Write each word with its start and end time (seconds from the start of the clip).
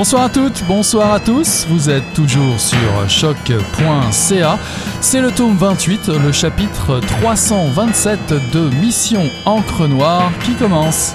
Bonsoir 0.00 0.22
à 0.22 0.28
toutes, 0.30 0.64
bonsoir 0.66 1.12
à 1.12 1.20
tous, 1.20 1.66
vous 1.68 1.90
êtes 1.90 2.14
toujours 2.14 2.58
sur 2.58 2.78
choc.ca. 3.06 4.58
C'est 5.02 5.20
le 5.20 5.30
tome 5.30 5.58
28, 5.58 6.08
le 6.24 6.32
chapitre 6.32 7.00
327 7.00 8.18
de 8.50 8.74
Mission 8.76 9.28
Encre 9.44 9.86
Noire 9.86 10.32
qui 10.42 10.54
commence. 10.54 11.14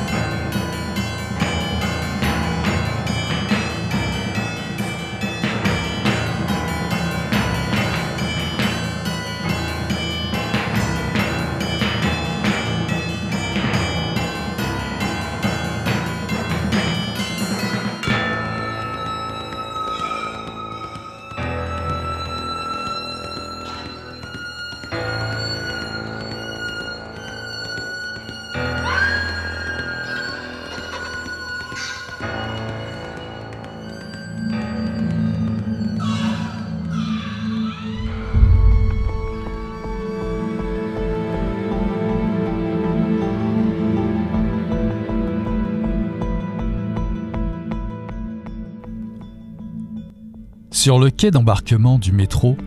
Sur 50.86 51.00
le 51.00 51.10
quai 51.10 51.32
d'embarquement 51.32 51.98
du 51.98 52.12
métro, 52.12 52.58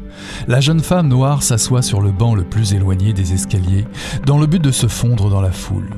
la 0.49 0.61
jeune 0.61 0.81
femme 0.81 1.07
noire 1.07 1.45
s'assoit 1.45 1.83
sur 1.83 2.01
le 2.01 2.11
banc 2.11 2.35
le 2.35 2.43
plus 2.43 2.75
éloigné 2.75 3.13
des 3.13 3.33
escaliers, 3.33 3.87
dans 4.27 4.39
le 4.39 4.49
but 4.49 4.61
de 4.61 4.73
se 4.73 4.89
fondre 4.89 5.31
dans 5.31 5.41
la 5.41 5.53
foule. 5.53 5.91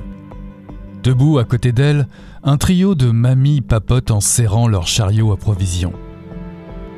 Debout 1.02 1.38
à 1.38 1.44
côté 1.44 1.72
d'elle, 1.72 2.08
un 2.42 2.58
trio 2.58 2.94
de 2.94 3.10
mamies 3.10 3.62
papotent 3.62 4.10
en 4.10 4.20
serrant 4.20 4.68
leur 4.68 4.86
chariot 4.86 5.32
à 5.32 5.38
provisions. 5.38 5.94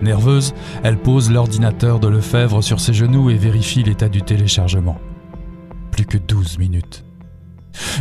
Nerveuse, 0.03 0.55
elle 0.83 0.99
pose 0.99 1.31
l'ordinateur 1.31 2.01
de 2.01 2.09
Lefebvre 2.09 2.61
sur 2.61 2.81
ses 2.81 2.93
genoux 2.93 3.31
et 3.31 3.37
vérifie 3.37 3.85
l'état 3.85 4.09
du 4.09 4.23
téléchargement. 4.23 4.99
Plus 5.93 6.05
que 6.05 6.19
12 6.19 6.59
minutes. 6.59 7.05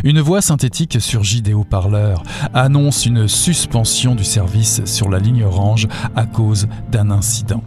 Une 0.04 0.20
voix 0.20 0.40
synthétique 0.40 1.00
surgit 1.00 1.42
des 1.42 1.54
haut-parleurs, 1.54 2.22
annonce 2.54 3.06
une 3.06 3.28
suspension 3.28 4.14
du 4.14 4.24
service 4.24 4.84
sur 4.84 5.08
la 5.08 5.18
ligne 5.18 5.44
orange 5.44 5.88
à 6.16 6.26
cause 6.26 6.68
d'un 6.90 7.10
incident. 7.10 7.62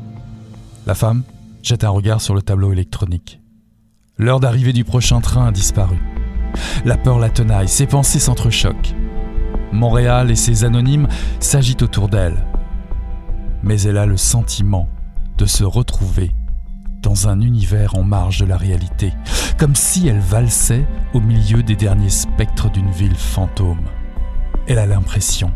La 0.86 0.96
femme 0.96 1.24
jette 1.64 1.84
un 1.84 1.90
regard 1.90 2.22
sur 2.22 2.36
le 2.36 2.42
tableau 2.42 2.72
électronique. 2.72 3.42
L'heure 4.18 4.40
d'arrivée 4.40 4.74
du 4.74 4.84
prochain 4.84 5.20
train 5.20 5.48
a 5.48 5.52
disparu. 5.52 5.98
La 6.86 6.98
peur 6.98 7.20
la 7.20 7.30
tenaille, 7.30 7.68
ses 7.68 7.86
pensées 7.86 8.20
s'entrechoquent. 8.20 8.96
Montréal 9.72 10.32
et 10.32 10.36
ses 10.36 10.64
anonymes 10.64 11.08
s'agitent 11.40 11.82
autour 11.82 12.08
d'elle. 12.08 12.46
Mais 13.64 13.82
elle 13.82 13.98
a 13.98 14.06
le 14.06 14.18
sentiment 14.18 14.88
de 15.38 15.46
se 15.46 15.64
retrouver 15.64 16.32
dans 17.06 17.30
un 17.30 17.40
univers 17.40 17.96
en 17.96 18.04
marge 18.04 18.40
de 18.40 18.46
la 18.46 18.58
réalité, 18.58 19.14
comme 19.60 19.76
si 19.76 20.08
elle 20.08 20.20
valsait 20.20 20.86
au 21.14 21.22
milieu 21.22 21.62
des 21.62 21.76
derniers 21.76 22.10
spectres 22.10 22.72
d'une 22.72 22.90
ville 22.90 23.16
fantôme. 23.16 23.86
Elle 24.68 24.80
a 24.80 24.88
l'impression 24.88 25.52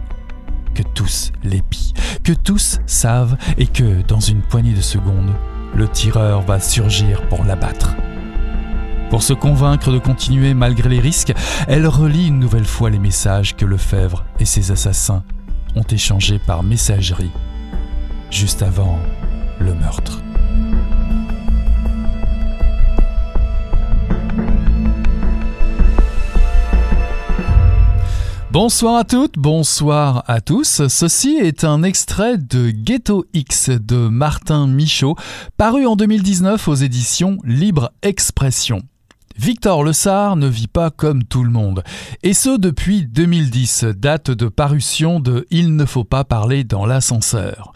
que 0.76 0.84
tous 0.84 1.32
l'épient, 1.44 1.94
que 2.24 2.34
tous 2.34 2.80
savent 2.86 3.36
et 3.58 3.66
que, 3.66 4.04
dans 4.04 4.20
une 4.20 4.42
poignée 4.42 4.76
de 4.76 4.82
secondes, 4.82 5.34
le 5.74 5.88
tireur 5.88 6.42
va 6.44 6.60
surgir 6.60 7.28
pour 7.30 7.44
l'abattre. 7.44 7.96
Pour 9.10 9.24
se 9.24 9.34
convaincre 9.34 9.92
de 9.92 9.98
continuer 9.98 10.54
malgré 10.54 10.88
les 10.88 11.00
risques, 11.00 11.34
elle 11.68 11.88
relit 11.88 12.28
une 12.28 12.40
nouvelle 12.40 12.66
fois 12.66 12.92
les 12.92 13.00
messages 13.00 13.56
que 13.56 13.66
Lefebvre 13.66 14.24
et 14.40 14.46
ses 14.46 14.70
assassins 14.70 15.24
ont 15.76 15.84
échangés 15.90 16.38
par 16.38 16.62
messagerie 16.62 17.32
juste 18.30 18.62
avant 18.62 19.00
le 19.60 19.74
meurtre. 19.74 20.22
Bonsoir 28.62 28.98
à 28.98 29.06
toutes, 29.06 29.38
bonsoir 29.38 30.26
à 30.28 30.42
tous. 30.42 30.86
Ceci 30.90 31.38
est 31.38 31.64
un 31.64 31.82
extrait 31.82 32.38
de 32.38 32.72
Ghetto 32.72 33.26
X 33.34 33.70
de 33.70 34.10
Martin 34.10 34.68
Michaud, 34.68 35.16
paru 35.56 35.86
en 35.86 35.96
2019 35.96 36.68
aux 36.68 36.76
éditions 36.76 37.38
Libre 37.46 37.94
Expression. 38.02 38.82
Victor 39.40 39.84
Le 39.84 39.94
Sar 39.94 40.36
ne 40.36 40.48
vit 40.48 40.68
pas 40.68 40.92
comme 40.92 41.24
tout 41.24 41.46
le 41.46 41.50
monde, 41.50 41.82
et 42.24 42.34
ce 42.34 42.58
depuis 42.58 43.06
2010, 43.06 43.86
date 43.96 44.32
de 44.32 44.50
parution 44.50 45.22
de 45.22 45.48
Il 45.50 45.78
ne 45.78 45.86
faut 45.86 46.04
pas 46.04 46.26
parler 46.26 46.66
dans 46.66 46.86
l'ascenseur. 46.86 47.72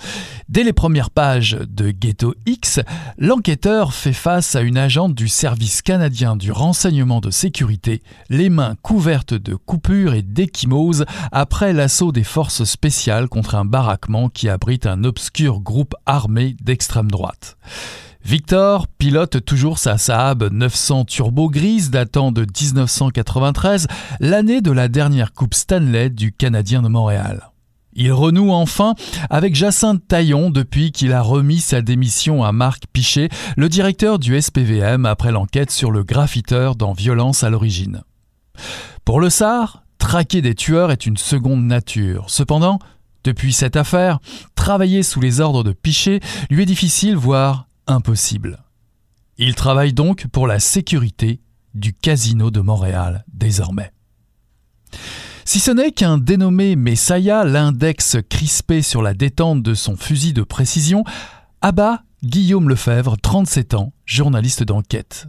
Dès 0.50 0.64
les 0.64 0.74
premières 0.74 1.10
pages 1.10 1.58
de 1.66 1.92
Ghetto 1.92 2.36
X, 2.46 2.82
l'enquêteur 3.18 3.94
fait 3.94 4.12
face 4.12 4.58
à 4.58 4.62
une 4.62 4.78
agente 4.78 5.16
du 5.16 5.30
service 5.30 5.82
canadien 5.82 6.36
du 6.36 6.52
renseignement 6.52 7.22
de 7.22 7.32
sécurité, 7.32 8.04
les 8.30 8.50
mains 8.50 8.76
couvertes 8.82 9.34
de 9.34 9.56
coupures 9.56 10.16
et 10.16 10.22
d'échymoses 10.22 11.06
après 11.32 11.72
l'assaut 11.72 12.12
des 12.12 12.26
forces 12.26 12.66
spéciales 12.66 13.30
contre 13.30 13.56
un 13.56 13.64
baraquement 13.64 14.28
qui 14.28 14.50
abrite 14.50 14.86
un 14.86 15.06
obscur 15.06 15.62
groupe 15.62 15.96
armé 16.06 16.58
d'extrême 16.62 17.10
droite. 17.10 17.56
Victor 18.26 18.88
pilote 18.88 19.44
toujours 19.44 19.80
sa 19.80 19.98
Saab 19.98 20.48
900 20.50 21.04
turbo 21.06 21.50
grise 21.50 21.92
datant 21.92 22.32
de 22.32 22.42
1993, 22.42 23.88
l'année 24.22 24.62
de 24.62 24.72
la 24.72 24.88
dernière 24.88 25.34
Coupe 25.34 25.54
Stanley 25.54 26.10
du 26.10 26.32
Canadien 26.32 26.82
de 26.82 26.88
Montréal. 26.88 27.52
Il 27.96 28.14
renoue 28.14 28.52
enfin 28.52 28.96
avec 29.30 29.56
Jacinthe 29.56 30.08
Taillon 30.08 30.52
depuis 30.52 30.94
qu'il 30.94 31.12
a 31.12 31.22
remis 31.22 31.60
sa 31.60 31.82
démission 31.82 32.46
à 32.46 32.54
Marc 32.54 32.86
Pichet, 32.94 33.28
le 33.58 33.68
directeur 33.68 34.20
du 34.20 34.42
SPVM, 34.42 35.06
après 35.06 35.34
l'enquête 35.34 35.70
sur 35.70 35.92
le 35.92 36.04
graffiteur 36.04 36.76
dans 36.78 36.94
Violence 36.94 37.44
à 37.44 37.50
l'origine. 37.50 38.04
Pour 39.04 39.20
le 39.20 39.30
SAR, 39.30 39.84
traquer 39.98 40.42
des 40.42 40.56
tueurs 40.56 40.92
est 40.92 41.06
une 41.06 41.18
seconde 41.18 41.66
nature. 41.66 42.30
Cependant, 42.30 42.80
depuis 43.26 43.52
cette 43.52 43.76
affaire, 43.76 44.20
travailler 44.56 45.04
sous 45.04 45.20
les 45.20 45.42
ordres 45.42 45.64
de 45.64 45.74
Pichet 45.74 46.22
lui 46.50 46.64
est 46.64 46.66
difficile, 46.66 47.18
voire 47.18 47.68
impossible. 47.88 48.64
Il 49.38 49.56
travaille 49.56 49.94
donc 49.94 50.28
pour 50.28 50.48
la 50.48 50.60
sécurité 50.60 51.42
du 51.74 51.94
Casino 51.94 52.52
de 52.52 52.62
Montréal 52.62 53.26
désormais. 53.34 53.92
Si 55.46 55.60
ce 55.60 55.72
n'est 55.72 55.92
qu'un 55.92 56.18
dénommé 56.18 56.76
Messiah, 56.76 57.44
l'index 57.44 58.18
crispé 58.30 58.82
sur 58.82 59.02
la 59.02 59.14
détente 59.14 59.62
de 59.62 59.74
son 59.74 59.98
fusil 59.98 60.34
de 60.34 60.44
précision, 60.44 61.04
abat 61.62 62.04
Guillaume 62.24 62.70
Lefebvre, 62.70 63.18
37 63.22 63.74
ans, 63.74 63.92
journaliste 64.06 64.64
d'enquête. 64.64 65.28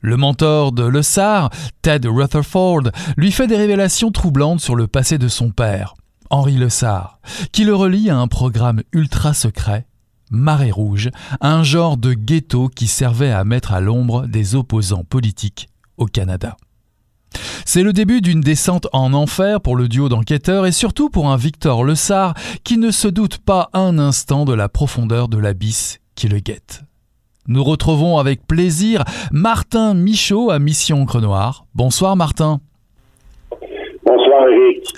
Le 0.00 0.16
mentor 0.16 0.72
de 0.72 0.84
Le 0.84 1.02
Sar, 1.02 1.50
Ted 1.82 2.08
Rutherford, 2.08 2.90
lui 3.16 3.32
fait 3.32 3.46
des 3.46 3.56
révélations 3.56 4.10
troublantes 4.10 4.60
sur 4.60 4.76
le 4.76 4.86
passé 4.86 5.18
de 5.18 5.28
son 5.28 5.50
père, 5.50 5.94
Henri 6.30 6.56
Le 6.56 6.68
Sar, 6.68 7.20
qui 7.52 7.64
le 7.64 7.74
relie 7.74 8.10
à 8.10 8.16
un 8.16 8.28
programme 8.28 8.82
ultra 8.92 9.34
secret 9.34 9.87
Marée 10.30 10.70
Rouge, 10.70 11.10
un 11.40 11.62
genre 11.62 11.96
de 11.96 12.14
ghetto 12.14 12.68
qui 12.68 12.86
servait 12.86 13.32
à 13.32 13.44
mettre 13.44 13.72
à 13.72 13.80
l'ombre 13.80 14.26
des 14.26 14.54
opposants 14.54 15.04
politiques 15.04 15.68
au 15.96 16.06
Canada. 16.06 16.56
C'est 17.64 17.82
le 17.82 17.92
début 17.92 18.20
d'une 18.20 18.40
descente 18.40 18.88
en 18.92 19.12
enfer 19.12 19.60
pour 19.60 19.76
le 19.76 19.88
duo 19.88 20.08
d'enquêteurs 20.08 20.66
et 20.66 20.72
surtout 20.72 21.10
pour 21.10 21.30
un 21.30 21.36
Victor 21.36 21.84
Lessard 21.84 22.34
qui 22.64 22.78
ne 22.78 22.90
se 22.90 23.08
doute 23.08 23.38
pas 23.38 23.68
un 23.74 23.98
instant 23.98 24.44
de 24.44 24.54
la 24.54 24.68
profondeur 24.68 25.28
de 25.28 25.38
l'abysse 25.38 25.98
qui 26.14 26.28
le 26.28 26.38
guette. 26.38 26.82
Nous 27.46 27.64
retrouvons 27.64 28.18
avec 28.18 28.46
plaisir 28.46 29.04
Martin 29.32 29.94
Michaud 29.94 30.50
à 30.50 30.58
Mission 30.58 31.04
Crenoir. 31.06 31.66
Bonsoir 31.74 32.16
Martin. 32.16 32.60
Bonsoir 34.38 34.48
Eric. 34.50 34.94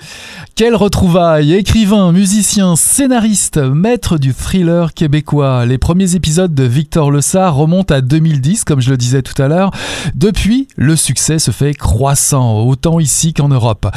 Quel 0.55 0.75
retrouvaille 0.75 1.55
Écrivain, 1.55 2.11
musicien, 2.11 2.75
scénariste, 2.75 3.57
maître 3.57 4.19
du 4.19 4.33
thriller 4.33 4.93
québécois. 4.93 5.65
Les 5.65 5.79
premiers 5.79 6.15
épisodes 6.15 6.53
de 6.53 6.63
Victor 6.63 7.09
Lessard 7.09 7.55
remontent 7.55 7.95
à 7.95 8.01
2010, 8.01 8.65
comme 8.65 8.81
je 8.81 8.91
le 8.91 8.97
disais 8.97 9.23
tout 9.23 9.41
à 9.41 9.47
l'heure. 9.47 9.71
Depuis, 10.13 10.67
le 10.75 10.95
succès 10.95 11.39
se 11.39 11.49
fait 11.49 11.73
croissant, 11.73 12.59
autant 12.59 12.99
ici 12.99 13.33
qu'en 13.33 13.47
Europe. 13.47 13.87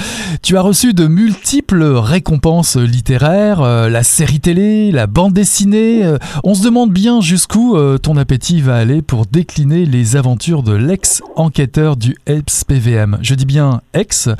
Tu 0.42 0.56
as 0.56 0.62
reçu 0.62 0.94
de 0.94 1.06
multiples 1.06 1.82
récompenses 1.82 2.76
littéraires, 2.76 3.60
euh, 3.60 3.90
la 3.90 4.02
série 4.02 4.40
télé, 4.40 4.90
la 4.90 5.06
bande 5.06 5.34
dessinée. 5.34 6.04
Euh, 6.04 6.18
on 6.44 6.54
se 6.54 6.62
demande 6.62 6.92
bien 6.92 7.20
jusqu'où 7.20 7.76
euh, 7.76 7.98
ton 7.98 8.16
appétit 8.16 8.62
va 8.62 8.76
aller 8.76 9.02
pour 9.02 9.26
décliner 9.26 9.84
les 9.84 10.16
aventures 10.16 10.62
de 10.62 10.72
l'ex-enquêteur 10.72 11.96
du 11.96 12.16
SPVM. 12.26 13.18
Je 13.20 13.34
dis 13.34 13.44
bien 13.44 13.82
ex, 13.92 14.30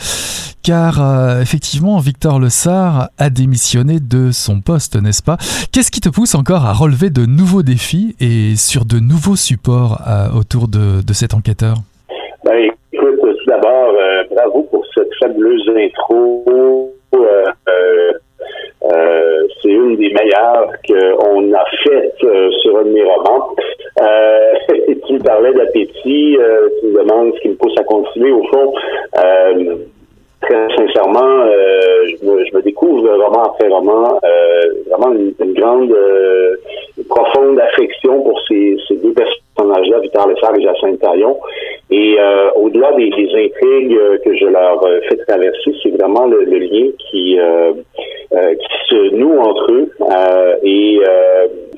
car 0.62 0.93
euh, 1.00 1.40
effectivement, 1.40 1.98
Victor 1.98 2.38
Le 2.38 2.48
a 2.66 3.30
démissionné 3.30 3.98
de 4.00 4.30
son 4.30 4.60
poste, 4.60 4.96
n'est-ce 5.00 5.22
pas? 5.22 5.36
Qu'est-ce 5.72 5.90
qui 5.90 6.00
te 6.00 6.08
pousse 6.08 6.34
encore 6.34 6.64
à 6.64 6.72
relever 6.72 7.10
de 7.10 7.26
nouveaux 7.26 7.62
défis 7.62 8.14
et 8.20 8.56
sur 8.56 8.84
de 8.84 8.98
nouveaux 8.98 9.36
supports 9.36 10.00
euh, 10.08 10.38
autour 10.38 10.68
de, 10.68 11.00
cet 11.12 11.34
enquêteur? 11.34 11.76
Ben, 12.44 12.70
Écoute, 12.92 13.20
tout 13.20 13.46
d'abord, 13.46 13.92
bravo 14.30 14.62
pour 14.70 14.84
cette 14.94 15.12
fabuleuse 15.20 15.68
intro. 15.76 16.90
c'est 19.62 19.70
une 19.70 19.96
des 19.96 20.12
meilleures 20.12 20.70
qu'on 20.86 21.52
a 21.52 21.64
faites 21.82 22.18
sur 22.62 22.78
un 22.78 22.84
de 22.84 22.90
mes 22.90 23.04
romans. 23.04 23.54
tu 25.06 25.12
me 25.14 25.22
parlais 25.22 25.52
d'appétit, 25.52 26.38
tu 26.80 26.86
me 26.86 27.02
demandes 27.02 27.34
ce 27.36 27.40
qui 27.40 27.48
me 27.48 27.54
pousse 27.54 27.76
à 27.78 27.84
continuer. 27.84 28.32
Au 28.32 28.44
fond, 28.44 28.74
très 30.44 30.76
sincèrement, 30.76 31.40
euh, 31.46 32.06
je, 32.06 32.26
me, 32.26 32.44
je, 32.44 32.56
me, 32.56 32.62
découvre 32.62 33.08
roman 33.08 33.44
après 33.44 33.68
roman, 33.68 34.18
euh, 34.24 34.62
vraiment 34.90 35.14
une, 35.14 35.52
grande, 35.54 35.92
euh, 35.92 36.56
profonde 37.08 37.58
affection 37.60 38.22
pour 38.22 38.40
ces, 38.48 38.76
ces 38.88 38.96
deux 38.96 39.12
personnages-là, 39.12 40.00
Victor 40.00 40.28
Lessard 40.28 40.56
et 40.56 40.62
Jacinthe 40.62 41.00
Taillon. 41.00 41.38
Et 41.90 42.16
au-delà 42.56 42.92
des, 42.92 43.10
des, 43.10 43.28
intrigues 43.28 43.98
que 44.24 44.34
je 44.34 44.46
leur 44.46 44.80
fais 45.08 45.16
traverser, 45.28 45.74
c'est 45.82 45.90
vraiment 45.90 46.26
le, 46.26 46.44
le, 46.44 46.58
lien 46.58 46.90
qui, 46.98 47.38
qui 48.30 48.88
se 48.88 49.14
noue 49.14 49.38
entre 49.38 49.70
eux 49.70 49.90
et 50.64 51.00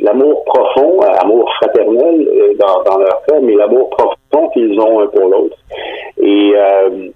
l'amour 0.00 0.44
profond, 0.44 1.00
amour 1.00 1.50
fraternel 1.60 2.28
dans, 2.58 2.82
dans 2.90 2.98
leur 2.98 3.22
cas, 3.26 3.40
mais 3.42 3.54
l'amour 3.54 3.90
profond 3.90 4.16
qu'ils 4.48 4.78
ont 4.80 5.00
un 5.00 5.06
pour 5.06 5.28
l'autre. 5.28 5.56
Et, 6.18 6.52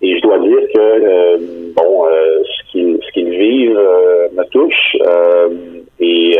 et 0.02 0.17
je 0.17 0.22
dois 0.22 0.38
dire 0.38 0.61
que 0.75 1.70
bon, 1.75 2.06
euh, 2.06 2.43
ce 2.72 3.12
qu'ils 3.12 3.31
vivent 3.31 3.78
euh, 3.78 4.28
me 4.32 4.44
touche. 4.50 4.96
Euh, 5.06 5.49
et, 5.99 6.37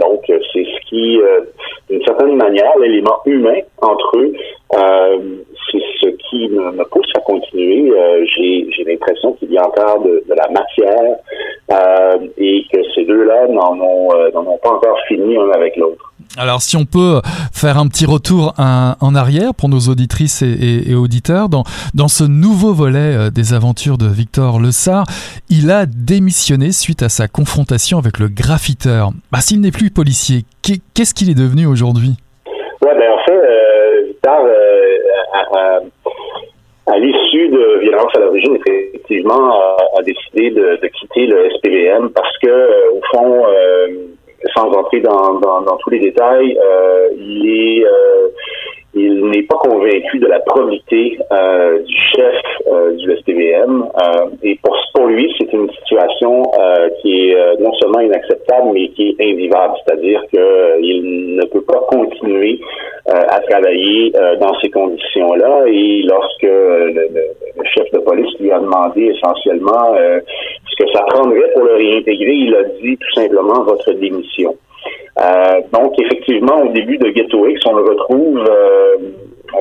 donc, 0.00 0.22
c'est 0.26 0.64
ce 0.64 0.88
qui, 0.88 1.20
d'une 1.90 2.02
certaine 2.04 2.36
manière, 2.36 2.72
l'élément 2.78 3.18
humain 3.26 3.58
entre 3.82 4.16
eux, 4.16 4.32
c'est 5.70 5.82
ce 6.00 6.08
qui 6.30 6.48
me, 6.48 6.84
pousse 6.84 7.10
à 7.16 7.20
continuer. 7.20 7.92
J'ai 8.36 8.84
l'impression 8.84 9.32
qu'il 9.32 9.52
y 9.52 9.58
a 9.58 9.66
encore 9.66 10.02
de, 10.02 10.22
la 10.28 10.48
matière 10.48 11.16
et 12.38 12.64
que 12.72 12.78
ces 12.94 13.04
deux-là 13.04 13.48
n'en 13.48 13.78
ont, 13.80 14.08
ont 14.08 14.58
pas 14.58 14.70
encore 14.70 14.98
fini 15.08 15.36
un 15.36 15.50
avec 15.50 15.76
l'autre. 15.76 16.07
Alors 16.38 16.62
si 16.62 16.76
on 16.76 16.84
peut 16.84 17.20
faire 17.52 17.78
un 17.78 17.88
petit 17.88 18.06
retour 18.06 18.54
en 18.58 19.14
arrière 19.16 19.54
pour 19.58 19.68
nos 19.68 19.90
auditrices 19.90 20.42
et, 20.42 20.94
auditeurs, 20.94 21.48
dans, 21.48 21.64
dans 21.94 22.06
ce 22.06 22.22
nouveau 22.22 22.72
volet 22.72 23.16
euh, 23.16 23.30
des 23.30 23.54
aventures 23.54 23.98
de 23.98 24.06
Victor 24.06 24.60
Le 24.60 24.70
Sar, 24.70 25.04
il 25.50 25.72
a 25.72 25.84
démissionné 25.86 26.70
suite 26.70 27.02
à 27.02 27.08
sa 27.08 27.26
confrontation 27.26 27.98
avec 27.98 28.20
le 28.20 28.28
graffiteur. 28.28 29.10
Bah, 29.32 29.38
S'il 29.40 29.60
n'est 29.60 29.72
plus 29.72 29.90
policier, 29.90 30.44
qu'est-ce 30.62 31.12
qu'il 31.12 31.28
est 31.28 31.34
devenu 31.34 31.66
aujourd'hui? 31.66 32.14
Ouais, 32.46 32.94
ben 32.94 33.10
en 33.10 33.24
fait, 33.26 33.32
euh, 33.32 34.02
Victor, 34.06 34.38
euh, 34.44 35.80
à, 36.86 36.98
l'issue 36.98 37.48
de 37.48 37.80
violence 37.80 38.12
à 38.14 38.20
l'origine, 38.20 38.56
effectivement, 38.64 39.58
a, 39.98 40.02
décidé 40.04 40.50
de, 40.50 40.78
quitter 41.00 41.26
le 41.26 41.50
SPVM 41.50 42.10
parce 42.10 42.38
que, 42.38 42.94
au 42.94 43.00
fond, 43.12 43.44
sans 44.54 44.70
entrer 44.70 45.00
dans, 45.00 45.34
dans, 45.40 45.62
dans 45.62 45.76
tous 45.78 45.90
les 45.90 46.00
détails, 46.00 46.58
euh, 46.58 47.08
il 47.16 47.46
est 47.46 47.84
euh, 47.84 48.28
il 48.94 49.26
n'est 49.26 49.42
pas 49.42 49.56
convaincu 49.56 50.18
de 50.18 50.26
la 50.26 50.40
probité 50.40 51.18
euh, 51.30 51.78
du 51.82 51.96
chef 52.16 52.34
euh, 52.72 52.92
du 52.96 53.16
SPVM 53.18 53.84
euh, 53.84 54.26
et 54.42 54.58
pour, 54.62 54.76
pour 54.94 55.06
lui, 55.06 55.32
c'est 55.38 55.52
une 55.52 55.70
situation 55.72 56.42
euh, 56.58 56.88
qui 57.00 57.30
est 57.30 57.60
non 57.60 57.72
seulement 57.74 58.00
inacceptable, 58.00 58.70
mais 58.72 58.88
qui 58.88 59.14
est 59.18 59.32
invivable, 59.32 59.74
c'est-à-dire 59.84 60.22
qu'il 60.30 61.36
ne 61.36 61.44
peut 61.46 61.62
pas 61.62 61.80
continuer 61.90 62.60
à 63.06 63.40
travailler 63.40 64.12
dans 64.38 64.54
ces 64.60 64.68
conditions-là. 64.68 65.64
Et 65.66 66.02
lorsque 66.02 66.42
le, 66.42 66.92
le, 66.92 67.64
chef 67.64 67.90
de 67.92 67.98
police 68.00 68.38
lui 68.38 68.50
a 68.50 68.58
demandé 68.58 69.14
essentiellement 69.14 69.94
que 70.78 70.84
ça 70.92 71.02
prendrait 71.08 71.50
pour 71.54 71.64
le 71.64 71.74
réintégrer, 71.74 72.32
il 72.32 72.54
a 72.54 72.64
dit 72.64 72.96
tout 72.96 73.20
simplement 73.20 73.62
votre 73.64 73.92
démission. 73.92 74.56
Euh, 75.20 75.60
donc, 75.72 75.94
effectivement, 75.98 76.62
au 76.62 76.68
début 76.68 76.98
de 76.98 77.08
Ghetto 77.08 77.44
on 77.44 77.72
le 77.74 77.82
retrouve 77.82 78.38
euh, 78.48 78.96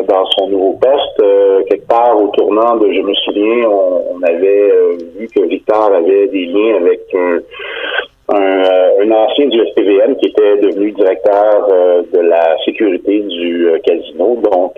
dans 0.07 0.25
son 0.37 0.49
nouveau 0.49 0.73
poste, 0.73 1.19
euh, 1.21 1.63
quelque 1.67 1.87
part 1.87 2.21
au 2.21 2.27
tournant 2.27 2.75
de, 2.77 2.91
je 2.91 3.01
me 3.01 3.13
souviens, 3.15 3.67
on, 3.67 4.21
avait 4.23 4.71
vu 5.17 5.27
que 5.27 5.41
Victor 5.47 5.93
avait 5.93 6.27
des 6.27 6.45
liens 6.47 6.77
avec 6.77 7.01
un, 8.29 9.11
ancien 9.11 9.47
du 9.47 9.57
SPVM 9.67 10.15
qui 10.17 10.27
était 10.27 10.57
devenu 10.57 10.91
directeur 10.91 11.67
de 12.11 12.19
la 12.19 12.57
sécurité 12.65 13.21
du 13.21 13.69
casino. 13.85 14.37
Donc, 14.43 14.75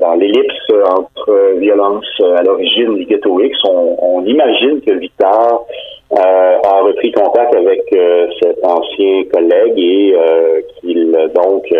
dans 0.00 0.14
l'ellipse 0.14 0.70
entre 0.84 1.56
violence 1.58 2.04
à 2.36 2.42
l'origine 2.42 2.94
du 2.96 3.04
Ghetto 3.06 3.40
X, 3.40 3.58
on, 3.64 3.96
on 4.00 4.24
imagine 4.24 4.80
que 4.82 4.92
Victor 4.92 5.66
euh, 5.66 5.97
a 6.16 6.80
repris 6.80 7.12
contact 7.12 7.54
avec 7.54 7.82
euh, 7.92 8.28
cet 8.42 8.64
ancien 8.64 9.24
collègue 9.32 9.78
et 9.78 10.14
euh, 10.16 10.60
qu'il 10.80 11.10
donc 11.34 11.70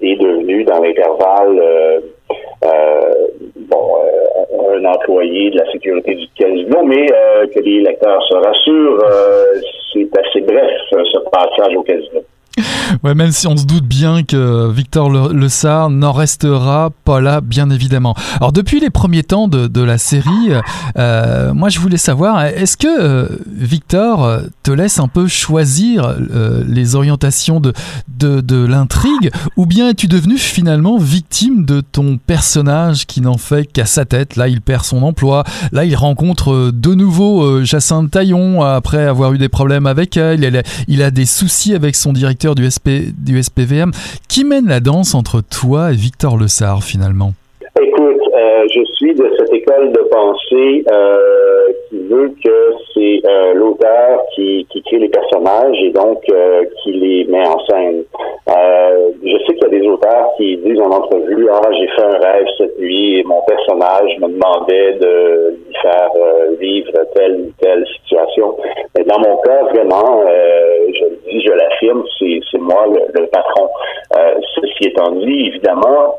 est 0.00 0.16
devenu 0.16 0.64
dans 0.64 0.80
l'intervalle 0.80 2.02
bon 3.56 3.94
un 4.70 4.84
employé 4.84 5.50
de 5.50 5.58
la 5.58 5.70
sécurité 5.72 6.14
du 6.14 6.26
casino, 6.38 6.82
mais 6.84 7.06
que 7.06 7.60
les 7.60 7.80
lecteurs 7.80 8.22
se 8.24 8.34
rassurent, 8.34 9.04
c'est 9.92 10.18
assez 10.18 10.40
bref 10.40 10.70
ce 10.90 11.18
passage 11.30 11.76
au 11.76 11.82
casino. 11.82 12.20
Même 13.04 13.32
si 13.32 13.46
on 13.46 13.56
se 13.56 13.64
doute 13.64 13.84
bien 13.84 14.22
que 14.22 14.70
Victor 14.70 15.10
Le, 15.10 15.32
le 15.32 15.48
n'en 15.88 16.12
restera 16.12 16.90
pas 17.04 17.20
là, 17.20 17.40
bien 17.40 17.70
évidemment. 17.70 18.14
Alors, 18.36 18.52
depuis 18.52 18.80
les 18.80 18.90
premiers 18.90 19.22
temps 19.22 19.48
de, 19.48 19.82
la 19.82 19.98
série, 19.98 20.50
euh, 20.98 21.54
moi 21.54 21.68
je 21.68 21.78
voulais 21.78 21.96
savoir, 21.96 22.42
est-ce 22.42 22.76
que 22.76 22.86
euh, 22.86 23.28
Victor 23.46 24.40
te 24.62 24.70
laisse 24.70 24.98
un 24.98 25.08
peu 25.08 25.28
choisir 25.28 26.04
euh, 26.06 26.64
les 26.66 26.94
orientations 26.94 27.60
de, 27.60 27.72
de, 28.08 28.40
de 28.40 28.64
l'intrigue, 28.64 29.30
ou 29.56 29.66
bien 29.66 29.90
es-tu 29.90 30.08
devenu 30.08 30.36
finalement 30.36 30.98
victime 30.98 31.64
de 31.64 31.80
ton 31.80 32.18
personnage 32.18 33.06
qui 33.06 33.20
n'en 33.20 33.38
fait 33.38 33.66
qu'à 33.66 33.86
sa 33.86 34.04
tête? 34.04 34.36
Là, 34.36 34.48
il 34.48 34.60
perd 34.60 34.84
son 34.84 35.02
emploi, 35.02 35.44
là, 35.72 35.84
il 35.84 35.96
rencontre 35.96 36.70
de 36.72 36.94
nouveau 36.94 37.64
Jacinthe 37.64 38.10
Taillon 38.10 38.62
après 38.62 39.04
avoir 39.04 39.32
eu 39.32 39.38
des 39.38 39.48
problèmes 39.48 39.86
avec 39.86 40.16
elle, 40.16 40.62
il 40.88 41.02
a 41.02 41.10
des 41.10 41.26
soucis 41.26 41.74
avec 41.74 41.96
son 41.96 42.12
directeur 42.12 42.47
du, 42.54 42.68
SP, 42.70 43.10
du 43.16 43.42
SPVM. 43.42 43.92
Qui 44.28 44.44
mène 44.44 44.66
la 44.66 44.80
danse 44.80 45.14
entre 45.14 45.40
toi 45.40 45.92
et 45.92 45.96
Victor 45.96 46.36
Le 46.36 46.48
Sar 46.48 46.82
finalement? 46.82 47.32
Écoute, 47.80 48.20
euh, 48.34 48.66
je 48.74 48.84
suis 48.94 49.14
de 49.14 49.30
école 49.52 49.92
de 49.92 50.00
pensée 50.10 50.84
euh, 50.90 51.72
qui 51.88 51.98
veut 52.08 52.32
que 52.44 52.72
c'est 52.94 53.20
euh, 53.24 53.54
l'auteur 53.54 54.20
qui, 54.34 54.66
qui, 54.70 54.82
crée 54.82 54.98
les 54.98 55.08
personnages 55.08 55.76
et 55.82 55.90
donc 55.90 56.22
qui 56.82 56.92
les 56.92 57.24
met 57.24 57.46
en 57.46 57.58
scène. 57.66 58.04
je 58.48 59.38
sais 59.46 59.54
qu'il 59.54 59.62
y 59.62 59.76
a 59.76 59.80
des 59.80 59.86
auteurs 59.86 60.30
qui 60.36 60.56
disent 60.58 60.80
en 60.80 60.90
entrevue 60.90 61.48
Ah, 61.52 61.68
j'ai 61.72 61.88
fait 61.88 62.02
un 62.02 62.18
rêve 62.18 62.46
cette 62.58 62.78
nuit 62.78 63.18
et 63.18 63.24
mon 63.24 63.42
personnage 63.42 64.16
me 64.20 64.28
demandait 64.28 64.92
de 64.94 65.50
lui 65.50 65.74
faire 65.82 66.10
vivre 66.58 66.92
telle 67.14 67.40
ou 67.40 67.52
telle 67.60 67.86
situation. 68.00 68.56
Mais 68.96 69.04
dans 69.04 69.18
mon 69.18 69.36
cas, 69.38 69.62
vraiment, 69.74 70.22
je 70.26 71.04
le 71.04 71.18
dis, 71.30 71.42
je 71.42 71.52
l'affirme, 71.52 72.04
c'est 72.18 72.58
moi 72.58 72.86
le, 72.86 73.26
patron. 73.26 73.68
ceci 74.54 74.88
étant 74.88 75.10
dit, 75.12 75.48
évidemment, 75.48 76.18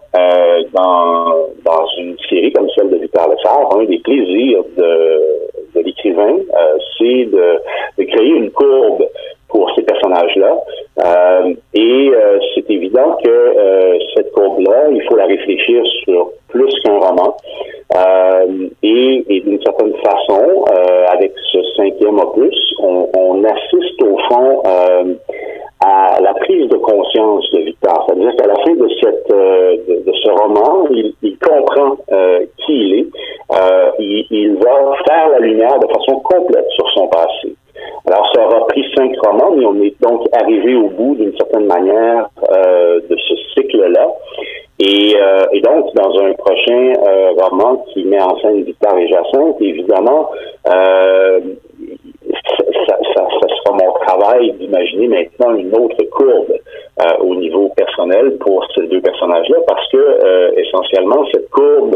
dans 0.73 1.49
une 1.99 2.17
série 2.29 2.51
comme 2.53 2.67
celle 2.75 2.89
de 2.89 2.97
Victor 2.97 3.29
Lefebvre, 3.29 3.77
un 3.79 3.85
des 3.85 3.99
plaisirs 3.99 4.63
de, 4.77 5.81
l'écrivain, 5.81 6.37
euh, 6.37 6.77
c'est 6.97 7.25
de, 7.25 8.03
créer 8.03 8.29
une 8.29 8.49
courbe 8.51 9.05
pour 9.47 9.69
ces 9.75 9.83
personnages-là. 9.83 10.57
Euh, 10.99 11.53
et 11.73 12.11
euh, 12.13 12.39
c'est 12.53 12.69
évident 12.69 13.17
que 13.23 13.97
cette 14.15 14.31
courbe-là, 14.31 14.89
il 14.91 15.01
faut 15.07 15.15
la 15.15 15.25
réfléchir 15.25 15.83
sur 16.03 16.31
plus 16.49 16.73
qu'un 16.83 16.97
roman. 16.97 17.35
et, 18.83 19.25
et 19.27 19.41
d'une 19.41 19.61
certaine 19.61 19.93
façon, 20.03 20.65
avec 21.11 21.33
ce 21.51 21.59
cinquième 21.77 22.19
opus, 22.19 22.73
on, 22.81 23.09
on 23.17 23.43
assiste 23.43 24.01
au 24.03 24.17
fond 24.29 24.61
à 25.81 26.19
la 26.21 26.33
prise 26.33 26.67
de 26.69 26.77
conscience 26.77 27.49
de 27.51 27.59
Victor. 27.59 28.05
C'est-à-dire 28.05 28.35
qu'à 28.35 28.47
la 28.47 28.55
fin 28.55 28.73
de, 28.73 28.89
cette, 29.01 29.31
euh, 29.31 29.77
de, 29.87 30.11
ce 30.11 30.29
roman, 30.29 30.87
il, 30.91 31.13
il 31.21 31.37
comprend 31.37 31.97
euh, 32.11 32.45
qui 32.57 32.73
il 32.73 32.99
est. 32.99 33.07
Euh, 33.51 33.91
il, 33.99 34.25
il, 34.29 34.55
va 34.57 34.93
faire 35.07 35.29
la 35.29 35.39
lumière 35.39 35.79
de 35.79 35.87
façon 35.87 36.19
complète 36.19 36.67
sur 36.71 36.89
son 36.91 37.07
passé. 37.07 37.55
Alors, 38.05 38.29
ça 38.35 38.45
aura 38.45 38.67
pris 38.67 38.83
cinq 38.95 39.11
romans, 39.25 39.51
mais 39.55 39.65
on 39.65 39.81
est 39.81 39.95
donc 40.01 40.27
arrivé 40.33 40.75
au 40.75 40.89
bout 40.89 41.15
d'une 41.15 41.35
certaine 41.37 41.65
manière 41.65 42.29
de 42.51 43.15
ce 43.15 43.35
cycle-là. 43.55 44.07
Et, 44.79 45.15
donc, 45.61 45.93
dans 45.95 46.19
un 46.19 46.33
prochain 46.33 46.93
roman 47.37 47.83
qui 47.93 48.03
met 48.03 48.21
en 48.21 48.37
scène 48.39 48.63
Victor 48.63 48.97
et 48.97 49.07
Jacinthe, 49.07 49.61
évidemment, 49.61 50.29
ça, 52.87 52.95
ça, 53.15 53.27
sera 53.47 53.73
mon 53.73 53.91
travail 54.05 54.51
d'imaginer 54.53 55.07
maintenant 55.07 55.55
une 55.55 55.73
autre 55.75 56.03
courbe 56.11 56.53
au 57.21 57.35
niveau 57.35 57.69
personnel 57.77 58.37
pour 58.39 58.65
ces 58.75 58.87
deux 58.87 58.99
personnages-là, 58.99 59.57
parce 59.67 59.87
que 59.89 60.59
essentiellement 60.59 61.25
cette 61.31 61.49
courbe 61.49 61.95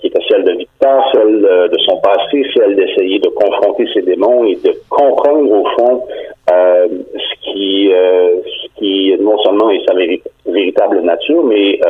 qui 0.00 0.06
était 0.06 0.22
celle 0.30 0.44
de 0.44 0.52
Victor, 0.52 1.04
celle 1.12 1.42
de 1.42 1.78
son 1.86 1.98
passé, 1.98 2.44
celle 2.56 2.76
d'essayer 2.76 3.18
de 3.18 3.28
confronter 3.28 3.86
ses 3.92 4.02
démons 4.02 4.44
et 4.44 4.56
de 4.56 4.74
comprendre 4.88 5.50
au 5.52 5.64
fond 5.76 6.02
euh, 6.52 6.88
ce 7.14 7.52
qui 7.52 7.90
euh, 7.90 8.36
ce 8.44 8.78
qui 8.78 9.16
non 9.18 9.38
seulement 9.38 9.70
est 9.70 9.82
sa 9.86 9.94
véritable 10.50 11.00
nature, 11.00 11.42
mais 11.44 11.80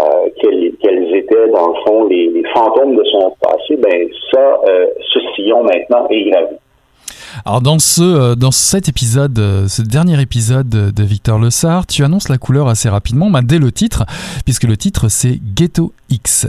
euh, 0.00 0.28
quels, 0.40 0.72
quels, 0.80 1.14
étaient 1.14 1.48
dans 1.52 1.68
le 1.68 1.74
fond 1.84 2.06
les, 2.06 2.28
les, 2.28 2.44
fantômes 2.52 2.96
de 2.96 3.04
son 3.04 3.34
passé, 3.40 3.76
ben 3.76 4.08
ça, 4.32 4.60
ce 5.12 5.20
sillon 5.34 5.62
maintenant 5.62 6.06
est 6.10 6.30
gravé. 6.30 6.56
Alors 7.44 7.60
dans 7.60 7.78
ce 7.78 8.34
dans 8.34 8.50
cet 8.50 8.88
épisode, 8.88 9.36
ce 9.36 9.82
dernier 9.82 10.20
épisode 10.20 10.68
de 10.68 11.02
Victor 11.02 11.38
Le 11.38 11.50
Sart, 11.50 11.86
tu 11.86 12.02
annonces 12.02 12.28
la 12.28 12.38
couleur 12.38 12.68
assez 12.68 12.88
rapidement, 12.88 13.30
bah, 13.30 13.40
dès 13.44 13.58
le 13.58 13.70
titre, 13.70 14.04
puisque 14.44 14.64
le 14.64 14.76
titre 14.76 15.08
c'est 15.08 15.38
Ghetto 15.54 15.92
X. 16.10 16.48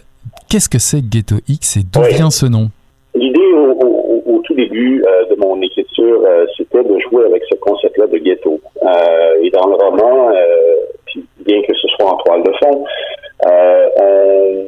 Qu'est-ce 0.50 0.70
que 0.70 0.80
c'est 0.80 1.02
Ghetto 1.02 1.36
X 1.48 1.78
et 1.78 1.82
d'où 1.84 2.02
vient 2.04 2.32
ce 2.32 2.46
nom? 2.48 2.70
L'idée 3.14 3.54
au, 3.54 4.24
au, 4.26 4.42
tout 4.44 4.54
début 4.56 5.04
de 5.30 5.36
mon 5.36 5.62
écriture, 5.62 6.22
c'était 6.58 6.84
de 6.84 7.00
jouer 7.00 7.26
avec 7.26 7.44
ce 7.50 7.56
concept-là 7.58 8.08
de 8.08 8.18
ghetto. 8.18 8.60
Euh, 8.84 9.44
et 9.44 9.50
dans 9.52 9.68
le 9.68 9.76
roman, 9.76 10.32
que 11.68 11.74
ce 11.74 11.88
soit 11.90 12.10
en 12.12 12.18
toile 12.18 12.44
de 12.44 12.52
fond, 12.64 12.86
on, 13.44 14.66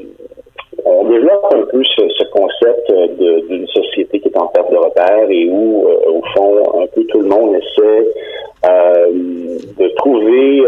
on, 0.85 1.03
développe 1.05 1.53
un 1.53 1.63
peu 1.71 1.83
ce, 1.83 2.09
ce 2.09 2.23
concept 2.31 2.91
d'une 3.49 3.67
société 3.67 4.19
qui 4.19 4.27
est 4.27 4.37
en 4.37 4.47
perte 4.47 4.71
de 4.71 4.77
repère 4.77 5.29
et 5.29 5.47
où, 5.49 5.87
au 5.87 6.21
fond, 6.35 6.81
un 6.81 6.87
peu 6.87 7.03
tout 7.05 7.21
le 7.21 7.27
monde 7.27 7.55
essaie 7.55 8.07
de 8.63 9.87
trouver 9.95 10.63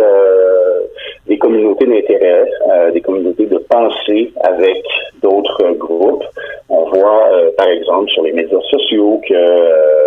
des 1.27 1.37
communautés 1.37 1.85
d'intérêt, 1.85 2.45
des 2.93 3.01
communautés 3.01 3.45
de 3.47 3.57
pensée 3.69 4.31
avec 4.43 4.83
d'autres 5.21 5.71
groupes. 5.73 6.23
On 6.69 6.85
voit, 6.89 7.29
par 7.57 7.67
exemple, 7.67 8.09
sur 8.11 8.23
les 8.23 8.33
médias 8.33 8.61
sociaux 8.69 9.21
que 9.27 10.04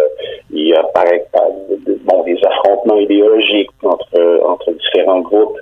il 0.50 0.68
y 0.68 0.74
a 0.74 0.82
par 0.82 1.04
bon, 2.04 2.22
des 2.24 2.38
affrontements 2.44 2.98
idéologiques 2.98 3.70
entre, 3.82 4.40
entre 4.46 4.72
différents 4.72 5.20
groupes. 5.20 5.58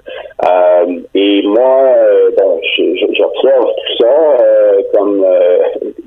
Euh, 0.49 1.01
et 1.15 1.43
moi, 1.43 1.93
euh, 1.97 2.31
bon, 2.39 2.61
j'observe 3.13 3.65
tout 3.65 3.97
ça 4.01 4.37
euh, 4.41 4.83
comme, 4.95 5.25
euh, 5.25 5.59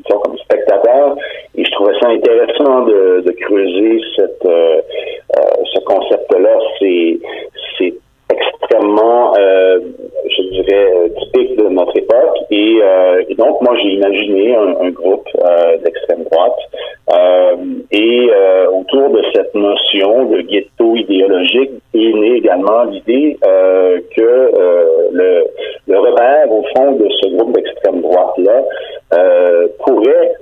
comme 0.09 0.37
spectateur 0.37 1.15
et 1.55 1.65
je 1.65 1.71
trouvais 1.71 1.99
ça 1.99 2.09
intéressant 2.09 2.85
de, 2.85 3.21
de 3.25 3.31
creuser 3.31 4.01
cette, 4.15 4.45
euh, 4.45 4.81
ce 5.73 5.79
concept-là. 5.81 6.57
C'est, 6.79 7.19
extrêmement, 8.69 9.33
je 9.35 10.41
dirais, 10.51 11.11
typique 11.19 11.57
de 11.57 11.69
notre 11.69 11.97
époque. 11.97 12.37
Et, 12.51 12.79
et 13.27 13.35
donc, 13.35 13.61
moi, 13.61 13.75
j'ai 13.81 13.89
imaginé 13.89 14.55
un, 14.55 14.89
groupe 14.89 15.27
d'extrême 15.83 16.23
droite 16.25 16.57
euh, 17.11 17.55
et 17.91 18.29
euh, 18.31 18.67
autour 18.67 19.09
de 19.09 19.23
cette 19.33 19.55
notion 19.55 20.25
de 20.25 20.41
ghetto 20.41 20.95
idéologique 20.95 21.71
est 21.95 22.13
née 22.13 22.35
également 22.35 22.83
l'idée 22.83 23.35
euh, 23.47 23.99
que 24.15 24.51
le, 25.11 25.45
le, 25.87 25.97
repère 25.97 26.51
au 26.51 26.63
fond 26.75 26.91
de 26.91 27.09
ce 27.09 27.35
groupe 27.35 27.55
d'extrême 27.55 28.01
droite-là 28.01 28.63
pourrait 29.79 30.33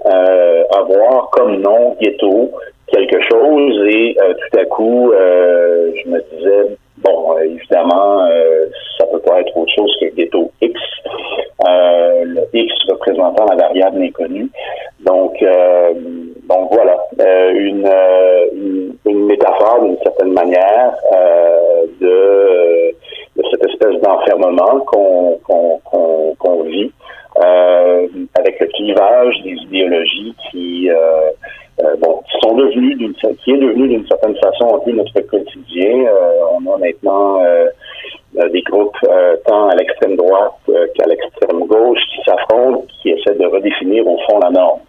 avoir 0.78 1.30
comme 1.32 1.62
nom 1.62 1.96
ghetto 2.02 2.52
quelque 2.92 3.22
chose 3.22 3.88
et 3.88 4.18
tout 4.18 4.60
à 4.60 4.66
coup 4.66 5.14
je 5.14 6.10
me 6.10 6.22
disais 6.36 6.76
bon 7.04 7.38
évidemment 7.39 8.27
ça 8.98 9.06
peut 9.08 9.20
pas 9.20 9.42
être 9.42 9.56
autre 9.56 9.72
chose 9.75 9.96
que 10.00 10.16
ghetto 10.16 10.51
X. 10.62 10.80
Le 11.66 12.42
X 12.54 12.74
représentant 12.89 13.46
la 13.46 13.56
variable 13.56 14.01
inconnue. 14.01 14.50
Donc 15.06 15.44
donc 16.50 16.70
voilà, 16.72 16.98
euh, 17.20 17.51
une, 17.54 17.86
euh, 17.86 18.48
une, 18.54 18.96
une, 19.06 19.25
métaphore 19.25 19.82
d'une 19.84 19.98
certaine 20.01 20.32
manière 20.32 20.96
euh, 21.13 21.86
de, 22.00 22.96
de, 23.36 23.44
cette 23.51 23.66
espèce 23.66 24.00
d'enfermement 24.01 24.80
qu'on 24.86 25.39
qu'on 26.39 26.63
vit 26.63 26.92
avec 27.38 28.60
le 28.60 28.67
clivage 28.67 29.41
des 29.44 29.51
idéologies 29.51 30.36
qui 30.51 30.89
bon, 32.00 32.22
qui 32.29 32.38
sont 32.41 32.56
devenues 32.56 32.96
d'une 32.96 33.13
qui 33.13 33.51
est 33.51 33.58
devenu 33.58 33.88
d'une 33.89 34.08
certaine 34.08 34.36
façon 34.38 34.75
un 34.75 34.79
peu 34.79 34.91
notre 34.91 35.20
quotidien. 35.22 36.06
on 36.53 36.74
a 36.74 36.77
maintenant 36.77 37.39
des 38.34 38.62
groupes 38.62 38.98
tant 39.46 39.70
à 39.70 39.75
l'extrême 39.75 40.15
droite 40.15 40.53
qu'à 40.96 41.06
l'extrême 41.06 41.65
gauche 41.65 42.00
qui 42.13 42.22
s'affrontent, 42.25 42.86
qui 43.01 43.10
essaient 43.10 43.38
de 43.38 43.46
redéfinir 43.46 44.08
au 44.08 44.17
fond 44.27 44.39
la 44.39 44.50
norme. 44.50 44.79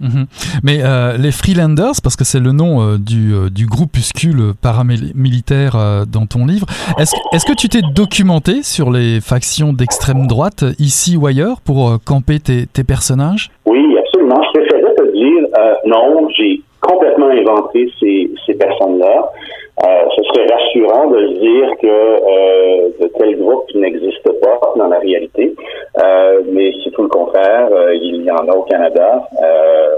Mhm. 0.00 0.26
Mais 0.62 0.78
euh, 0.82 1.16
les 1.16 1.32
Freelanders, 1.32 2.00
parce 2.02 2.16
que 2.16 2.24
c'est 2.24 2.40
le 2.40 2.52
nom 2.52 2.80
euh, 2.80 2.98
du, 2.98 3.32
euh, 3.32 3.50
du, 3.50 3.66
groupuscule 3.66 4.54
paramilitaire 4.60 5.76
dans 6.10 6.26
ton 6.26 6.46
livre, 6.46 6.66
est-ce 6.98 7.14
est 7.32 7.46
que 7.46 7.54
tu 7.54 7.68
t'es 7.68 7.82
documenté 7.94 8.62
sur 8.62 8.90
les 8.90 9.20
factions 9.20 9.72
d'extrême 9.72 10.26
droite, 10.26 10.64
ici 10.78 11.16
ou 11.16 11.26
ailleurs, 11.26 11.60
pour 11.60 11.98
camper 12.04 12.38
tes, 12.40 12.66
tes, 12.66 12.84
personnages? 12.84 13.50
Oui, 13.66 13.96
absolument. 13.98 14.40
Je 14.42 14.60
préférais 14.60 14.94
te 14.94 15.12
dire, 15.12 15.48
non, 15.86 16.28
j'ai 16.36 16.62
complètement 16.80 17.28
inventé 17.28 17.90
ces, 18.00 18.30
ces 18.46 18.54
personnes-là. 18.54 19.30
Ce 19.80 20.22
serait 20.24 20.46
rassurant 20.46 21.06
de 21.08 21.26
dire 21.38 21.76
que 21.80 23.02
de 23.02 23.08
tels 23.18 23.38
groupes 23.38 23.72
n'existent 23.74 24.32
pas 24.42 24.72
dans 24.76 24.88
la 24.88 24.98
réalité. 24.98 25.54
Euh, 26.02 26.42
mais 26.46 26.72
c'est 26.82 26.90
tout 26.90 27.02
le 27.02 27.08
contraire. 27.08 27.68
Euh, 27.72 27.94
il 27.94 28.22
y 28.22 28.30
en 28.30 28.48
a 28.48 28.54
au 28.54 28.62
Canada. 28.62 29.26
Euh, 29.42 29.96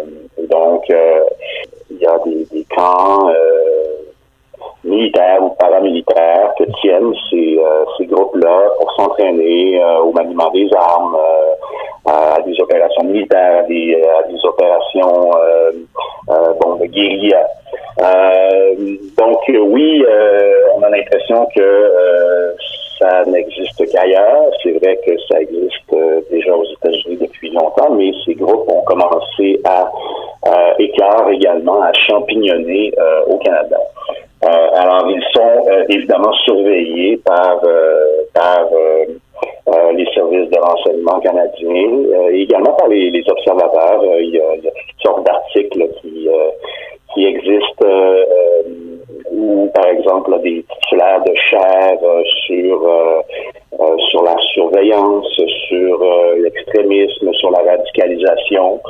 donc, 0.49 0.85
il 1.91 1.99
y 1.99 2.07
a 2.07 2.19
des, 2.25 2.47
des 2.53 2.65
camps 2.75 3.31
militaires 4.85 5.43
ou 5.43 5.51
paramilitaires 5.51 6.53
que 6.59 6.65
tiennent 6.81 7.13
ces, 7.31 7.59
ces 7.99 8.07
groupes-là 8.07 8.71
pour 8.79 8.93
s'entraîner 8.93 9.83
au 10.03 10.13
maniement 10.13 10.51
des 10.51 10.69
armes, 10.75 11.17
à 12.07 12.41
des 12.43 12.59
opérations 12.61 13.05
militaires, 13.05 13.61
à 13.61 13.63
des, 13.65 14.03
à 14.03 14.23
des 14.29 14.39
opérations 14.45 15.31
bon, 16.61 16.77
de 16.77 16.87
guérilla. 16.87 17.47
donc 19.19 19.39
oui, 19.49 20.05
on 20.77 20.83
a 20.83 20.89
l'impression 20.89 21.47
que 21.55 22.57
ça 23.01 23.25
n'existe 23.25 23.91
qu'ailleurs. 23.91 24.51
C'est 24.63 24.73
vrai 24.73 24.99
que 25.05 25.13
ça 25.29 25.41
existe 25.41 25.93
euh, 25.93 26.21
déjà 26.31 26.55
aux 26.55 26.65
États-Unis 26.65 27.19
depuis 27.21 27.51
longtemps, 27.51 27.91
mais 27.93 28.13
ces 28.25 28.35
groupes 28.35 28.69
ont 28.69 28.83
commencé 28.83 29.59
à 29.65 29.91
euh, 30.47 30.73
éclore 30.79 31.31
également, 31.31 31.83
à 31.83 31.93
champignonner 32.07 32.93
euh, 32.99 33.25
au 33.27 33.39
Canada. 33.39 33.79
Alors, 34.43 35.11
ils 35.11 35.23
sont 35.35 35.87
évidemment 35.89 36.33
surveillés 36.45 37.19
par, 37.19 37.61
par 38.33 38.67
les 39.93 40.07
services 40.15 40.49
de 40.51 40.59
renseignement 40.59 41.21
canadiens, 41.21 42.31
et 42.31 42.43
également 42.43 42.73
par 42.73 42.89
les, 42.89 43.11
les 43.11 43.25
observateurs. 43.29 44.03
Il 44.19 44.31
y, 44.31 44.41
a, 44.41 44.55
il, 44.57 44.65
y 44.65 44.69
a, 44.69 44.71
toutes 44.71 45.03
sortes 45.03 45.27
d'articles 45.27 45.89
qui, 46.01 46.29
qui 47.13 47.27
existent 47.27 47.87
ou 49.31 49.71
par 49.75 49.87
exemple 49.87 50.41
des 50.43 50.65
titulaires 50.65 51.23
de 51.25 51.35
chair 51.35 51.99
euh, 52.03 52.23
sur 52.47 52.87
euh, 52.87 53.21
euh, 53.79 53.97
sur 54.11 54.23
la 54.23 54.37
surveillance, 54.53 55.41
sur 55.69 56.05
l'extrémisme, 56.37 57.33
sur 57.35 57.51
la 57.51 57.63
radicalisation, 57.63 58.81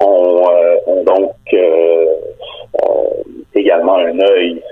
ont, 0.00 0.46
ont, 0.86 1.04
donc 1.04 1.32
également 3.54 3.96
un 3.96 4.18
œil 4.20 4.62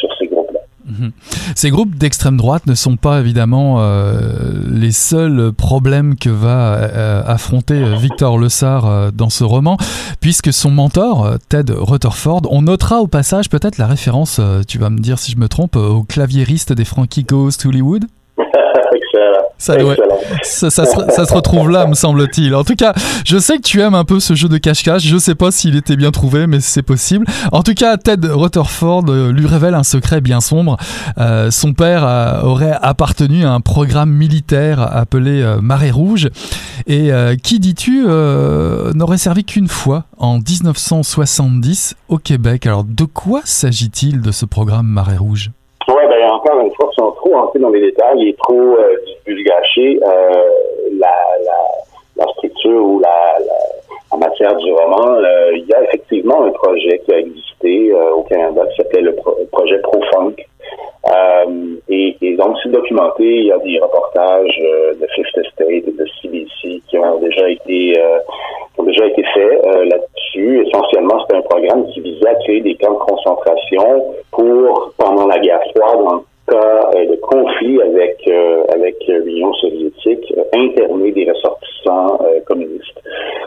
sur 0.00 0.08
ces 0.18 0.26
groupes-là. 0.26 0.60
Mhm. 0.90 1.12
Ces 1.54 1.70
groupes 1.70 1.94
d'extrême 1.94 2.36
droite 2.36 2.66
ne 2.66 2.74
sont 2.74 2.96
pas 2.96 3.20
évidemment 3.20 3.76
euh, 3.78 4.12
les 4.72 4.92
seuls 4.92 5.52
problèmes 5.52 6.16
que 6.16 6.30
va 6.30 6.74
euh, 6.74 7.22
affronter 7.26 7.82
Victor 7.96 8.38
Lessard 8.38 8.86
euh, 8.86 9.10
dans 9.12 9.30
ce 9.30 9.44
roman, 9.44 9.76
puisque 10.20 10.52
son 10.52 10.70
mentor, 10.70 11.36
Ted 11.48 11.72
Rutherford, 11.76 12.42
on 12.50 12.62
notera 12.62 13.00
au 13.00 13.06
passage 13.06 13.48
peut-être 13.48 13.78
la 13.78 13.86
référence, 13.86 14.40
tu 14.66 14.78
vas 14.78 14.90
me 14.90 14.98
dire 14.98 15.18
si 15.18 15.32
je 15.32 15.36
me 15.36 15.48
trompe, 15.48 15.76
au 15.76 16.02
claviériste 16.02 16.72
des 16.72 16.84
Frankie 16.84 17.24
Goes 17.24 17.52
to 17.60 17.68
Hollywood 17.68 18.04
Excellent. 19.00 19.46
Ça, 19.58 20.70
ça, 20.70 20.70
ça, 20.70 20.84
se, 20.86 21.12
ça, 21.12 21.24
se, 21.24 21.34
retrouve 21.34 21.70
là, 21.70 21.86
me 21.86 21.94
semble-t-il. 21.94 22.54
En 22.54 22.64
tout 22.64 22.74
cas, 22.74 22.92
je 23.24 23.38
sais 23.38 23.56
que 23.56 23.62
tu 23.62 23.80
aimes 23.80 23.94
un 23.94 24.04
peu 24.04 24.20
ce 24.20 24.34
jeu 24.34 24.48
de 24.48 24.58
cache-cache. 24.58 25.02
Je 25.02 25.16
sais 25.18 25.34
pas 25.34 25.50
s'il 25.50 25.76
était 25.76 25.96
bien 25.96 26.10
trouvé, 26.10 26.46
mais 26.46 26.60
c'est 26.60 26.82
possible. 26.82 27.26
En 27.52 27.62
tout 27.62 27.74
cas, 27.74 27.96
Ted 27.96 28.26
Rutherford 28.28 29.04
euh, 29.08 29.32
lui 29.32 29.46
révèle 29.46 29.74
un 29.74 29.82
secret 29.82 30.20
bien 30.20 30.40
sombre. 30.40 30.76
Euh, 31.18 31.50
son 31.50 31.72
père 31.72 32.04
euh, 32.04 32.42
aurait 32.42 32.76
appartenu 32.82 33.44
à 33.44 33.52
un 33.52 33.60
programme 33.60 34.10
militaire 34.10 34.80
appelé 34.80 35.42
euh, 35.42 35.60
Marée 35.60 35.90
Rouge. 35.90 36.28
Et 36.86 37.10
qui, 37.44 37.60
dis-tu, 37.60 38.04
n'aurait 38.94 39.18
servi 39.18 39.44
qu'une 39.44 39.68
fois 39.68 40.04
en 40.18 40.38
1970 40.38 41.94
au 42.08 42.18
Québec. 42.18 42.66
Alors, 42.66 42.84
de 42.84 43.04
quoi 43.04 43.42
s'agit-il 43.44 44.20
de 44.22 44.32
ce 44.32 44.44
programme 44.44 44.86
Marée 44.86 45.16
Rouge? 45.16 45.50
Oui, 45.88 46.02
ben, 46.08 46.30
encore 46.30 46.60
une 46.60 46.72
fois, 46.74 46.90
sont 46.96 47.12
trop 47.12 47.36
entrés 47.36 47.58
dans 47.58 47.70
les 47.70 47.80
détails 47.80 48.28
et 48.28 48.36
trop 48.42 48.76
euh, 48.76 48.89
divulgachés. 49.30 50.00
Euh, 50.02 50.44
la, 50.98 51.14
la, 52.16 52.26
structure 52.34 52.84
ou 52.84 53.00
la, 53.00 53.38
en 54.10 54.18
matière 54.18 54.54
du 54.56 54.72
roman, 54.72 55.14
euh, 55.14 55.52
il 55.54 55.66
y 55.66 55.74
a 55.74 55.82
effectivement 55.84 56.44
un 56.44 56.50
projet 56.50 57.00
qui 57.04 57.12
a 57.12 57.18
existé 57.18 57.92
euh, 57.92 58.10
au 58.10 58.22
Canada 58.24 58.62
qui 58.70 58.76
s'appelait 58.76 59.02
le 59.02 59.16
projet 59.52 59.78
ProFunk. 59.78 60.46
Et, 61.88 62.16
et, 62.20 62.36
donc, 62.36 62.56
c'est 62.62 62.70
documenté. 62.70 63.24
Il 63.24 63.46
y 63.46 63.52
a 63.52 63.58
des 63.58 63.78
reportages 63.80 64.58
de 65.00 65.06
Fifth 65.14 65.38
Estate 65.38 65.68
et 65.68 65.80
de 65.80 66.06
CBC 66.20 66.82
qui 66.88 66.98
ont 66.98 67.18
déjà 67.18 67.48
été 67.48 68.00
ont 68.78 68.84
déjà 68.84 69.06
été 69.06 69.24
faits 69.34 69.64
là-dessus. 69.64 70.66
Essentiellement, 70.66 71.20
c'était 71.22 71.38
un 71.38 71.42
programme 71.42 71.86
qui 71.88 72.00
visait 72.00 72.28
à 72.28 72.34
créer 72.36 72.60
des 72.60 72.76
camps 72.76 72.92
de 72.92 72.98
concentration 72.98 74.14
pour, 74.30 74.92
pendant 74.98 75.26
la 75.26 75.38
guerre 75.40 75.62
froide, 75.74 76.22
cas 76.50 76.90
de 76.94 77.16
conflit 77.16 77.80
avec 77.82 78.28
avec 78.74 78.96
l'Union 79.06 79.52
soviétique, 79.54 80.34
interner 80.52 81.12
des 81.12 81.30
ressortissants 81.30 82.18
communistes 82.46 83.00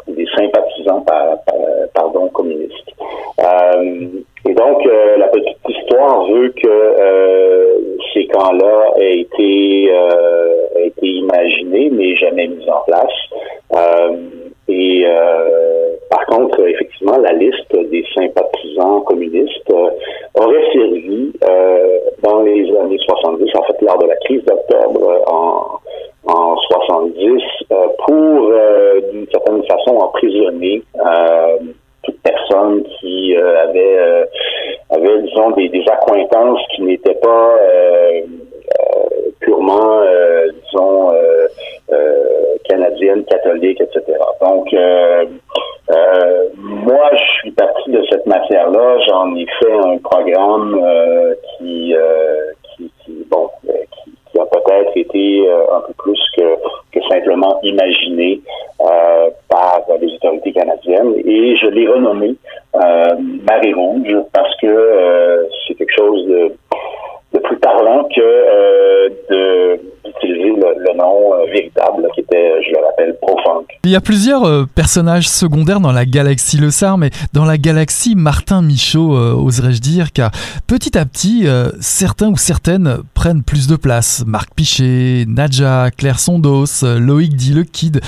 ou 0.07 0.13
des 0.13 0.25
sympathisants 0.35 1.01
par, 1.01 1.43
par, 1.45 1.55
pardon 1.93 2.27
communistes. 2.29 2.91
Euh, 3.39 4.07
et 4.47 4.53
donc 4.53 4.85
euh, 4.85 5.17
la 5.17 5.27
petite 5.27 5.57
histoire 5.67 6.27
veut 6.27 6.49
que 6.49 6.67
euh, 6.67 7.79
ces 8.13 8.27
camps-là 8.27 8.91
aient 8.97 9.19
été 9.19 9.85
aient 9.85 10.87
été 10.87 11.07
imaginés 11.07 11.89
mais 11.91 12.15
jamais 12.15 12.47
mis 12.47 12.69
en 12.69 12.81
place. 12.85 14.52
Et 14.67 15.05
par 16.09 16.25
contre, 16.27 16.65
effectivement, 16.67 17.17
la 17.17 17.33
liste 17.33 17.75
des 17.91 18.05
sympathisants 18.15 19.01
communistes 19.01 19.73
aurait 20.35 20.71
servi 20.73 21.33
dans 22.21 22.41
les 22.43 22.75
années 22.77 22.99
70, 22.99 23.51
en 23.55 23.63
fait, 23.63 23.81
lors 23.81 23.97
de 23.99 24.07
la 24.07 24.15
crise 24.17 24.43
d'octobre 24.45 25.23
en 25.27 25.79
en 26.25 26.55
70 26.57 27.43
euh, 27.71 27.87
pour, 28.05 28.49
euh, 28.49 29.01
d'une 29.11 29.27
certaine 29.31 29.63
façon, 29.65 29.97
emprisonner 29.97 30.81
euh, 30.95 31.57
toute 32.03 32.19
personne 32.21 32.83
qui 32.99 33.35
avait, 33.35 34.25
avait, 34.89 35.21
disons, 35.21 35.51
des, 35.51 35.69
des 35.69 35.83
accointances 35.89 36.59
qui 36.75 36.81
n'étaient 36.83 37.15
pas 37.15 37.55
purement, 39.39 40.01
disons, 40.65 41.11
canadiennes, 42.69 43.25
catholiques, 43.25 43.81
etc. 43.81 44.01
Donc, 44.41 44.73
moi, 46.57 47.09
je 47.13 47.23
suis 47.39 47.51
parti 47.51 47.91
de 47.91 48.03
cette 48.09 48.25
matière-là. 48.25 48.99
J'en 49.07 49.35
ai 49.35 49.45
fait 49.59 49.73
un 49.73 49.97
programme 49.97 50.81
qui, 51.57 51.95
qui, 52.75 52.91
qui, 53.03 53.25
bon, 53.29 53.49
qui 54.33 54.39
a 54.39 54.45
peut-être 54.45 54.97
été 54.97 55.47
euh, 55.47 55.75
un 55.75 55.81
peu 55.81 55.93
plus 55.99 56.19
que, 56.35 56.55
que 56.91 56.99
simplement 57.07 57.59
imaginé 57.61 58.41
euh, 58.81 59.29
par 59.47 59.81
les 60.01 60.13
autorités 60.15 60.51
canadiennes. 60.51 61.13
Et 61.25 61.55
je 61.57 61.67
l'ai 61.67 61.87
renommé 61.87 62.35
euh, 62.75 63.15
Marée 63.47 63.73
Rouge 63.73 64.15
parce 64.33 64.55
que 64.59 64.67
euh, 64.67 65.43
c'est 65.67 65.75
quelque 65.75 65.95
chose 65.95 66.25
de, 66.25 66.51
de, 67.33 67.39
plus 67.39 67.57
parlant 67.57 68.03
que 68.05 69.09
de 69.29 69.79
d'utiliser 70.05 70.49
le, 70.49 70.79
le, 70.79 70.93
nom 70.93 71.31
véritable 71.45 72.09
qui 72.13 72.21
était, 72.21 72.61
je 72.63 72.71
le 72.71 72.79
rappelle, 72.85 73.15
Profunk. 73.21 73.72
Il 73.85 73.91
y 73.91 73.97
a 73.97 74.01
plusieurs 74.01 74.45
euh, 74.45 74.65
personnages 74.65 75.27
secondaires 75.27 75.81
dans 75.81 75.91
la 75.91 76.05
galaxie 76.05 76.55
Le 76.55 76.71
Sar, 76.71 76.97
mais 76.97 77.11
dans 77.33 77.43
la 77.43 77.57
galaxie 77.57 78.15
Martin 78.15 78.61
Michaud, 78.61 79.17
euh, 79.17 79.33
oserais-je 79.33 79.81
dire, 79.81 80.13
car 80.13 80.31
petit 80.67 80.97
à 80.97 81.05
petit, 81.05 81.47
euh, 81.47 81.69
certains 81.81 82.29
ou 82.29 82.37
certaines 82.37 82.99
prennent 83.23 83.41
plus 83.41 83.67
de 83.67 83.77
place. 83.77 84.25
Marc 84.27 84.53
Pichet, 84.53 85.23
Nadja, 85.29 85.91
Claire 85.91 86.19
Sondos, 86.19 86.83
Loïc 86.83 87.37
dit 87.37 87.53
le 87.53 87.63
Kid. 87.63 88.01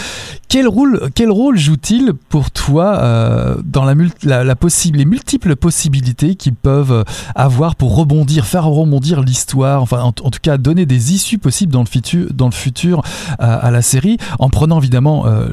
Quel 0.50 0.68
rôle, 0.68 1.10
quel 1.16 1.32
rôle 1.32 1.58
joue-t-il 1.58 2.12
pour 2.28 2.52
toi 2.52 2.98
euh, 2.98 3.56
dans 3.64 3.86
la, 3.86 4.44
la, 4.44 4.56
possible, 4.58 4.98
les 4.98 5.06
multiples 5.06 5.56
possibilités 5.56 6.36
qu'ils 6.36 6.54
peuvent 6.54 7.06
avoir 7.34 7.78
pour 7.78 7.96
rebondir, 7.96 8.46
faire 8.46 8.66
rebondir 8.66 9.22
l'histoire, 9.22 9.82
enfin 9.82 10.02
en, 10.02 10.12
tout 10.12 10.40
cas 10.42 10.58
donner 10.58 10.86
des 10.86 11.14
issues 11.14 11.38
possibles 11.38 11.72
dans 11.72 11.84
le 11.84 11.88
futur, 11.88 12.28
dans 12.34 12.48
le 12.48 12.54
futur 12.54 13.02
à, 13.40 13.54
à 13.54 13.72
la 13.72 13.82
série, 13.82 14.18
en 14.40 14.50
prenant 14.50 14.80
évidemment 14.80 15.28
euh, 15.28 15.48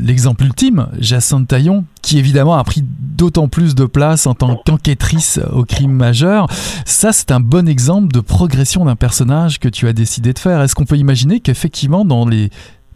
l'exemple 0.00 0.44
ultime, 0.44 0.86
Jacinthe 1.00 1.48
Taillon, 1.48 1.84
qui 2.08 2.18
évidemment 2.18 2.56
a 2.56 2.64
pris 2.64 2.80
d'autant 2.82 3.48
plus 3.48 3.74
de 3.74 3.84
place 3.84 4.26
en 4.26 4.32
tant 4.32 4.56
qu'enquêtrice 4.56 5.38
au 5.54 5.64
crime 5.64 5.92
majeur. 5.92 6.46
Ça, 6.86 7.12
c'est 7.12 7.30
un 7.32 7.40
bon 7.40 7.68
exemple 7.68 8.08
de 8.14 8.20
progression 8.20 8.86
d'un 8.86 8.96
personnage 8.96 9.60
que 9.60 9.68
tu 9.68 9.86
as 9.88 9.92
décidé 9.92 10.32
de 10.32 10.38
faire. 10.38 10.62
Est-ce 10.62 10.74
qu'on 10.74 10.86
peut 10.86 10.96
imaginer 10.96 11.40
qu'effectivement, 11.40 12.06
dans 12.06 12.26
les 12.26 12.48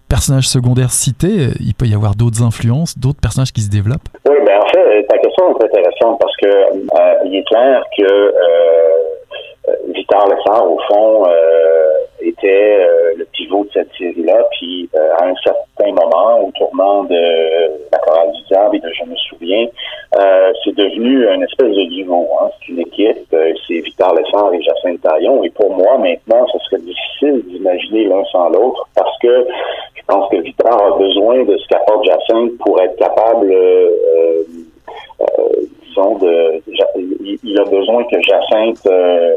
personnages 0.08 0.48
secondaires 0.48 0.92
cités, 0.92 1.48
il 1.60 1.74
peut 1.74 1.84
y 1.84 1.94
avoir 1.94 2.14
d'autres 2.14 2.42
influences, 2.42 2.98
d'autres 2.98 3.20
personnages 3.20 3.52
qui 3.52 3.60
se 3.60 3.68
développent? 3.68 4.08
Oui, 4.26 4.36
ben 4.46 4.56
en 4.58 4.68
fait, 4.72 5.06
ta 5.08 5.18
question 5.18 5.44
est 5.50 5.64
intéressante 5.66 6.18
parce 6.18 6.36
que 6.40 6.48
euh, 6.48 7.26
il 7.26 7.34
est 7.36 7.46
clair 7.46 7.84
que 7.98 8.04
euh, 8.04 8.32
Victor 9.94 10.28
Lessard, 10.28 10.70
au 10.70 10.78
fond, 10.88 11.24
euh, 11.26 11.92
était 12.20 12.78
euh, 12.80 13.14
le 13.16 13.24
pivot 13.26 13.64
de 13.64 13.70
cette 13.72 13.92
série-là. 13.98 14.44
Puis 14.52 14.88
euh, 14.94 15.14
à 15.18 15.26
un 15.26 15.34
certain 15.36 15.92
moment, 15.92 16.40
au 16.40 16.50
tournant 16.52 17.04
de 17.04 17.14
la 17.90 17.98
chorale 17.98 18.32
du 18.32 18.42
diable 18.48 18.76
et 18.76 18.80
de 18.80 18.92
Je 18.92 19.04
me 19.04 19.16
souviens, 19.16 19.66
euh, 20.18 20.52
c'est 20.64 20.74
devenu 20.74 21.26
une 21.28 21.42
espèce 21.42 21.74
de 21.74 21.84
duo. 21.90 22.26
Hein. 22.40 22.50
C'est 22.60 22.72
une 22.72 22.80
équipe. 22.80 23.34
c'est 23.66 23.80
Victor 23.80 24.14
Lessard 24.14 24.52
et 24.54 24.62
Jacinthe 24.62 25.00
Taillon. 25.02 25.42
Et 25.44 25.50
pour 25.50 25.70
moi, 25.76 25.98
maintenant, 25.98 26.46
ce 26.52 26.58
serait 26.60 26.82
difficile 26.82 27.42
d'imaginer 27.48 28.04
l'un 28.06 28.24
sans 28.26 28.48
l'autre 28.48 28.88
parce 28.94 29.18
que 29.18 29.46
je 29.94 30.02
pense 30.06 30.28
que 30.30 30.36
Victor 30.36 30.82
a 30.82 30.98
besoin 30.98 31.44
de 31.44 31.56
ce 31.56 31.68
qu'apporte 31.68 32.04
Jacinthe 32.04 32.58
pour 32.58 32.80
être 32.80 32.96
capable 32.96 33.54
il 37.42 37.60
a 37.60 37.64
besoin 37.64 38.04
que 38.04 38.20
Jacinthe 38.22 38.86
euh, 38.86 39.36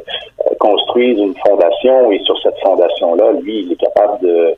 construise 0.60 1.20
une 1.20 1.36
fondation 1.46 2.12
et 2.12 2.20
sur 2.20 2.38
cette 2.42 2.60
fondation-là, 2.60 3.34
lui, 3.34 3.62
il 3.62 3.72
est 3.72 3.76
capable 3.76 4.20
de, 4.22 4.56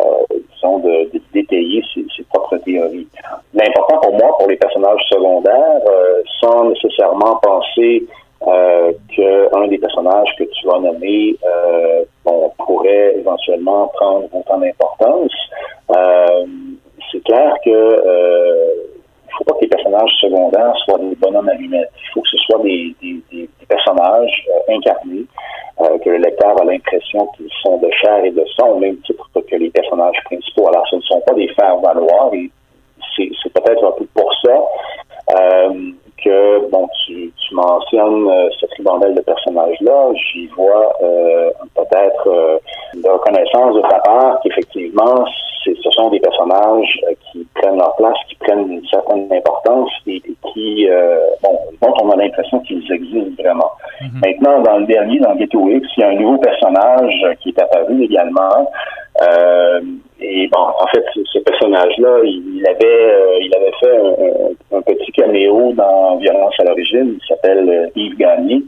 euh, 0.00 0.38
disons, 0.54 0.78
de, 0.78 1.10
détailler 1.32 1.82
ses, 1.94 2.24
propres 2.32 2.56
théories. 2.58 3.08
L'important 3.54 3.98
pour 3.98 4.12
moi, 4.14 4.36
pour 4.38 4.48
les 4.48 4.56
personnages 4.56 5.02
secondaires, 5.10 5.80
euh, 5.86 6.22
sans 6.40 6.70
nécessairement 6.70 7.36
penser 7.42 8.06
qu'un 8.44 9.68
des 9.68 9.78
personnages 9.78 10.34
que 10.36 10.44
tu 10.44 10.68
euh, 10.68 12.04
bon, 12.24 12.52
pourrait 12.58 13.14
éventuellement 13.16 13.86
prendre 13.94 14.24
autant 14.32 14.58
d'importance, 14.58 15.32
c'est 17.10 17.22
clair 17.24 17.54
que 17.64 17.70
faut 19.38 19.44
pas 19.44 19.54
que 19.54 19.62
les 19.62 19.68
personnages 19.68 20.10
secondaires 20.20 20.74
soient 20.84 20.98
des 20.98 21.14
bonhommes 21.16 21.48
allumettes. 21.48 21.90
Il 21.96 22.12
faut 22.14 22.22
que 22.22 22.28
ce 22.28 22.36
soit 22.38 22.58
des, 22.62 22.94
des, 23.02 23.20
des, 23.30 23.48
des 23.60 23.66
personnages 23.68 24.46
euh, 24.50 24.74
incarnés, 24.74 25.24
euh, 25.80 25.98
que 25.98 26.10
le 26.10 26.18
lecteur 26.18 26.60
a 26.60 26.64
l'impression 26.64 27.26
qu'ils 27.36 27.50
sont 27.62 27.78
de 27.78 27.90
chair 27.90 28.24
et 28.24 28.30
de 28.30 28.44
sang, 28.56 28.70
au 28.70 28.78
même 28.78 28.96
titre 28.98 29.28
que 29.34 29.56
les 29.56 29.70
personnages 29.70 30.16
principaux. 30.24 30.68
Alors, 30.68 30.86
ce 30.88 30.96
ne 30.96 31.00
sont 31.02 31.20
pas 31.26 31.34
des 31.34 31.48
faire-valoir, 31.48 32.32
et 32.34 32.50
c'est 33.16 33.52
peut-être 33.52 33.84
un 33.84 33.92
peu 33.92 34.06
pour 34.14 34.32
ça 34.44 34.62
euh, 35.38 35.92
que, 36.24 36.70
bon, 36.70 36.88
tu, 37.04 37.32
tu 37.36 37.54
mentionnes 37.54 38.28
euh, 38.28 38.48
cette 38.60 38.72
ribambelle 38.74 39.14
de 39.14 39.20
personnages-là. 39.20 40.12
J'y 40.14 40.46
vois 40.48 40.92
euh, 41.02 41.50
peut-être 41.74 42.28
euh, 42.28 42.58
une 42.94 43.08
reconnaissance 43.10 43.74
de 43.76 43.82
ta 43.82 43.98
part 44.00 44.40
qu'effectivement, 44.42 45.24
ce 45.64 45.90
sont 45.90 46.10
des 46.10 46.18
personnages 46.18 47.00
qui 47.30 47.46
prennent 47.54 47.78
leur 47.78 47.94
place, 47.96 48.16
qui 48.28 48.34
prennent 48.36 48.70
une 48.72 48.86
certaine 48.86 49.32
importance 49.32 49.90
et, 50.08 50.16
et 50.16 50.36
qui, 50.52 50.88
bon, 51.40 51.56
dont 51.80 51.94
on 52.02 52.10
a 52.10 52.16
l'impression 52.16 52.58
qu'ils 52.60 52.90
existent 52.90 53.42
vraiment. 53.42 53.70
Mm 54.00 54.06
-hmm. 54.06 54.20
Maintenant, 54.26 54.60
dans 54.62 54.78
le 54.78 54.86
dernier, 54.86 55.20
dans 55.20 55.36
Ghetto 55.36 55.68
X, 55.68 55.86
il 55.96 56.00
y 56.00 56.04
a 56.04 56.08
un 56.08 56.18
nouveau 56.22 56.38
personnage 56.38 57.18
qui 57.40 57.50
est 57.50 57.62
apparu 57.62 58.02
également. 58.02 58.56
Euh, 59.20 59.80
et 60.22 60.48
bon, 60.48 60.60
en 60.60 60.86
fait, 60.88 61.04
ce 61.14 61.38
personnage-là, 61.40 62.20
il 62.24 62.64
avait, 62.66 63.12
euh, 63.12 63.38
il 63.40 63.54
avait 63.56 63.72
fait 63.80 64.76
un, 64.76 64.82
petit 64.82 65.12
caméo 65.12 65.72
dans 65.72 66.16
Violence 66.16 66.54
à 66.60 66.64
l'origine. 66.64 67.18
Il 67.20 67.26
s'appelle 67.26 67.90
Yves 67.96 68.16
Gagné. 68.16 68.62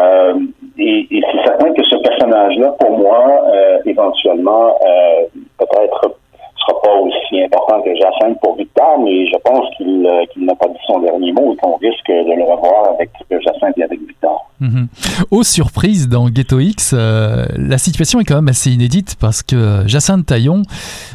Euh, 0.00 0.34
et, 0.78 1.06
et 1.10 1.22
c'est 1.32 1.44
certain 1.44 1.72
que 1.72 1.82
ce 1.84 1.96
personnage-là, 1.96 2.76
pour 2.78 2.98
moi, 2.98 3.44
éventuellement, 3.86 4.78
peut-être 5.58 6.16
sera 6.60 6.80
pas 6.82 6.94
aussi 7.00 7.42
important 7.42 7.80
que 7.82 7.90
Jacinthe 7.94 8.38
pour 8.40 8.56
Victor, 8.56 8.98
mais 9.00 9.26
je 9.26 9.36
pense 9.44 9.66
qu'il 9.76 10.02
n'a 10.02 10.54
pas 10.54 10.68
dit 10.68 10.78
son 10.86 11.00
dernier 11.00 11.32
mot 11.32 11.52
et 11.52 11.56
qu'on 11.56 11.76
risque 11.76 12.08
de 12.08 12.36
le 12.36 12.42
revoir 12.42 12.90
avec 12.94 13.10
Jacinthe 13.30 13.78
et 13.78 13.84
avec 13.84 14.00
Victor. 14.00 14.46
Mhm. 14.60 14.88
Aux 15.30 15.42
surprises, 15.42 16.08
dans 16.08 16.28
Ghetto 16.28 16.60
X, 16.60 16.94
euh, 16.94 17.46
la 17.56 17.78
situation 17.78 18.20
est 18.20 18.24
quand 18.24 18.34
même 18.34 18.48
assez 18.48 18.70
inédite 18.70 19.16
parce 19.18 19.42
que 19.42 19.84
Jacinthe 19.86 20.26
Taillon, 20.26 20.62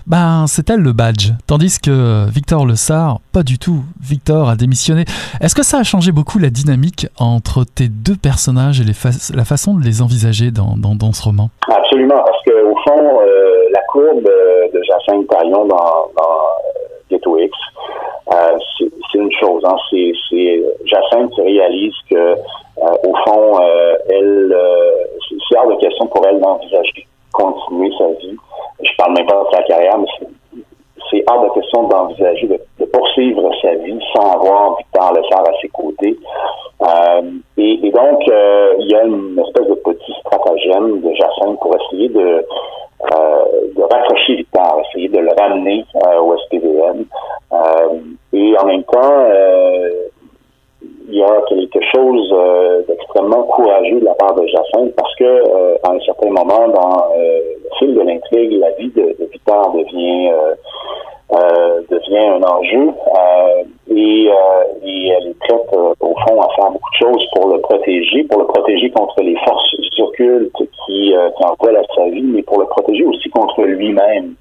ben, 0.08 0.46
c'est 0.48 0.70
elle 0.70 0.80
le 0.80 0.94
badge. 0.94 1.32
Tandis 1.46 1.80
que 1.80 2.28
Victor 2.30 2.66
Le 2.66 2.76
Sart, 2.76 3.20
pas 3.32 3.44
du 3.44 3.60
tout. 3.60 3.84
Victor 4.02 4.50
a 4.50 4.56
démissionné. 4.56 5.06
Est-ce 5.42 5.54
que 5.54 5.64
ça 5.64 5.78
a 5.78 5.84
changé 5.84 6.12
beaucoup 6.12 6.40
la 6.40 6.50
dynamique 6.50 7.08
entre 7.20 7.64
tes 7.64 7.88
deux 7.88 8.16
personnages 8.16 8.82
et 8.82 8.84
la 8.84 9.46
façon 9.46 9.76
de 9.76 9.84
les 9.84 10.02
envisager 10.02 10.50
dans, 10.52 10.76
dans, 10.78 11.14
ce 11.14 11.24
roman? 11.24 11.50
Absolument, 11.68 12.24
parce 12.26 12.44
qu'au 12.46 12.76
fond, 12.88 13.20
euh, 13.22 13.65
la 13.76 13.82
courbe 13.92 14.24
de 14.74 14.82
Jacinthe 14.84 15.28
Taillon 15.28 15.66
dans, 15.66 16.10
dans 16.18 16.42
Ghetto 17.10 17.38
X, 17.38 17.52
euh, 18.34 18.58
c'est 18.80 19.20
une 19.20 19.32
chose. 19.34 19.64
Hein. 19.66 19.76
C'est 19.92 20.64
Jacinthe 20.86 21.32
qui 21.32 21.42
réalise 21.42 21.94
que 22.10 22.36
euh, 22.78 22.92
au 23.08 23.16
fond, 23.26 23.62
euh, 23.62 23.96
elle, 24.10 24.52
euh, 24.54 25.06
c'est 25.30 25.58
hors 25.58 25.68
de 25.68 25.76
question 25.76 26.08
pour 26.08 26.26
elle 26.28 26.40
d'envisager 26.40 27.08
continuer 27.32 27.90
sa 27.98 28.08
vie. 28.08 28.36
Je 28.82 28.90
parle 28.98 29.14
même 29.14 29.26
pas 29.26 29.44
de 29.44 29.56
sa 29.56 29.64
carrière, 29.64 29.98
mais 29.98 30.08
c'est 31.10 31.24
hors 31.30 31.44
de 31.44 31.50
question 31.60 31.84
d'envisager 31.84 32.48
de, 32.48 32.86
poursuivre 32.86 33.50
sa 33.62 33.76
vie 33.76 34.00
sans 34.14 34.32
avoir 34.32 34.78
Victor 34.78 35.14
Lessard 35.14 35.44
à 35.48 35.62
ses 35.62 35.68
côtés. 35.70 36.18
et, 37.58 37.92
donc, 37.92 38.24
il 38.80 38.88
y 38.90 38.96
a 38.96 39.04
une 39.04 39.40
espèce 39.40 39.68
de 39.68 39.74
petit 39.76 40.14
stratagème 40.20 41.02
de 41.02 41.14
Jacinthe 41.14 41.60
pour 41.60 41.76
essayer 41.76 42.10
de, 42.10 42.46
de 43.76 43.82
raccrocher 43.82 44.36
Victor, 44.36 44.82
essayer 44.90 45.10
de 45.10 45.20
le 45.20 45.32
ramener 45.38 45.86
au 46.22 46.38
SPVM. 46.38 47.06
et 48.34 48.58
en 48.58 48.66
même 48.66 48.84
temps, 48.84 49.28
il 51.08 51.16
y 51.16 51.24
a 51.24 51.42
quelque 51.48 51.80
chose 51.96 52.30
euh, 52.34 52.82
d'extrêmement 52.88 53.44
courageux 53.44 54.00
de 54.00 54.06
la 54.06 54.16
part 54.16 54.36
de 54.36 54.46
Jacinthe 54.48 54.96
parce 54.96 55.16
que 55.16 55.24
euh, 55.24 55.76
à 55.84 55.92
un 55.92 56.00
certain 56.00 56.30
moment 56.30 56.68
dans 56.68 57.06
euh, 57.16 57.40
le 57.64 57.70
fil 57.78 57.96
de 57.96 58.02
l'intrigue, 58.02 58.60
la 58.60 58.72
vie 58.72 58.90
de, 58.90 59.16
de 59.20 59.30
Victor 59.32 59.74
devient 59.74 60.32
devient 61.90 62.18
un 62.18 62.44
enjeu 62.44 62.92
et, 63.90 64.30
et, 64.84 65.08
elle 65.08 65.28
est 65.28 65.40
prête 65.40 65.76
au 66.00 66.16
fond 66.28 66.42
à 66.42 66.50
faire 66.56 66.72
beaucoup 66.72 66.90
de 66.92 67.08
choses 67.08 67.26
pour 67.34 67.48
le 67.50 67.60
protéger, 67.62 68.24
pour 68.24 68.42
le 68.42 68.48
protéger 68.48 68.90
contre 68.92 69.22
les 69.22 69.36
forces 69.38 69.76
occultes 70.00 70.56
qui, 70.56 70.68
qui 70.86 71.16
en 71.16 71.56
veulent 71.64 71.78
à 71.78 71.96
sa 71.96 72.10
vie, 72.10 72.22
mais 72.24 72.44
pour 72.44 72.60
le 72.60 72.66
protéger 72.68 73.04
aussi 73.06 73.30
contre 73.30 73.64
lui-même. 73.64 74.36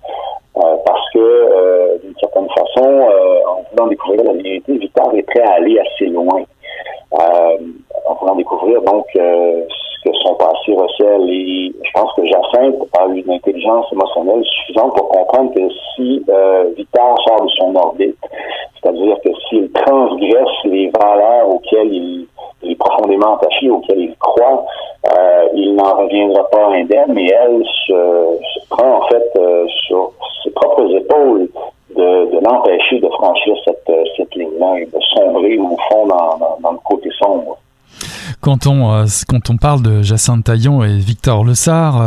parce 0.55 1.11
que 1.13 1.99
d'une 2.05 2.15
certaine 2.21 2.49
façon, 2.51 3.09
en 3.49 3.65
voulant 3.71 3.89
découvrir 3.89 4.25
la 4.25 4.33
vérité, 4.35 4.77
Victor 4.77 5.15
est 5.15 5.23
prêt 5.23 5.43
à 5.43 5.55
aller 5.55 5.79
assez 5.81 6.07
loin 6.07 6.45
euh, 7.15 7.59
en 8.07 8.15
voulant 8.15 8.35
découvrir 8.35 8.83
donc 8.83 9.07
euh, 9.17 9.63
ce 9.69 10.09
que 10.09 10.17
son 10.25 10.35
passé 10.35 10.73
recèle. 10.73 11.31
Et 11.31 11.73
je 11.83 11.91
pense 11.93 12.13
que 12.15 12.27
Jacinthe 12.27 12.77
a 12.99 13.07
eu 13.09 13.21
une 13.21 13.33
intelligence 13.33 13.87
émotionnelle 13.93 14.45
suffisante 14.45 14.97
pour 14.97 15.09
comprendre 15.09 15.55
que 15.55 15.69
si 15.95 16.25
euh, 16.29 16.71
Victor 16.77 17.17
sort 17.27 17.45
de 17.45 17.51
son 17.51 17.75
orbite, 17.77 18.17
c'est-à-dire 18.81 19.17
que 19.25 19.31
s'il 19.49 19.71
transgresse 19.73 20.65
les 20.65 20.91
valeurs 20.91 21.49
auxquelles 21.49 21.93
il, 21.93 22.27
est 22.63 22.77
profondément 22.77 23.37
attaché, 23.37 23.69
auxquelles 23.71 24.01
il 24.01 24.17
croit, 24.17 24.65
euh, 25.17 25.49
il 25.55 25.75
n'en 25.77 25.97
reviendra 25.97 26.49
pas 26.51 26.74
indemne, 26.85 27.15
mais 27.15 27.27
elle 27.27 27.63
se, 27.87 28.69
prend 28.69 29.03
en 29.03 29.09
fait 29.09 29.31
euh, 29.37 29.67
sur 29.87 30.13
ses 30.43 30.51
propres 30.51 30.95
épaules 30.95 31.49
de, 31.97 32.45
l'empêcher 32.45 33.01
de 33.01 33.09
franchir 33.09 33.55
cette, 33.65 33.89
euh, 33.89 34.05
cette 34.17 34.35
ligne-là 34.35 34.81
et 34.81 34.87
de 34.87 34.99
sombrer 35.15 35.59
au 35.59 35.77
fond 35.89 36.07
dans, 36.07 36.71
le 36.73 36.79
côté 36.85 37.09
sombre. 37.19 37.59
Quand 38.41 38.67
on, 38.67 38.93
euh, 38.93 39.05
quand 39.29 39.51
on 39.51 39.57
parle 39.57 39.83
de 39.83 40.03
Jacinthe 40.03 40.45
Taillon 40.45 40.83
et 40.83 40.99
Victor 40.99 41.45
Lessard, 41.45 42.03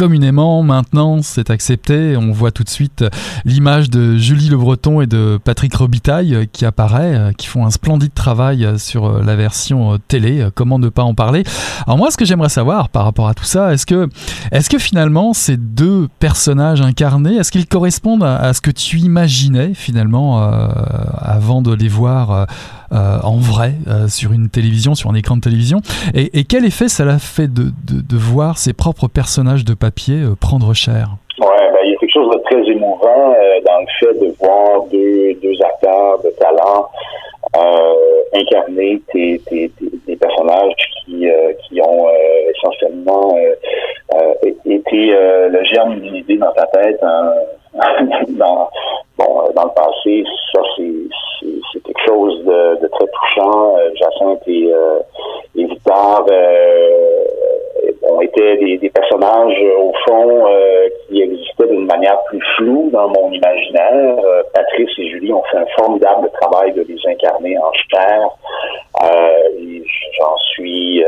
communément, 0.00 0.62
maintenant, 0.62 1.20
c'est 1.20 1.50
accepté. 1.50 2.16
On 2.16 2.32
voit 2.32 2.52
tout 2.52 2.64
de 2.64 2.70
suite 2.70 3.04
l'image 3.44 3.90
de 3.90 4.16
Julie 4.16 4.48
Le 4.48 4.56
Breton 4.56 5.02
et 5.02 5.06
de 5.06 5.38
Patrick 5.44 5.74
Robitaille 5.74 6.34
euh, 6.34 6.44
qui 6.50 6.64
apparaît, 6.64 7.14
euh, 7.14 7.32
qui 7.32 7.46
font 7.46 7.66
un 7.66 7.70
splendide 7.70 8.14
travail 8.14 8.64
euh, 8.64 8.78
sur 8.78 9.22
la 9.22 9.36
version 9.36 9.98
télé. 10.08 10.48
Comment 10.54 10.78
ne 10.78 10.88
pas 10.88 11.02
en 11.02 11.12
parler? 11.12 11.44
Alors 11.86 11.98
moi, 11.98 12.10
ce 12.10 12.16
que 12.16 12.24
j'aimerais 12.24 12.48
savoir 12.48 12.88
par 12.88 13.04
rapport 13.04 13.28
à 13.28 13.34
tout 13.34 13.44
ça, 13.44 13.74
est-ce 13.74 13.84
que, 13.84 14.08
est-ce 14.52 14.70
que 14.70 14.78
finalement 14.78 15.32
ces 15.32 15.56
deux 15.56 16.08
personnages 16.18 16.80
incarnés, 16.80 17.36
est-ce 17.36 17.52
qu'ils 17.52 17.66
correspondent 17.66 18.24
à, 18.24 18.52
ce 18.52 18.60
que 18.60 18.70
tu 18.70 18.98
imaginais 18.98 19.74
finalement 19.74 20.42
avant 21.18 21.62
de 21.62 21.74
les 21.74 21.88
voir 21.88 22.46
en 22.90 23.36
vrai 23.36 23.74
sur 24.08 24.32
une 24.32 24.48
télévision, 24.48 24.94
sur 24.94 25.10
un 25.10 25.14
écran 25.14 25.36
de 25.36 25.40
télévision 25.42 25.80
et, 26.14 26.44
quel 26.44 26.64
effet 26.64 26.88
ça 26.88 27.04
l'a 27.04 27.18
fait 27.18 27.52
de, 27.52 27.70
de, 27.86 28.16
voir 28.16 28.58
ses 28.58 28.72
propres 28.72 29.08
personnages 29.08 29.64
de 29.64 29.74
papier 29.74 30.16
euh, 30.16 30.34
prendre 30.40 30.74
cher? 30.74 31.16
Oui, 31.38 31.46
ben, 31.46 31.78
il 31.84 31.92
y 31.92 31.94
a 31.94 31.98
quelque 31.98 32.12
chose 32.12 32.30
de 32.34 32.40
très 32.42 32.70
émouvant 32.70 33.32
euh, 33.32 33.60
dans 33.66 33.80
le 33.80 33.86
fait 33.98 34.18
de 34.20 34.34
voir 34.38 34.84
deux, 34.90 35.34
deux 35.42 35.62
acteurs 35.64 36.20
de 36.22 36.30
talent 36.38 36.88
euh, 37.56 38.38
incarner 38.40 39.00
des, 39.14 40.16
personnages 40.16 40.72
qui, 41.10 41.26
qui 41.68 41.80
ont 41.82 42.06
essentiellement 42.54 43.36
été 44.64 45.14
le 45.48 45.64
germe 45.64 46.00
d'une 46.00 46.16
idée 46.16 46.36
dans 46.36 46.52
ta 46.52 46.66
tête 46.66 46.98
hein, 47.02 47.32
dans, 48.28 48.68
bon, 49.18 49.50
dans 49.54 49.64
le 49.64 49.74
passé. 49.74 50.24
Ça, 50.52 50.60
c'est 50.76 51.82
quelque 51.82 52.06
chose 52.06 52.44
de, 52.44 52.86
très 52.88 53.06
touchant. 53.06 53.76
Jacinthe 53.96 54.42
et, 54.46 54.72
et 55.56 55.64
Victor 55.64 56.26
ont 58.10 58.20
été 58.20 58.56
des, 58.56 58.78
des, 58.78 58.90
personnages, 58.90 59.56
euh, 59.62 59.78
au 59.78 59.92
fond, 60.06 60.46
euh, 60.46 60.88
qui 61.08 61.22
existaient 61.22 61.68
d'une 61.68 61.86
manière 61.86 62.20
plus 62.24 62.40
floue 62.56 62.90
dans 62.92 63.08
mon 63.08 63.30
imaginaire. 63.30 64.16
Euh, 64.24 64.42
Patrice 64.54 64.90
et 64.98 65.08
Julie 65.10 65.32
ont 65.32 65.42
fait 65.50 65.58
un 65.58 65.66
formidable 65.78 66.30
travail 66.40 66.72
de 66.72 66.82
les 66.82 66.98
incarner 67.06 67.56
en 67.58 67.72
chair. 67.72 68.28
J'en 70.18 70.36
suis 70.52 71.02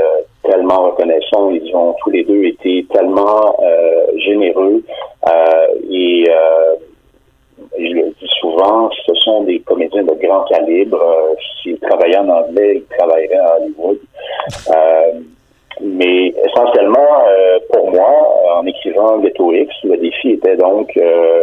tellement 0.45 0.91
reconnaissant. 0.91 1.51
Ils 1.51 1.75
ont 1.75 1.95
tous 2.03 2.11
les 2.11 2.25
deux 2.25 2.45
été 2.45 2.87
tellement 2.93 3.55
généreux 4.17 4.83
et 5.91 6.27
je 7.79 7.93
le 7.95 8.15
dis 8.19 8.29
souvent, 8.41 8.91
ce 9.07 9.15
sont 9.17 9.43
des 9.45 9.61
comédiens 9.61 10.05
de 10.05 10.15
grand 10.15 10.45
calibre. 10.45 10.99
S'ils 11.63 11.79
travaillaient 11.81 12.19
en 12.19 12.29
anglais, 12.31 12.77
ils 12.77 12.97
travailleraient 12.97 13.37
à 13.37 13.57
Hollywood. 13.57 13.99
Mais 15.81 16.29
essentiellement, 16.29 17.25
euh, 17.29 17.59
pour 17.73 17.91
moi, 17.91 18.57
en 18.57 18.67
écrivant 18.67 19.19
Ghetto 19.19 19.53
X, 19.53 19.75
le 19.85 19.97
défi 19.97 20.33
était 20.33 20.57
donc 20.57 20.91
euh, 20.97 21.43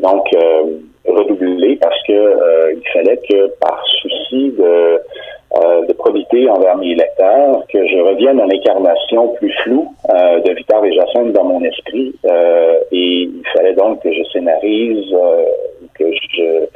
donc 0.00 0.26
euh, 0.34 0.64
redoublé 1.06 1.76
parce 1.76 2.02
que 2.06 2.74
il 2.74 2.88
fallait 2.92 3.20
que 3.28 3.46
par 3.60 3.82
souci 4.02 4.52
de 4.58 5.00
de 5.88 5.92
probité 5.94 6.50
envers 6.50 6.76
mes 6.76 6.94
lecteurs, 6.94 7.64
que 7.72 7.86
je 7.86 7.96
revienne 7.96 8.38
à 8.40 8.46
l'incarnation 8.46 9.28
plus 9.28 9.50
floue 9.62 9.88
de 10.06 10.52
Victor 10.52 10.84
et 10.84 10.92
Jacinthe 10.92 11.32
dans 11.32 11.44
mon 11.44 11.62
esprit. 11.64 12.14
et 12.92 13.22
il 13.22 13.42
fallait 13.54 13.72
donc 13.72 14.02
que 14.02 14.12
je 14.12 14.22
scénarise, 14.24 15.14
que 15.94 16.04
je 16.12 16.66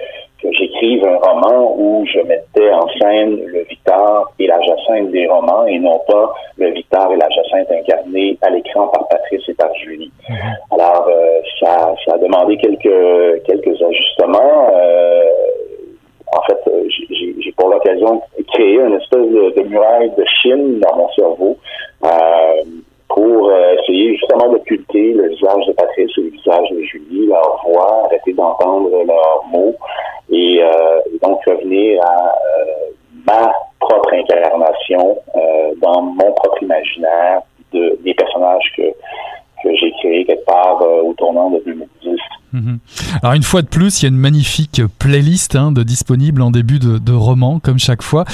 que 0.42 0.52
j'écrive 0.52 1.04
un 1.04 1.16
roman 1.16 1.74
où 1.76 2.04
je 2.06 2.20
mettais 2.20 2.72
en 2.72 2.88
scène 2.98 3.40
le 3.46 3.62
Victor 3.64 4.32
et 4.38 4.46
la 4.46 4.60
Jacinthe 4.62 5.10
des 5.10 5.26
romans 5.26 5.66
et 5.66 5.78
non 5.78 6.00
pas 6.06 6.32
le 6.56 6.70
Victor 6.70 7.12
et 7.12 7.16
la 7.16 7.28
Jacinthe 7.28 7.70
incarnés 7.70 8.38
à 8.42 8.50
l'écran 8.50 8.88
par 8.88 9.06
Patrice 9.08 9.42
et 9.48 9.54
par 9.54 9.74
Julie. 9.74 10.12
Mhm. 10.28 10.36
Alors, 10.72 11.06
euh, 11.08 11.40
ça, 11.60 11.94
ça 12.04 12.14
a 12.14 12.18
demandé 12.18 12.56
quelques, 12.56 13.44
quelques 13.44 13.82
ajustements. 13.82 14.70
Euh, 14.72 15.24
en 16.32 16.42
fait, 16.42 16.60
euh, 16.68 16.84
j'ai 16.88 17.52
pour 17.56 17.68
l'occasion 17.68 18.22
créé 18.52 18.76
une 18.76 18.94
espèce 18.94 19.18
de, 19.18 19.60
de, 19.60 19.68
muraille 19.68 20.10
de 20.16 20.24
Chine 20.42 20.80
dans 20.80 20.96
mon 20.96 21.08
cerveau 21.10 21.56
pour 23.08 23.52
essayer 23.52 24.16
justement 24.16 24.52
d'occulter 24.52 25.12
le 25.12 25.30
visage 25.30 25.66
de 25.66 25.72
Patrice 25.72 26.10
et 26.16 26.20
le 26.20 26.28
visage 26.28 26.70
de 26.70 26.80
Julie, 26.82 27.26
leur 27.26 27.60
voix, 27.66 28.04
arrêter 28.04 28.32
d'entendre 28.32 28.90
leurs 29.04 29.44
mots 29.50 29.74
et, 30.40 30.62
euh, 30.62 31.00
donc 31.22 31.40
revenir 31.46 32.02
à 32.04 32.28
euh, 32.28 32.92
ma 33.26 33.52
propre 33.78 34.12
incarnation 34.14 35.18
euh, 35.36 35.72
dans 35.80 36.02
mon 36.02 36.32
propre 36.32 36.62
imaginaire 36.62 37.42
de, 37.72 37.98
des 38.02 38.14
personnages 38.14 38.72
que, 38.76 38.82
que 39.62 39.76
j'ai 39.76 39.92
créé 40.00 40.24
quelque 40.24 40.44
part 40.44 40.80
au 40.82 41.12
tournant 41.14 41.50
de 41.50 41.62
2010. 41.64 42.18
Mhm. 42.52 42.69
Alors 43.22 43.34
une 43.34 43.42
fois 43.42 43.62
de 43.62 43.68
plus, 43.68 44.00
il 44.00 44.04
y 44.04 44.06
a 44.06 44.08
une 44.08 44.16
magnifique 44.16 44.82
playlist 44.98 45.56
hein, 45.56 45.72
de 45.72 45.82
disponible 45.82 46.42
en 46.42 46.50
début 46.50 46.78
de, 46.78 47.12
roman, 47.12 47.58
comme 47.58 47.78
chaque 47.78 48.02
fois, 48.02 48.24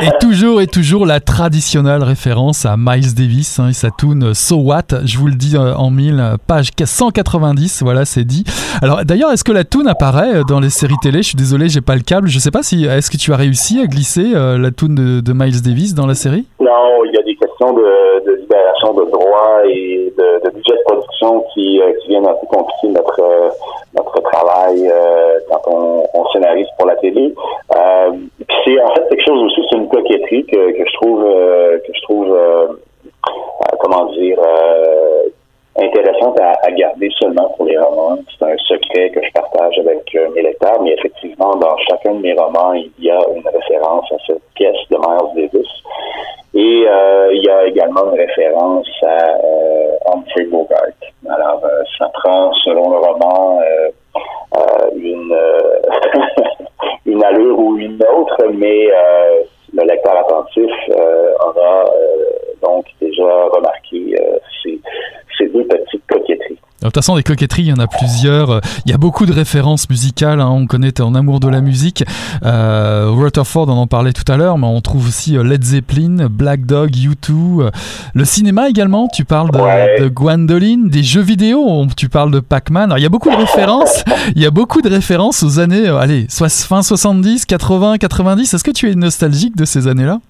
et 0.00 0.08
toujours 0.20 0.60
et 0.60 0.66
toujours 0.66 1.06
la 1.06 1.20
traditionnelle 1.20 2.02
référence 2.02 2.66
à 2.66 2.76
Miles 2.76 3.14
Davis 3.14 3.58
hein, 3.58 3.68
et 3.68 3.72
sa 3.72 3.90
tune 3.90 4.34
So 4.34 4.56
What. 4.56 5.04
Je 5.04 5.18
vous 5.18 5.26
le 5.26 5.34
dis 5.34 5.56
euh, 5.56 5.74
en 5.74 5.90
mille, 5.90 6.22
page 6.46 6.70
190, 6.82 7.82
voilà, 7.82 8.04
c'est 8.04 8.24
dit. 8.24 8.44
Alors 8.82 9.04
d'ailleurs, 9.04 9.32
est-ce 9.32 9.44
que 9.44 9.52
la 9.52 9.64
tune 9.64 9.88
apparaît 9.88 10.42
dans 10.48 10.60
les 10.60 10.70
séries 10.70 10.94
télé? 11.02 11.22
Je 11.22 11.28
suis 11.28 11.36
désolé, 11.36 11.68
j'ai 11.68 11.80
pas 11.80 11.94
le 11.94 12.02
câble. 12.02 12.28
Je 12.28 12.38
sais 12.38 12.50
pas 12.50 12.62
si 12.62 12.84
est-ce 12.84 13.10
que 13.10 13.16
tu 13.16 13.32
as 13.32 13.36
réussi 13.36 13.80
à 13.80 13.86
glisser 13.86 14.32
euh, 14.34 14.58
la 14.58 14.70
tune 14.70 14.94
de, 14.94 15.32
Miles 15.32 15.62
Davis 15.62 15.94
dans 15.94 16.06
la 16.06 16.14
série? 16.14 16.46
Non, 16.60 17.04
il 17.04 17.12
y 17.14 17.18
a 17.18 17.22
des 17.22 17.36
questions 17.36 17.72
de 17.74 18.45
de 18.94 19.10
droits 19.10 19.62
et 19.66 20.12
de, 20.16 20.50
budget 20.50 20.72
de 20.72 20.82
production 20.84 21.44
qui, 21.52 21.80
euh, 21.80 21.92
qui 22.00 22.08
viennent 22.08 22.26
un 22.26 22.34
peu 22.34 22.46
compliquer 22.46 22.88
notre 22.88 23.52
notre 23.94 24.20
travail 24.20 24.88
euh, 24.88 25.38
quand 25.48 25.62
on, 25.66 26.04
on, 26.14 26.26
scénarise 26.28 26.66
pour 26.78 26.86
la 26.86 26.96
télé. 26.96 27.34
Euh, 27.76 28.10
c'est 28.64 28.80
en 28.80 28.94
fait 28.94 29.08
quelque 29.08 29.24
chose 29.24 29.42
aussi, 29.44 29.60
c'est 29.70 29.78
une 29.78 29.88
coquetterie 29.88 30.44
que, 30.46 30.72
que 30.72 30.84
je 30.86 30.92
trouve 30.94 31.22
que 31.22 31.92
je 31.94 32.02
trouve 32.02 32.38
comment 33.80 34.06
dire 34.12 34.38
intéressante 35.78 36.40
à, 36.40 36.52
à, 36.62 36.70
garder 36.70 37.10
seulement 37.20 37.52
pour 37.56 37.66
les 37.66 37.78
romans. 37.78 38.18
C'est 38.38 38.44
un 38.44 38.56
secret 38.58 39.10
que 39.10 39.20
je 39.22 39.32
partage 39.32 39.78
avec 39.78 40.16
mes 40.34 40.42
lecteurs, 40.42 40.82
mais 40.82 40.92
effectivement, 40.92 41.54
dans 41.56 41.76
chacun 41.88 42.14
de 42.14 42.20
mes 42.20 42.34
romans, 42.34 42.72
il 42.72 42.90
y 42.98 43.10
a 43.10 43.20
une 43.34 43.46
référence 43.46 44.10
à 44.12 44.16
cette 44.26 44.42
pièce 44.54 44.76
de 44.90 44.96
Miles 44.96 45.50
Davis. 45.52 45.68
Et 46.56 46.86
euh, 46.88 47.34
il 47.34 47.44
y 47.44 47.50
a 47.50 47.66
également 47.66 48.10
une 48.10 48.18
référence 48.18 48.88
à 49.02 49.36
euh, 49.44 49.90
Humphrey 50.06 50.44
Bogart. 50.44 50.80
Alors, 51.28 51.60
euh, 51.62 51.82
ça 51.98 52.10
prend, 52.14 52.50
selon 52.64 52.92
le 52.92 52.96
roman, 52.96 53.60
euh, 53.60 53.90
euh 54.56 54.90
une, 54.96 55.36
une 57.04 57.22
allure 57.22 57.58
ou 57.58 57.76
une 57.76 58.02
autre, 58.02 58.42
mais 58.54 58.88
le 59.74 59.84
lecteur 59.84 60.16
attentif 60.16 60.72
aura 61.44 61.84
donc 62.62 62.86
déjà 63.02 63.44
remarqué 63.48 64.16
ces, 64.62 64.80
deux 65.56 65.66
petites 65.66 66.02
coquetteries. 66.08 66.58
De 66.82 66.86
toute 66.88 66.94
façon, 66.94 67.16
des 67.16 67.22
coquetteries, 67.22 67.62
il 67.62 67.68
y 67.68 67.72
en 67.72 67.78
a 67.78 67.86
plusieurs. 67.86 68.60
Il 68.84 68.90
y 68.90 68.94
a 68.94 68.98
beaucoup 68.98 69.24
de 69.24 69.32
références 69.32 69.88
musicales. 69.88 70.40
Hein. 70.40 70.50
On 70.50 70.66
connaît 70.66 71.00
en 71.00 71.14
amour 71.14 71.40
de 71.40 71.48
la 71.48 71.60
musique. 71.60 72.04
Euh, 72.44 73.08
Rutherford, 73.10 73.68
on 73.68 73.78
en 73.78 73.86
parlait 73.86 74.12
tout 74.12 74.30
à 74.30 74.36
l'heure, 74.36 74.58
mais 74.58 74.66
on 74.66 74.80
trouve 74.82 75.08
aussi 75.08 75.36
euh, 75.36 75.42
Led 75.42 75.64
Zeppelin, 75.64 76.28
Black 76.30 76.66
Dog, 76.66 76.90
U2. 76.90 77.32
Euh, 77.32 77.70
le 78.14 78.24
cinéma 78.24 78.68
également, 78.68 79.08
tu 79.08 79.24
parles 79.24 79.50
de, 79.50 80.02
de 80.02 80.08
Gwendoline. 80.08 80.88
Des 80.88 81.02
jeux 81.02 81.22
vidéo, 81.22 81.86
tu 81.96 82.08
parles 82.08 82.30
de 82.30 82.40
Pac-Man. 82.40 82.92
Il 82.98 83.02
y 83.02 83.06
a 83.06 83.10
beaucoup 83.10 83.30
de 83.30 83.36
références. 83.36 84.04
il 84.36 84.42
y 84.42 84.46
a 84.46 84.50
beaucoup 84.50 84.82
de 84.82 84.88
références 84.88 85.42
aux 85.42 85.58
années, 85.58 85.88
allez, 85.88 86.26
soit 86.28 86.50
fin 86.50 86.82
70, 86.82 87.46
80, 87.46 87.96
90. 87.98 88.52
Est-ce 88.52 88.62
que 88.62 88.70
tu 88.70 88.90
es 88.90 88.94
nostalgique 88.94 89.56
de 89.56 89.64
ces 89.64 89.88
années-là? 89.88 90.20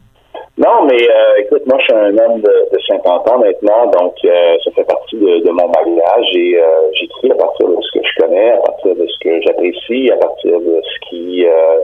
Non, 0.58 0.86
mais 0.86 0.96
euh, 0.96 1.34
écoute, 1.38 1.66
moi, 1.66 1.76
je 1.80 1.84
suis 1.84 1.92
un 1.92 2.16
homme 2.16 2.40
de, 2.40 2.68
de 2.72 2.78
50 2.88 3.28
ans 3.28 3.38
maintenant, 3.38 3.86
donc 3.90 4.14
euh, 4.24 4.56
ça 4.64 4.70
fait 4.70 4.84
partie 4.84 5.16
de, 5.16 5.40
de 5.44 5.50
mon 5.50 5.68
bagage 5.68 6.34
et 6.34 6.58
euh, 6.58 6.90
j'écris 6.94 7.30
à 7.30 7.34
partir 7.34 7.68
de 7.68 7.76
ce 7.82 7.98
que 7.98 8.06
je 8.06 8.22
connais, 8.24 8.52
à 8.52 8.56
partir 8.58 8.96
de 8.96 9.06
ce 9.06 9.18
que 9.20 9.42
j'apprécie, 9.42 10.10
à 10.10 10.16
partir 10.16 10.58
de 10.58 10.80
ce 10.82 11.08
qui, 11.08 11.46
euh, 11.46 11.76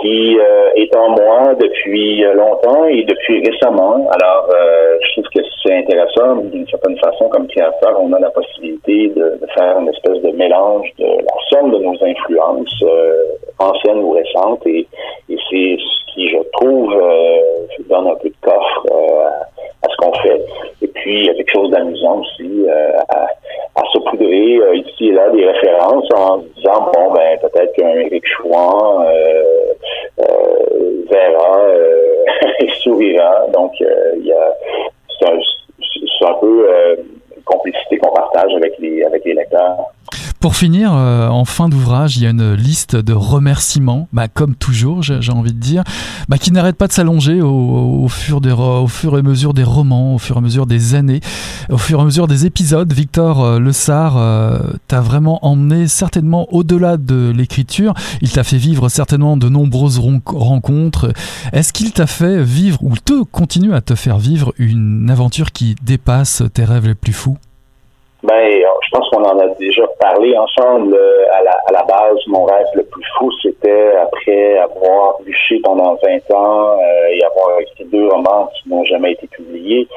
qui 0.00 0.38
euh, 0.38 0.70
est 0.76 0.94
en 0.96 1.10
moi 1.10 1.54
depuis 1.60 2.22
longtemps 2.34 2.84
et 2.86 3.04
depuis 3.04 3.42
récemment. 3.48 4.08
Alors, 4.10 4.48
je 4.50 5.12
trouve 5.12 5.24
que 5.34 5.40
c'est 5.62 5.74
intéressant, 5.74 6.36
d'une 6.36 6.66
certaine 6.68 6.98
façon, 6.98 7.28
comme 7.28 7.46
créateur, 7.48 8.00
on 8.00 8.12
a 8.12 8.20
la 8.20 8.30
possibilité 8.30 9.08
de, 9.08 9.38
de, 9.40 9.46
faire 9.56 9.78
une 9.78 9.88
espèce 9.88 10.20
de 10.22 10.30
mélange 10.36 10.88
de 10.98 11.06
la 11.06 11.36
somme 11.50 11.70
de 11.70 11.78
nos 11.78 11.96
influences 12.04 12.84
anciennes 13.58 13.98
ou 13.98 14.12
récentes 14.12 14.66
et, 14.66 14.86
et 15.28 15.36
c'est 15.50 15.76
ce 15.78 16.12
qui, 16.14 16.28
je 16.28 16.38
trouve, 16.52 16.94
donne 17.88 18.08
un 18.08 18.14
peu 18.16 18.28
de 18.28 18.34
coffre 18.42 18.86
euh, 18.92 19.77
ce 19.90 19.96
qu'on 19.96 20.12
fait. 20.20 20.44
Et 20.82 20.88
puis, 20.88 21.20
il 21.20 21.26
y 21.26 21.30
a 21.30 21.34
quelque 21.34 21.52
chose 21.52 21.70
d'amusant 21.70 22.20
aussi 22.20 22.64
euh, 22.68 22.98
à, 23.08 23.26
à 23.76 23.82
saupoudrer 23.92 24.56
euh, 24.58 24.76
ici 24.76 25.08
et 25.08 25.12
là 25.12 25.30
des 25.30 25.46
références 25.46 26.08
en 26.14 26.38
disant, 26.56 26.90
bon, 26.92 27.12
ben 27.12 27.38
peut-être 27.40 27.72
qu'un 27.74 27.90
Eric 27.90 28.24
Chouan 28.26 29.04
verra 31.10 31.62
et 32.60 32.68
sourira. 32.80 33.46
Donc, 33.52 33.72
il 33.80 34.26
y 34.26 34.32
a 34.32 34.52
c'est 35.20 35.26
un, 35.26 36.30
un, 36.30 36.34
peu 36.34 36.68
une 37.36 37.42
complicité 37.42 37.98
qu'on 37.98 38.14
partage 38.14 38.54
avec 38.54 38.78
les, 38.78 39.02
avec 39.02 39.24
les 39.24 39.34
lecteurs. 39.34 39.92
Pour 40.40 40.54
finir, 40.54 40.92
euh, 40.94 41.26
en 41.26 41.44
fin 41.44 41.68
d'ouvrage, 41.68 42.16
il 42.16 42.22
y 42.22 42.26
a 42.26 42.30
une 42.30 42.54
liste 42.54 42.94
de 42.94 43.12
remerciements, 43.12 44.08
bah, 44.12 44.28
comme 44.28 44.54
toujours, 44.54 45.02
j'ai 45.02 45.32
envie 45.32 45.52
de 45.52 45.58
dire, 45.58 45.82
bah, 46.28 46.38
qui 46.38 46.52
n'arrête 46.52 46.76
pas 46.76 46.86
de 46.86 46.92
s'allonger 46.92 47.42
au, 47.42 48.06
fur 48.08 48.40
et 48.46 49.18
à 49.18 49.22
mesure 49.22 49.52
des 49.52 49.64
romans, 49.64 50.14
au 50.14 50.18
fur 50.18 50.36
et 50.36 50.38
à 50.38 50.40
mesure 50.40 50.66
des 50.66 50.94
années, 50.94 51.18
au 51.70 51.76
fur 51.76 51.98
et 51.98 52.02
à 52.02 52.04
mesure 52.04 52.28
des 52.28 52.46
épisodes. 52.46 52.92
Victor 52.92 53.42
euh, 53.42 53.58
Le 53.58 53.72
Sar 53.72 54.16
euh, 54.16 54.60
t'a 54.86 55.00
vraiment 55.00 55.44
emmené 55.44 55.88
certainement 55.88 56.46
au-delà 56.54 56.98
de 56.98 57.32
l'écriture. 57.34 57.94
Il 58.22 58.30
t'a 58.30 58.44
fait 58.44 58.58
vivre 58.58 58.88
certainement 58.88 59.36
de 59.36 59.48
nombreuses 59.48 60.00
rencontres. 60.24 61.12
Est-ce 61.52 61.72
qu'il 61.72 61.90
t'a 61.90 62.06
fait 62.06 62.44
vivre 62.44 62.78
ou 62.82 62.94
te 62.96 63.24
continue 63.24 63.74
à 63.74 63.80
te 63.80 63.96
faire 63.96 64.18
vivre 64.18 64.54
une 64.58 65.10
aventure 65.10 65.50
qui 65.50 65.74
dépasse 65.82 66.44
tes 66.54 66.64
rêves 66.64 66.86
les 66.86 66.94
plus 66.94 67.12
fous? 67.12 67.38
Ben, 68.28 68.62
je 68.82 68.90
pense 68.90 69.08
qu'on 69.08 69.24
en 69.24 69.38
a 69.38 69.48
déjà 69.58 69.86
parlé 69.98 70.36
ensemble. 70.36 70.94
Euh, 70.94 71.24
à, 71.32 71.42
la, 71.42 71.52
à 71.52 71.72
la 71.72 71.82
base, 71.84 72.18
mon 72.26 72.44
rêve 72.44 72.66
le 72.74 72.84
plus 72.84 73.04
fou, 73.16 73.30
c'était 73.42 73.92
après 73.96 74.58
avoir 74.58 75.18
bûché 75.22 75.60
pendant 75.64 75.96
20 76.04 76.34
ans 76.34 76.76
euh, 76.78 77.12
et 77.12 77.24
avoir 77.24 77.58
écrit 77.60 77.84
deux 77.86 78.06
romans 78.06 78.50
qui 78.54 78.68
n'ont 78.68 78.84
jamais 78.84 79.12
été 79.12 79.26
publiés. 79.28 79.88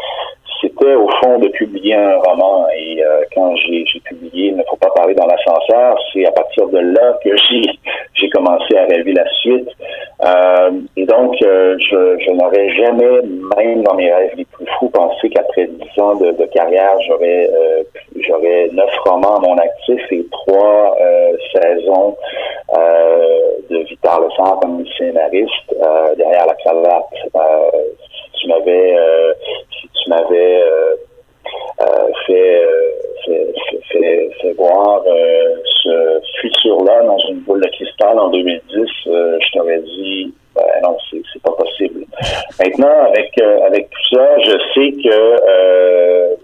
C'était 0.62 0.94
au 0.94 1.10
fond 1.24 1.40
de 1.40 1.48
publier 1.50 1.96
un 1.96 2.18
roman. 2.20 2.68
Et 2.78 3.04
euh, 3.04 3.24
quand 3.36 3.56
j'ai 3.58 3.84
publié 4.06 4.48
Il 4.48 4.58
ne 4.58 4.64
faut 4.70 4.78
pas 4.78 4.92
parler 4.96 5.16
dans 5.16 5.26
l'ascenseur, 5.26 5.98
c'est 6.14 6.26
à 6.26 6.32
partir 6.32 6.68
de 6.68 6.78
là 6.78 7.18
que 7.24 7.30
j'ai 8.14 8.30
commencé 8.30 8.78
à 8.78 8.86
rêver 8.86 9.14
la 9.14 9.28
suite. 9.42 9.68
Euh, 10.24 10.72
et 10.96 11.06
donc, 11.06 11.36
euh, 11.42 11.76
je, 11.80 12.24
je 12.24 12.32
n'aurais 12.32 12.70
jamais, 12.70 13.22
même 13.58 13.84
dans 13.84 13.96
mes 13.96 14.14
rêves 14.14 14.34
les 14.38 14.46
plus 14.46 14.66
fous, 14.78 14.90
pensé 14.90 15.30
qu'après 15.30 15.68
dix 15.68 16.02
ans 16.02 16.16
de, 16.16 16.32
de 16.32 16.46
carrière, 16.46 16.96
j'aurais 17.08 17.32
j'aurais 17.32 17.50
mon 19.22 19.58
actif 19.58 20.02
et 20.12 20.26
trois 20.32 20.96
euh, 21.00 21.38
saisons 21.54 22.18
de 23.70 23.78
Victor 23.84 24.22
Le 24.22 24.60
comme 24.62 24.86
scénariste 24.98 25.76
derrière 26.18 26.46
la 26.48 26.56
cravate. 26.56 27.06
si 27.14 28.42
tu 28.42 28.48
m'avais 28.48 28.98
si 29.80 29.90
tu 30.04 30.10
m'avais 30.10 30.62
fait, 32.28 32.62
fait, 33.26 33.54
fait, 33.92 34.30
fait, 34.42 34.54
voir 34.54 35.04
ce 35.84 36.22
futur-là 36.42 37.04
dans 37.04 37.18
une 37.30 37.40
boule 37.42 37.62
de 37.62 37.70
cristal 37.70 38.20
en 38.20 38.30
2010, 38.30 38.88
je 39.06 39.52
t'aurais 39.54 39.80
dit 39.80 40.34
ben 40.56 40.64
non, 40.84 40.98
c'est 41.12 41.42
pas 41.42 41.52
possible. 41.52 42.06
Maintenant, 42.60 43.06
avec 43.08 43.32
avec 43.66 43.90
tout 43.90 44.16
ça, 44.16 44.28
je 44.40 44.58
sais 44.74 44.92
que 45.04 46.36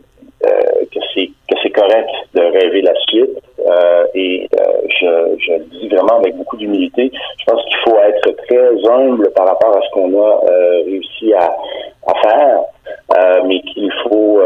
euh, 0.45 0.85
que 0.93 0.99
c'est 1.13 1.27
que 1.49 1.55
c'est 1.61 1.71
correct 1.71 2.09
de 2.35 2.41
rêver 2.41 2.81
la 2.81 2.93
suite 3.07 3.41
euh, 3.67 4.05
et 4.13 4.47
je, 4.53 5.35
je 5.39 5.53
le 5.53 5.65
dis 5.65 5.89
vraiment 5.89 6.19
avec 6.19 6.35
beaucoup 6.35 6.57
d'humilité. 6.57 7.11
Je 7.39 7.45
pense 7.45 7.63
qu'il 7.65 7.77
faut 7.77 7.97
être 7.97 8.31
très 8.45 8.91
humble 8.91 9.31
par 9.31 9.47
rapport 9.47 9.75
à 9.75 9.81
ce 9.81 9.89
qu'on 9.91 10.23
a 10.23 10.41
réussi 10.85 11.33
à, 11.33 11.57
à 12.07 12.13
faire, 12.21 13.43
mais 13.45 13.59
qu'il 13.61 13.91
faut 14.03 14.39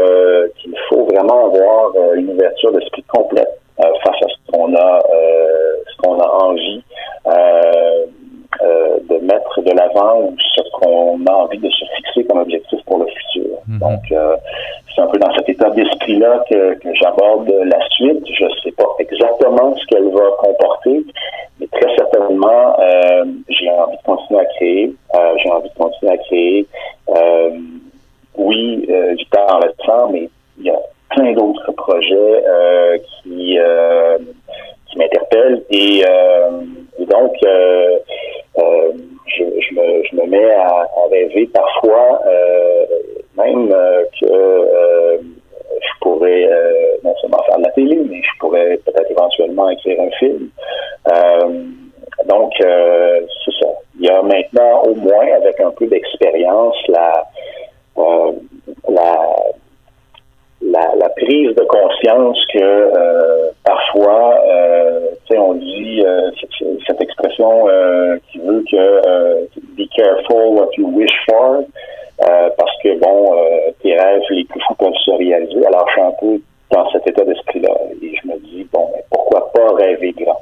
qu'il 0.58 0.74
faut 0.88 1.04
vraiment 1.04 1.46
avoir 1.46 1.92
une 2.14 2.30
ouverture 2.30 2.72
d'esprit 2.72 3.04
complète 3.04 3.58
face 3.76 4.22
à 4.22 4.28
ce 4.28 4.52
qu'on 4.52 4.74
a 4.74 5.00
ce 5.90 5.96
qu'on 6.02 6.18
a 6.18 6.28
envie 6.44 6.82
euh, 8.62 8.98
de 9.08 9.18
mettre 9.24 9.62
de 9.62 9.70
l'avant 9.70 10.20
ou 10.20 10.36
ce 10.54 10.60
qu'on 10.74 11.24
a 11.26 11.32
envie 11.32 11.58
de 11.58 11.70
se 11.70 11.84
fixer 11.96 12.24
comme 12.24 12.38
objectif 12.38 12.78
pour 12.86 12.98
le 12.98 13.06
futur. 13.06 13.58
Mhm. 13.66 13.78
Donc, 13.78 14.00
euh, 14.12 14.36
c'est 14.94 15.00
un 15.00 15.06
peu 15.06 15.18
dans 15.18 15.32
cet 15.34 15.48
état 15.48 15.70
d'esprit-là 15.70 16.44
que, 16.48 16.74
que 16.74 16.94
j'aborde 16.94 17.48
la 17.48 17.80
suite. 17.90 18.24
Je 18.26 18.44
ne 18.44 18.50
sais 18.62 18.72
pas 18.72 18.86
exactement 18.98 19.74
ce 19.74 19.86
qu'elle 19.86 20.08
va 20.10 20.30
comporter, 20.38 21.02
mais 21.58 21.66
très 21.68 21.96
certainement, 21.96 22.76
euh, 22.78 23.24
j'ai 23.48 23.70
envie 23.70 23.96
de 23.96 24.02
continuer 24.02 24.40
à 24.40 24.44
créer. 24.44 24.94
Euh, 25.14 25.34
j'ai 25.42 25.50
envie 25.50 25.68
de 25.70 25.74
continuer 25.74 26.12
à 26.12 26.18
créer. 26.18 26.66
Euh, 27.16 27.50
oui, 28.36 28.86
euh, 28.90 29.14
Victor 29.14 29.60
en 29.90 30.08
mais 30.10 30.28
il 30.58 30.66
y 30.66 30.70
a 30.70 30.78
plein 31.10 31.32
d'autres 31.32 31.72
projets 31.72 32.44
qui, 33.22 33.58
qui 34.86 34.98
m'interpellent 34.98 35.62
et, 35.70 36.02
et 36.98 37.06
donc 37.06 37.32
euh, 38.58 38.92
je, 39.26 39.44
je, 39.44 39.74
me, 39.74 40.02
je, 40.04 40.16
me, 40.16 40.26
mets 40.26 40.52
à, 40.52 40.66
à 40.66 41.08
rêver 41.10 41.48
parfois 41.52 42.20
euh, 42.26 42.84
même 43.36 43.72
euh, 43.72 44.04
que 44.20 44.68
je 45.80 46.00
pourrais 46.00 46.48
faire 47.46 47.58
de 47.58 47.62
la 47.62 47.70
télé, 47.70 47.96
mais 48.08 48.20
je 48.22 48.38
pourrais 48.38 48.76
peut-être 48.84 49.10
éventuellement 49.10 49.70
écrire 49.70 50.00
un 50.00 50.10
film. 50.18 50.48
Euh, 51.08 51.64
donc, 52.26 52.52
euh, 52.60 53.20
c'est 53.44 53.54
ça. 53.60 53.70
Il 53.98 54.06
y 54.06 54.10
a 54.10 54.22
maintenant, 54.22 54.82
au 54.82 54.94
moins, 54.94 55.32
avec 55.36 55.58
un 55.60 55.70
peu 55.70 55.86
d'expérience, 55.86 56.76
la, 56.88 57.26
euh, 57.98 58.32
la, 58.88 59.36
la, 60.62 60.94
la, 60.96 61.08
prise 61.10 61.54
de 61.54 61.64
conscience 61.64 62.38
que 62.52 62.58
euh, 62.58 63.50
parfois, 63.64 64.40
euh, 64.46 65.08
tu 65.26 65.34
sais, 65.34 65.38
on 65.38 65.54
dit 65.54 66.02
euh, 66.04 66.30
cette, 66.40 66.68
cette, 66.86 67.00
expression 67.00 67.68
euh, 67.68 68.16
qui 68.30 68.38
veut 68.38 68.64
que 68.70 69.48
be 69.76 69.88
careful 70.02 70.54
what 70.54 70.70
you 70.76 70.86
wish 70.88 71.12
for, 71.28 71.64
parce 72.18 72.76
que 72.82 72.98
bon, 72.98 73.34
tes 73.82 73.94
rêves 73.96 74.22
les 74.30 74.44
plus 74.44 74.60
fous 74.66 74.74
peuvent 74.74 75.02
se 75.04 75.10
réaliser. 75.12 75.66
Alors, 75.66 75.86
je 75.88 75.92
suis 75.92 76.02
un 76.02 76.14
peu 76.20 76.40
dans 76.70 76.90
cet 76.90 77.06
état 77.06 77.24
d'esprit-là 77.24 77.74
et 78.02 78.16
je 78.16 78.28
me 78.28 78.38
dis 78.38 78.66
bon, 78.72 78.88
ben, 78.92 79.02
pourquoi 79.10 79.52
pas 79.52 79.74
rêver 79.74 80.12
grand. 80.18 80.40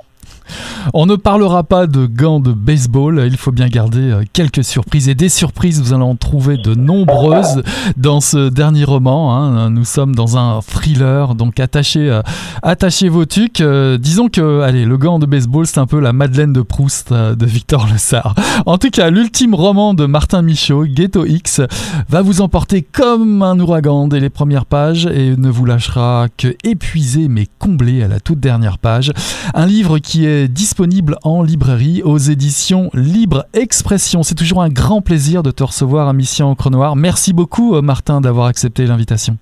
On 0.93 1.07
ne 1.07 1.15
parlera 1.15 1.63
pas 1.63 1.87
de 1.87 2.07
gants 2.07 2.41
de 2.41 2.53
baseball, 2.53 3.23
il 3.25 3.37
faut 3.37 3.53
bien 3.53 3.69
garder 3.69 4.11
euh, 4.11 4.25
quelques 4.33 4.65
surprises. 4.65 5.09
Et 5.09 5.15
des 5.15 5.29
surprises, 5.29 5.81
vous 5.81 5.93
allez 5.93 6.03
en 6.03 6.17
trouver 6.17 6.57
de 6.57 6.75
nombreuses 6.75 7.63
dans 7.97 8.21
ce 8.21 8.49
dernier 8.49 8.83
roman. 8.83 9.37
Hein. 9.37 9.71
Nous 9.71 9.85
sommes 9.85 10.17
dans 10.17 10.37
un 10.37 10.61
thriller, 10.61 11.37
donc 11.37 11.61
attachez, 11.61 12.11
euh, 12.11 12.23
attachez 12.65 13.09
vos 13.09 13.25
tucs. 13.25 13.61
Euh, 13.61 13.99
disons 13.99 14.29
que, 14.29 14.63
allez, 14.63 14.85
le 14.85 14.97
gant 14.97 15.21
de 15.21 15.27
baseball, 15.27 15.65
c'est 15.67 15.79
un 15.79 15.87
peu 15.87 16.01
la 16.01 16.13
Madeleine 16.13 16.53
de 16.53 16.63
Proust 16.63 17.13
de 17.13 17.47
Victor 17.47 17.87
Le 17.91 17.99
Sart. 17.99 18.35
En 18.67 18.77
tout 18.77 18.91
cas, 18.91 19.11
l'ultime 19.11 19.55
roman 19.55 19.95
de 19.95 20.07
Martin 20.07 20.43
Michaud, 20.43 20.87
Ghetto 20.87 21.25
X, 21.25 21.61
va 22.09 22.23
vous 22.23 22.41
emporter 22.41 22.83
comme 22.83 23.43
un 23.43 23.59
ouragan 23.61 24.09
dès 24.09 24.19
les 24.19 24.31
premières 24.31 24.67
pages 24.67 25.07
et 25.07 25.37
ne 25.37 25.51
vous 25.51 25.67
lâchera 25.67 26.27
que 26.37 26.49
épuisé 26.65 27.29
mais 27.29 27.47
comblé 27.61 28.03
à 28.03 28.09
la 28.09 28.19
toute 28.19 28.41
dernière 28.41 28.79
page. 28.79 29.13
Un 29.55 29.67
livre 29.67 29.99
qui 29.99 30.27
est 30.27 30.49
disponible 30.49 30.80
en 31.25 31.43
librairie 31.43 32.03
aux 32.03 32.17
éditions 32.17 32.91
Libre 32.95 33.45
Expression. 33.53 34.23
C'est 34.23 34.35
toujours 34.35 34.63
un 34.63 34.71
grand 34.71 35.03
plaisir 35.03 35.43
de 35.43 35.51
te 35.51 35.63
recevoir 35.63 36.09
à 36.09 36.15
Mission 36.15 36.51
Encre 36.51 36.71
Noire. 36.71 36.97
Merci 36.97 37.35
beaucoup 37.35 37.75
euh, 37.75 37.83
Martin 37.83 38.23
d'avoir 38.23 38.47
accepté 38.47 38.87
l'invitation. 38.87 39.37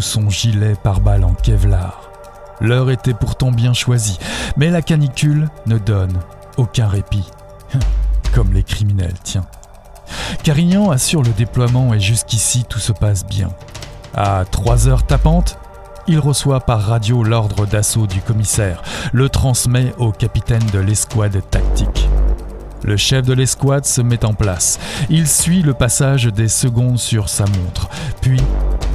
Son 0.00 0.30
gilet 0.30 0.74
par 0.82 1.00
balle 1.00 1.24
en 1.24 1.34
Kevlar. 1.34 2.10
L'heure 2.60 2.90
était 2.90 3.14
pourtant 3.14 3.50
bien 3.50 3.72
choisie, 3.72 4.18
mais 4.56 4.70
la 4.70 4.82
canicule 4.82 5.48
ne 5.66 5.78
donne 5.78 6.18
aucun 6.56 6.88
répit. 6.88 7.28
Comme 8.34 8.52
les 8.52 8.62
criminels, 8.62 9.14
tiens. 9.22 9.46
Carignan 10.42 10.90
assure 10.90 11.22
le 11.22 11.30
déploiement 11.30 11.94
et 11.94 12.00
jusqu'ici 12.00 12.64
tout 12.68 12.78
se 12.78 12.92
passe 12.92 13.24
bien. 13.24 13.50
À 14.14 14.44
3 14.50 14.88
heures 14.88 15.06
tapantes, 15.06 15.58
il 16.06 16.18
reçoit 16.18 16.60
par 16.60 16.82
radio 16.82 17.22
l'ordre 17.24 17.66
d'assaut 17.66 18.06
du 18.06 18.20
commissaire, 18.20 18.82
le 19.12 19.28
transmet 19.28 19.94
au 19.98 20.12
capitaine 20.12 20.64
de 20.72 20.78
l'escouade 20.78 21.42
tactique. 21.50 22.08
Le 22.84 22.98
chef 22.98 23.24
de 23.24 23.32
l'escouade 23.32 23.86
se 23.86 24.02
met 24.02 24.26
en 24.26 24.34
place. 24.34 24.78
Il 25.08 25.26
suit 25.26 25.62
le 25.62 25.72
passage 25.72 26.26
des 26.26 26.48
secondes 26.48 26.98
sur 26.98 27.30
sa 27.30 27.46
montre, 27.46 27.88
puis 28.20 28.40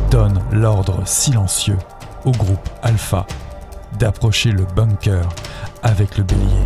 donne 0.09 0.39
l'ordre 0.51 1.01
silencieux 1.05 1.77
au 2.25 2.31
groupe 2.31 2.69
Alpha 2.83 3.25
d'approcher 3.97 4.51
le 4.51 4.65
bunker 4.75 5.27
avec 5.83 6.17
le 6.17 6.23
bélier. 6.23 6.65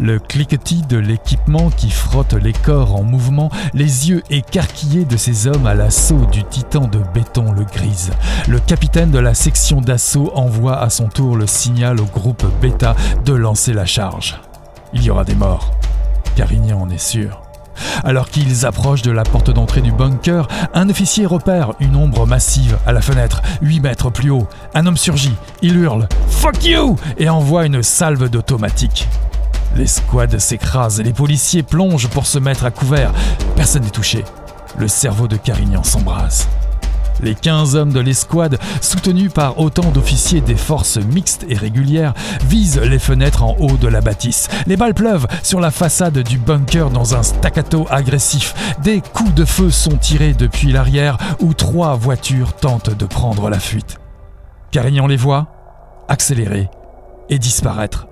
Le 0.00 0.18
cliquetis 0.18 0.82
de 0.82 0.96
l'équipement 0.96 1.70
qui 1.70 1.90
frotte 1.90 2.34
les 2.34 2.52
corps 2.52 2.96
en 2.96 3.02
mouvement, 3.02 3.50
les 3.74 4.08
yeux 4.10 4.22
écarquillés 4.30 5.04
de 5.04 5.16
ces 5.16 5.46
hommes 5.46 5.66
à 5.66 5.74
l'assaut 5.74 6.26
du 6.26 6.44
titan 6.44 6.86
de 6.86 7.00
béton 7.14 7.52
le 7.52 7.64
grise. 7.64 8.10
Le 8.48 8.60
capitaine 8.60 9.10
de 9.10 9.18
la 9.18 9.34
section 9.34 9.80
d'assaut 9.80 10.30
envoie 10.34 10.78
à 10.78 10.90
son 10.90 11.08
tour 11.08 11.36
le 11.36 11.46
signal 11.46 12.00
au 12.00 12.04
groupe 12.04 12.46
Beta 12.60 12.96
de 13.24 13.34
lancer 13.34 13.72
la 13.72 13.86
charge. 13.86 14.40
Il 14.92 15.02
y 15.02 15.10
aura 15.10 15.24
des 15.24 15.34
morts. 15.34 15.72
Carignan 16.34 16.80
en 16.80 16.90
est 16.90 16.98
sûr. 16.98 17.47
Alors 18.04 18.30
qu'ils 18.30 18.66
approchent 18.66 19.02
de 19.02 19.10
la 19.10 19.24
porte 19.24 19.50
d'entrée 19.50 19.80
du 19.80 19.92
bunker, 19.92 20.48
un 20.74 20.88
officier 20.88 21.26
repère 21.26 21.72
une 21.80 21.96
ombre 21.96 22.26
massive 22.26 22.78
à 22.86 22.92
la 22.92 23.00
fenêtre, 23.00 23.42
8 23.62 23.80
mètres 23.80 24.10
plus 24.10 24.30
haut. 24.30 24.46
Un 24.74 24.86
homme 24.86 24.96
surgit, 24.96 25.34
il 25.62 25.76
hurle 25.76 26.08
Fuck 26.28 26.64
you 26.64 26.96
et 27.16 27.28
envoie 27.28 27.66
une 27.66 27.82
salve 27.82 28.28
d'automatique. 28.28 29.08
L'escouade 29.76 30.38
s'écrase 30.38 31.00
et 31.00 31.02
les 31.02 31.12
policiers 31.12 31.62
plongent 31.62 32.08
pour 32.08 32.26
se 32.26 32.38
mettre 32.38 32.64
à 32.64 32.70
couvert. 32.70 33.12
Personne 33.54 33.82
n'est 33.82 33.90
touché. 33.90 34.24
Le 34.78 34.88
cerveau 34.88 35.28
de 35.28 35.36
Carignan 35.36 35.82
s'embrase. 35.82 36.48
Les 37.22 37.34
15 37.34 37.76
hommes 37.76 37.92
de 37.92 38.00
l'escouade, 38.00 38.58
soutenus 38.80 39.32
par 39.32 39.58
autant 39.58 39.90
d'officiers 39.90 40.40
des 40.40 40.54
forces 40.54 40.98
mixtes 40.98 41.44
et 41.48 41.54
régulières, 41.54 42.14
visent 42.46 42.80
les 42.80 42.98
fenêtres 42.98 43.42
en 43.42 43.56
haut 43.58 43.76
de 43.76 43.88
la 43.88 44.00
bâtisse. 44.00 44.48
Les 44.66 44.76
balles 44.76 44.94
pleuvent 44.94 45.26
sur 45.42 45.60
la 45.60 45.70
façade 45.70 46.18
du 46.18 46.38
bunker 46.38 46.90
dans 46.90 47.14
un 47.14 47.22
staccato 47.22 47.86
agressif. 47.90 48.54
Des 48.82 49.00
coups 49.00 49.34
de 49.34 49.44
feu 49.44 49.70
sont 49.70 49.96
tirés 49.96 50.34
depuis 50.34 50.72
l'arrière 50.72 51.18
où 51.40 51.54
trois 51.54 51.96
voitures 51.96 52.54
tentent 52.54 52.96
de 52.96 53.06
prendre 53.06 53.50
la 53.50 53.58
fuite. 53.58 53.98
Carignan 54.70 55.06
les 55.06 55.16
voit 55.16 55.46
accélérer 56.08 56.70
et 57.28 57.38
disparaître 57.38 58.06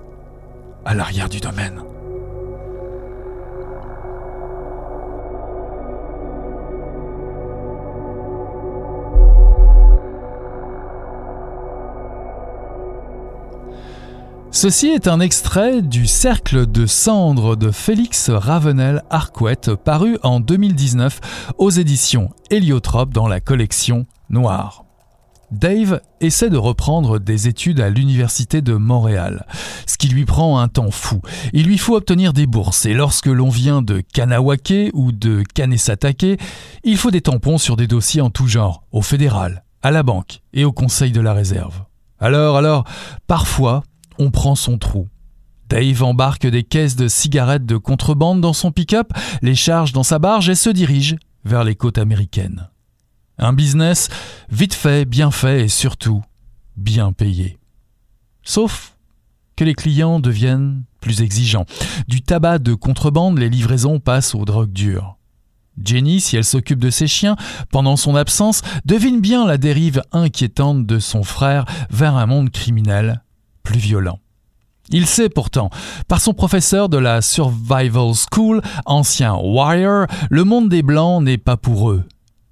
à 0.85 0.93
l'arrière 0.93 1.29
du 1.29 1.39
domaine. 1.39 1.81
Ceci 14.59 14.87
est 14.87 15.07
un 15.07 15.19
extrait 15.19 15.83
du 15.83 16.07
Cercle 16.07 16.65
de 16.65 16.87
cendres 16.87 17.55
de 17.55 17.69
Félix 17.69 18.31
Ravenel 18.31 19.03
Arquette 19.11 19.75
paru 19.75 20.17
en 20.23 20.39
2019 20.39 21.53
aux 21.59 21.69
éditions 21.69 22.31
Héliotrope 22.49 23.13
dans 23.13 23.27
la 23.27 23.39
collection 23.39 24.07
Noire. 24.31 24.83
Dave 25.51 26.01
essaie 26.21 26.49
de 26.49 26.57
reprendre 26.57 27.19
des 27.19 27.47
études 27.47 27.79
à 27.79 27.91
l'Université 27.91 28.63
de 28.63 28.73
Montréal, 28.73 29.45
ce 29.85 29.95
qui 29.95 30.07
lui 30.07 30.25
prend 30.25 30.57
un 30.57 30.69
temps 30.69 30.89
fou. 30.89 31.21
Il 31.53 31.67
lui 31.67 31.77
faut 31.77 31.95
obtenir 31.95 32.33
des 32.33 32.47
bourses 32.47 32.87
et 32.87 32.95
lorsque 32.95 33.27
l'on 33.27 33.49
vient 33.49 33.83
de 33.83 34.01
Kanawake 34.11 34.89
ou 34.93 35.11
de 35.11 35.43
Kanesatake, 35.53 36.41
il 36.83 36.97
faut 36.97 37.11
des 37.11 37.21
tampons 37.21 37.59
sur 37.59 37.75
des 37.75 37.85
dossiers 37.85 38.21
en 38.21 38.31
tout 38.31 38.47
genre, 38.47 38.81
au 38.91 39.03
fédéral, 39.03 39.63
à 39.83 39.91
la 39.91 40.01
banque 40.01 40.41
et 40.51 40.65
au 40.65 40.71
conseil 40.71 41.11
de 41.11 41.21
la 41.21 41.33
réserve. 41.33 41.83
Alors, 42.19 42.57
alors, 42.57 42.85
parfois, 43.27 43.83
on 44.19 44.31
prend 44.31 44.55
son 44.55 44.77
trou. 44.77 45.07
Dave 45.69 46.03
embarque 46.03 46.47
des 46.47 46.63
caisses 46.63 46.95
de 46.95 47.07
cigarettes 47.07 47.65
de 47.65 47.77
contrebande 47.77 48.41
dans 48.41 48.53
son 48.53 48.71
pick-up, 48.71 49.11
les 49.41 49.55
charge 49.55 49.91
dans 49.91 50.03
sa 50.03 50.19
barge 50.19 50.49
et 50.49 50.55
se 50.55 50.69
dirige 50.69 51.17
vers 51.43 51.63
les 51.63 51.75
côtes 51.75 51.97
américaines. 51.97 52.69
Un 53.37 53.53
business 53.53 54.09
vite 54.49 54.73
fait, 54.73 55.05
bien 55.05 55.29
fait 55.29 55.65
et 55.65 55.67
surtout 55.67 56.23
bien 56.75 57.11
payé. 57.11 57.57
Sauf 58.43 58.95
que 59.55 59.63
les 59.63 59.75
clients 59.75 60.19
deviennent 60.19 60.83
plus 61.01 61.21
exigeants. 61.21 61.65
Du 62.07 62.21
tabac 62.21 62.59
de 62.59 62.73
contrebande, 62.73 63.39
les 63.39 63.49
livraisons 63.49 63.99
passent 63.99 64.35
aux 64.35 64.45
drogues 64.45 64.71
dures. 64.71 65.17
Jenny, 65.83 66.21
si 66.21 66.37
elle 66.37 66.43
s'occupe 66.43 66.79
de 66.79 66.89
ses 66.89 67.07
chiens 67.07 67.35
pendant 67.71 67.97
son 67.97 68.15
absence, 68.15 68.61
devine 68.85 69.21
bien 69.21 69.45
la 69.45 69.57
dérive 69.57 70.01
inquiétante 70.11 70.85
de 70.85 70.99
son 70.99 71.23
frère 71.23 71.65
vers 71.89 72.15
un 72.15 72.25
monde 72.25 72.51
criminel 72.51 73.23
plus 73.67 73.79
violent. 73.79 74.19
Il 74.89 75.05
sait 75.05 75.27
pourtant, 75.27 75.69
par 76.07 76.21
son 76.21 76.33
professeur 76.33 76.87
de 76.87 76.97
la 76.97 77.21
Survival 77.21 78.13
School, 78.13 78.61
ancien 78.85 79.35
Wire, 79.35 80.07
le 80.29 80.45
monde 80.45 80.69
des 80.69 80.81
Blancs 80.81 81.21
n'est 81.21 81.37
pas 81.37 81.57
pour 81.57 81.91
eux, 81.91 82.05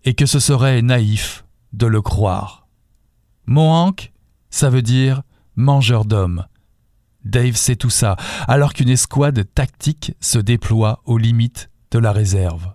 et 0.03 0.13
que 0.13 0.25
ce 0.25 0.39
serait 0.39 0.81
naïf 0.81 1.45
de 1.71 1.85
le 1.87 2.01
croire. 2.01 2.67
Mohawk, 3.45 4.11
ça 4.49 4.69
veut 4.69 4.81
dire 4.81 5.21
mangeur 5.55 6.03
d'hommes. 6.03 6.45
Dave 7.23 7.55
sait 7.55 7.77
tout 7.77 7.89
ça, 7.89 8.17
alors 8.45 8.73
qu'une 8.73 8.89
escouade 8.89 9.47
tactique 9.55 10.13
se 10.19 10.37
déploie 10.37 11.01
aux 11.05 11.17
limites 11.17 11.69
de 11.91 11.99
la 11.99 12.11
réserve. 12.11 12.74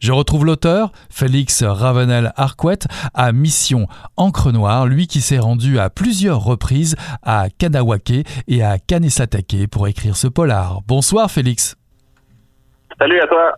Je 0.00 0.12
retrouve 0.12 0.46
l'auteur, 0.46 0.92
Félix 1.10 1.62
Ravenel 1.62 2.32
Arquette, 2.36 2.86
à 3.12 3.32
Mission 3.32 3.86
Encre 4.16 4.50
Noire, 4.50 4.86
lui 4.86 5.06
qui 5.06 5.20
s'est 5.20 5.38
rendu 5.38 5.78
à 5.78 5.90
plusieurs 5.90 6.42
reprises 6.42 6.96
à 7.22 7.48
Kanawake 7.50 8.26
et 8.48 8.64
à 8.64 8.78
Kanesatake 8.78 9.68
pour 9.70 9.88
écrire 9.88 10.16
ce 10.16 10.26
polar. 10.26 10.80
Bonsoir 10.88 11.30
Félix. 11.30 11.76
Salut 12.98 13.20
à 13.20 13.26
toi. 13.26 13.52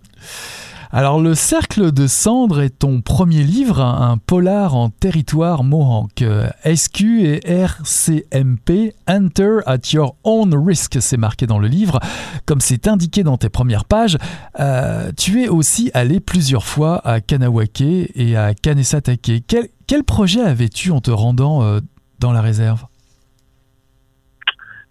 Alors, 0.94 1.22
Le 1.22 1.34
Cercle 1.34 1.90
de 1.90 2.06
Cendres 2.06 2.60
est 2.60 2.80
ton 2.80 3.00
premier 3.00 3.44
livre, 3.44 3.80
un 3.80 4.18
polar 4.18 4.76
en 4.76 4.90
territoire 4.90 5.64
Mohawk. 5.64 6.22
SQ 6.66 7.00
et 7.22 7.40
RCMP, 7.50 8.92
Enter 9.08 9.60
at 9.64 9.78
Your 9.94 10.16
Own 10.22 10.54
Risk, 10.54 10.98
c'est 11.00 11.16
marqué 11.16 11.46
dans 11.46 11.58
le 11.58 11.66
livre. 11.66 11.98
Comme 12.46 12.60
c'est 12.60 12.88
indiqué 12.88 13.22
dans 13.22 13.38
tes 13.38 13.48
premières 13.48 13.86
pages, 13.86 14.18
euh, 14.60 15.12
tu 15.18 15.42
es 15.42 15.48
aussi 15.48 15.90
allé 15.94 16.20
plusieurs 16.20 16.64
fois 16.64 17.00
à 17.04 17.22
Kanawake 17.22 17.80
et 17.80 18.36
à 18.36 18.52
Kanesatake. 18.52 19.44
Quel, 19.48 20.04
projet 20.04 20.42
avais-tu 20.42 20.90
en 20.90 21.00
te 21.00 21.10
rendant 21.10 21.62
euh, 21.62 21.80
dans 22.20 22.32
la 22.32 22.42
réserve? 22.42 22.82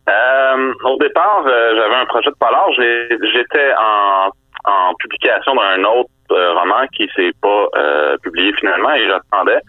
Euh, 0.10 0.74
au 0.84 0.98
départ, 0.98 1.44
j'avais 1.46 1.96
un 1.96 2.06
projet 2.08 2.32
de 2.32 2.36
polar. 2.40 2.66
J'étais 2.76 3.72
en 3.78 4.32
en 4.72 4.94
publication 4.96 5.56
d'un 5.56 5.84
autre 5.84 6.10
euh, 6.32 6.54
roman 6.54 6.88
qui 6.96 7.10
s'est 7.16 7.34
pas 7.42 7.68
euh, 7.76 8.18
publié 8.24 8.54
finalement 8.54 8.92
et 8.92 9.08
j'attendais. 9.08 9.60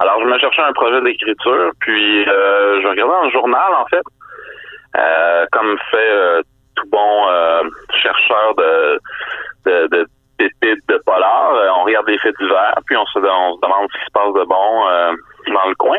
Alors 0.00 0.20
je 0.20 0.26
me 0.26 0.38
cherchais 0.38 0.62
un 0.62 0.72
projet 0.72 1.00
d'écriture, 1.02 1.70
puis 1.80 2.28
euh, 2.28 2.80
je 2.82 2.88
regardais 2.88 3.26
un 3.26 3.30
journal 3.30 3.74
en 3.74 3.86
fait, 3.86 4.02
comme 5.52 5.78
fait 5.90 6.42
tout 6.76 6.88
bon 6.90 7.26
chercheur 7.94 8.54
de 8.56 8.98
de, 9.66 9.86
de 9.88 10.06
pépites 10.38 10.88
de 10.88 11.00
polar. 11.04 11.52
on 11.78 11.84
regarde 11.84 12.08
les 12.08 12.18
faits 12.18 12.34
divers, 12.40 12.74
puis 12.86 12.96
on 12.96 13.06
se, 13.06 13.18
demande 13.18 13.88
ce 13.92 13.98
qui 13.98 14.04
se 14.04 14.12
passe 14.12 14.32
de 14.34 14.44
bon 14.44 14.86
dans 15.50 15.68
le 15.68 15.74
coin. 15.76 15.96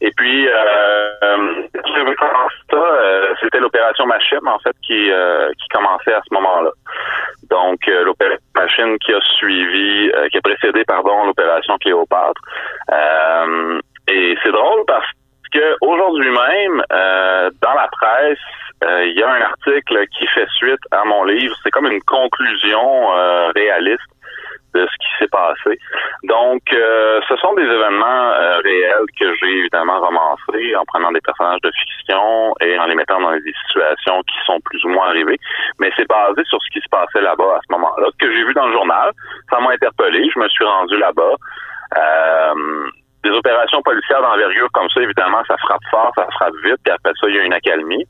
Et 0.00 0.10
puis, 0.16 0.46
euh, 0.46 0.52
euh, 1.22 1.62
c'était 3.40 3.60
l'opération 3.60 4.06
Machine, 4.06 4.46
en 4.46 4.58
fait, 4.58 4.74
qui, 4.82 5.10
euh, 5.10 5.50
qui 5.58 5.68
commençait 5.68 6.12
à 6.12 6.20
ce 6.28 6.34
moment-là. 6.34 6.70
Euh, 7.88 8.04
l'opération 8.04 8.96
qui 8.98 9.12
a 9.12 9.20
suivi, 9.38 10.10
qui 10.30 10.38
a 10.38 10.40
précédé, 10.40 10.84
pardon, 10.84 11.26
l'opération 11.26 11.76
Cléopâtre. 11.78 12.40
et 14.08 14.36
c'est 14.42 14.52
drôle 14.52 14.84
parce 14.86 15.06
que 15.52 15.76
aujourd'hui 15.80 16.30
même, 16.30 16.82
dans 16.90 17.74
la 17.74 17.88
presse, 17.92 18.38
il 18.82 19.14
y 19.16 19.22
a 19.22 19.30
un 19.30 19.40
article 19.42 20.06
qui 20.08 20.26
fait 20.28 20.48
suite 20.56 20.80
à 20.90 21.04
mon 21.04 21.24
livre. 21.24 21.54
C'est 21.62 21.70
comme 21.70 21.86
une 21.86 22.02
conclusion 22.02 23.08
réaliste 23.54 24.10
de 24.76 24.86
ce 24.86 24.96
qui 25.00 25.10
s'est 25.18 25.28
passé. 25.28 25.78
Donc, 26.24 26.62
euh, 26.72 27.20
ce 27.28 27.36
sont 27.36 27.54
des 27.54 27.64
événements 27.64 28.30
euh, 28.32 28.58
réels 28.58 29.08
que 29.18 29.34
j'ai 29.36 29.58
évidemment 29.58 30.00
romancés 30.00 30.76
en 30.76 30.84
prenant 30.84 31.10
des 31.12 31.20
personnages 31.20 31.60
de 31.62 31.70
fiction 31.70 32.54
et 32.60 32.78
en 32.78 32.86
les 32.86 32.94
mettant 32.94 33.20
dans 33.20 33.32
des 33.32 33.54
situations 33.66 34.22
qui 34.22 34.36
sont 34.44 34.60
plus 34.60 34.84
ou 34.84 34.88
moins 34.88 35.08
arrivées. 35.08 35.38
Mais 35.80 35.90
c'est 35.96 36.08
basé 36.08 36.42
sur 36.44 36.62
ce 36.62 36.70
qui 36.70 36.80
se 36.80 36.88
passait 36.90 37.22
là-bas 37.22 37.56
à 37.56 37.60
ce 37.66 37.72
moment-là, 37.72 38.08
que 38.18 38.30
j'ai 38.30 38.44
vu 38.44 38.52
dans 38.54 38.66
le 38.66 38.72
journal. 38.72 39.12
Ça 39.50 39.60
m'a 39.60 39.72
interpellé. 39.72 40.28
Je 40.34 40.38
me 40.38 40.48
suis 40.48 40.64
rendu 40.64 40.96
là-bas. 40.98 41.34
Euh, 41.96 42.90
des 43.24 43.30
opérations 43.30 43.82
policières 43.82 44.22
d'envergure 44.22 44.68
comme 44.72 44.88
ça, 44.90 45.00
évidemment, 45.00 45.42
ça 45.48 45.56
frappe 45.58 45.82
fort, 45.90 46.12
ça 46.16 46.26
frappe 46.32 46.54
vite, 46.64 46.78
puis 46.84 46.92
après 46.92 47.12
ça, 47.20 47.28
il 47.28 47.34
y 47.34 47.38
a 47.38 47.42
une 47.42 47.52
accalmie. 47.52 48.06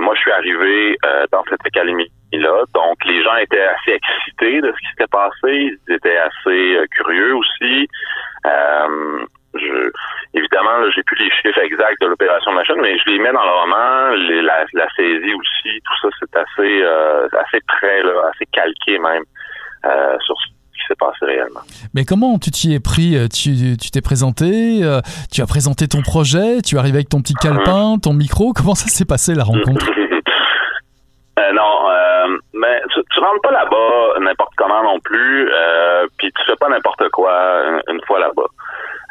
Moi, 0.00 0.14
je 0.14 0.20
suis 0.20 0.32
arrivé 0.32 0.96
dans 1.30 1.44
cette 1.50 1.64
accalmie 1.64 2.10
là. 2.36 2.64
Donc, 2.74 3.04
les 3.06 3.22
gens 3.22 3.36
étaient 3.36 3.62
assez 3.62 3.92
excités 3.92 4.60
de 4.60 4.72
ce 4.72 4.78
qui 4.78 4.88
s'était 4.90 5.06
passé. 5.10 5.78
Ils 5.88 5.94
étaient 5.94 6.18
assez 6.18 6.76
euh, 6.76 6.84
curieux 6.90 7.34
aussi. 7.34 7.88
Euh, 8.46 9.24
je, 9.54 9.90
évidemment, 10.34 10.90
j'ai 10.94 11.02
plus 11.04 11.16
les 11.16 11.30
chiffres 11.30 11.58
exacts 11.60 12.00
de 12.02 12.08
l'opération 12.08 12.52
Machine, 12.52 12.76
mais 12.80 12.98
je 12.98 13.10
les 13.10 13.18
mets 13.18 13.32
dans 13.32 13.44
le 13.44 13.50
roman. 13.50 14.62
la, 14.74 14.88
saisie 14.94 15.34
aussi, 15.34 15.80
tout 15.84 15.98
ça, 16.02 16.08
c'est 16.20 16.36
assez, 16.36 16.82
euh, 16.82 17.28
assez 17.32 17.60
près, 17.66 18.02
là, 18.02 18.30
assez 18.34 18.46
calqué 18.52 18.98
même 18.98 19.24
sur 20.26 20.36
ce 20.40 20.57
s'est 20.88 20.96
passé 20.98 21.24
réellement. 21.24 21.60
Mais 21.94 22.04
comment 22.04 22.38
tu 22.38 22.50
t'y 22.50 22.74
es 22.74 22.80
pris 22.80 23.16
Tu 23.28 23.76
t'es 23.76 24.00
présenté, 24.00 24.80
tu 25.30 25.42
as 25.42 25.46
présenté 25.46 25.86
ton 25.86 26.02
projet, 26.02 26.62
tu 26.62 26.76
es 26.76 26.78
arrivé 26.78 26.96
avec 26.98 27.08
ton 27.08 27.20
petit 27.20 27.34
calepin, 27.34 27.98
ton 28.02 28.12
micro. 28.12 28.52
Comment 28.56 28.74
ça 28.74 28.88
s'est 28.88 29.04
passé 29.04 29.34
la 29.34 29.44
rencontre? 29.44 29.86
Non, 31.54 31.88
mais 32.52 32.82
tu, 32.92 33.00
tu 33.10 33.20
rentres 33.20 33.40
pas 33.42 33.52
là-bas 33.52 33.98
n'importe 34.20 34.52
comment 34.56 34.82
non 34.82 34.98
plus, 35.00 35.50
euh, 35.50 36.06
puis 36.18 36.32
tu 36.32 36.44
fais 36.44 36.56
pas 36.56 36.68
n'importe 36.68 37.08
quoi 37.10 37.32
une, 37.88 38.00
fois 38.06 38.18
là-bas. 38.20 38.46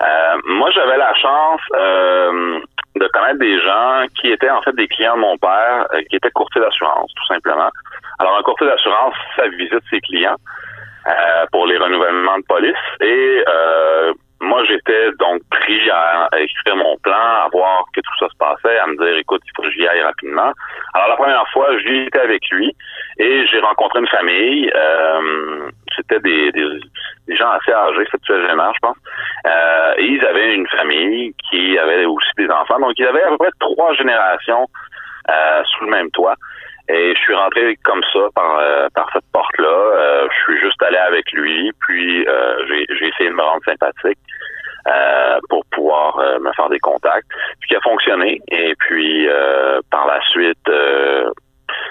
Euh, 0.02 0.38
moi, 0.46 0.70
j'avais 0.72 0.98
la 0.98 1.14
chance 1.16 1.62
euh, 1.76 2.60
de 2.96 3.08
connaître 3.08 3.40
des 3.40 3.60
gens 3.62 4.06
qui 4.20 4.32
étaient 4.32 4.50
en 4.50 4.62
fait 4.62 4.76
des 4.76 4.88
clients 4.88 5.16
de 5.16 5.22
mon 5.22 5.38
père, 5.38 5.88
euh, 5.94 6.02
qui 6.10 6.18
étaient 6.18 6.32
courtiers 6.32 6.62
d'assurance, 6.62 7.12
tout 7.16 7.26
simplement. 7.34 7.70
Alors, 8.20 8.38
un 8.38 8.44
courtier 8.44 8.68
d'assurance, 8.68 9.16
ça 9.36 9.48
visite 9.48 9.84
ses 9.90 10.02
clients 10.02 10.38
pour 11.52 11.68
les 11.68 11.78
renouvellements 11.78 12.38
de 12.40 12.46
police 12.48 12.76
et 13.02 13.44
moi, 14.40 14.64
j'étais 14.66 15.12
donc 15.20 15.42
pris 15.50 15.90
à, 15.90 16.30
écrire 16.38 16.76
mon 16.76 16.98
plan, 16.98 17.14
à 17.14 17.50
voir 17.52 17.86
que 17.94 18.02
tout 18.02 18.18
ça 18.20 18.28
se 18.30 18.38
passait, 18.38 18.78
à 18.78 18.88
me 18.88 18.96
dire, 18.98 19.18
écoute, 19.18 19.42
il 19.46 19.52
faut 19.56 19.64
que 19.64 19.72
j'y 19.72 19.88
aille 19.88 20.02
rapidement. 20.02 20.52
Alors, 20.94 21.08
la 21.10 21.16
première 21.16 21.48
fois, 21.50 21.78
j'y 21.80 22.04
étais 22.04 22.20
avec 22.20 22.48
lui 22.52 22.76
et 23.18 23.46
j'ai 23.48 23.60
rencontré 23.60 24.00
une 24.00 24.08
famille. 24.08 24.72
Euh, 24.76 25.70
C'était 25.96 26.20
des, 26.20 26.52
des, 26.52 27.36
gens 27.36 27.50
assez 27.50 27.72
âgés, 27.72 28.08
septuagénaires, 28.12 28.74
je 28.76 28.80
pense. 28.82 28.98
Euh, 29.46 29.94
et 29.98 30.06
ils 30.06 30.26
avaient 30.26 30.54
une 30.54 30.68
famille 30.68 31.34
qui 31.50 31.78
avait 31.78 32.06
aussi 32.06 32.30
des 32.38 32.50
enfants. 32.50 32.80
Donc, 32.80 32.94
ils 32.98 33.06
avaient 33.06 33.24
à 33.24 33.30
peu 33.30 33.38
près 33.38 33.52
trois 33.60 33.94
générations 33.96 34.68
euh, 35.30 35.64
sous 35.64 35.86
le 35.86 35.92
même 35.92 36.12
toit. 36.12 36.36
Et 36.90 37.14
je 37.16 37.20
suis 37.20 37.34
rentré 37.34 37.78
comme 37.84 38.02
ça 38.14 38.20
par, 38.34 38.60
euh, 38.60 38.88
par 38.96 39.10
cette 39.12 39.26
porte-là. 39.34 39.68
Euh, 39.68 40.28
je 40.32 40.54
suis 40.54 40.62
juste 40.62 40.82
allé 40.84 40.98
avec 40.98 41.30
lui, 41.34 41.72
puis 41.82 42.26
euh, 42.28 42.66
j'ai 42.68 43.08
essayé 43.08 43.30
de 43.30 43.36
me 43.36 43.42
rendre 43.42 43.64
sympathique 43.66 44.20
pour 45.50 45.66
pouvoir 45.72 46.18
me 46.40 46.50
faire 46.54 46.70
des 46.70 46.80
contacts, 46.80 47.28
ce 47.62 47.68
qui 47.68 47.76
a 47.76 47.82
fonctionné. 47.82 48.42
Et 48.48 48.74
puis 48.80 49.28
par 49.92 50.08
la 50.08 50.22
suite, 50.30 50.70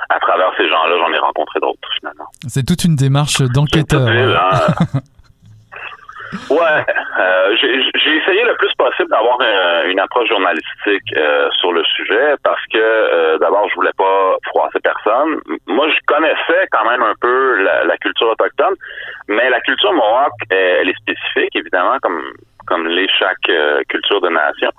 à 0.09 0.19
travers 0.19 0.51
ces 0.57 0.67
gens-là, 0.67 0.97
j'en 0.99 1.13
ai 1.13 1.19
rencontré 1.19 1.61
d'autres 1.61 1.89
finalement. 1.99 2.25
C'est 2.49 2.65
toute 2.65 2.85
une 2.85 2.97
démarche 2.97 3.43
d'enquêteur. 3.53 4.09
Ouais, 6.51 6.85
euh, 7.21 7.57
j'ai 7.57 8.17
essayé 8.17 8.45
le 8.45 8.55
plus 8.57 8.73
possible 8.79 9.11
d'avoir 9.11 9.39
euh, 9.41 9.85
une 9.87 10.01
approche 10.01 10.29
journalistique 10.29 11.17
euh, 11.17 11.49
sur 11.59 11.73
le 11.73 11.85
sujet 11.85 12.35
parce 12.43 12.65
que 12.73 13.39
d'abord 13.39 13.69
je 13.69 13.75
voulais 13.75 13.95
pas 13.97 14.37
froisser 14.47 14.81
personne. 14.81 15.41
Moi, 15.67 15.89
je 15.89 15.99
connaissais 16.07 16.67
quand 16.71 16.85
même 16.89 17.03
un 17.03 17.15
peu 17.21 17.63
la, 17.63 17.97
culture 17.99 18.29
autochtone, 18.29 18.75
mais 19.29 19.49
la 19.51 19.61
culture 19.61 19.93
mohawk, 19.93 20.33
elle 20.51 20.89
est 20.89 20.99
spécifique 20.99 21.55
évidemment 21.55 21.99
comme 22.03 22.23
comme 22.67 22.89
l'est 22.89 23.09
chaque 23.17 23.49
culture 23.89 24.21
de 24.21 24.29
nation. 24.29 24.71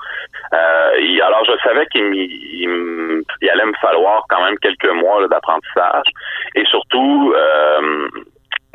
alors 0.52 1.46
je 1.46 1.54
savais 1.64 1.86
qu'il 1.88 2.14
il, 2.14 3.24
allait 3.50 3.66
me 3.66 3.78
falloir 3.82 4.26
quand 4.30 4.44
même 4.44 4.58
quelques 4.60 4.92
mois 4.92 5.26
d'apprentissage 5.30 6.08
et 6.56 6.66
surtout 6.66 7.34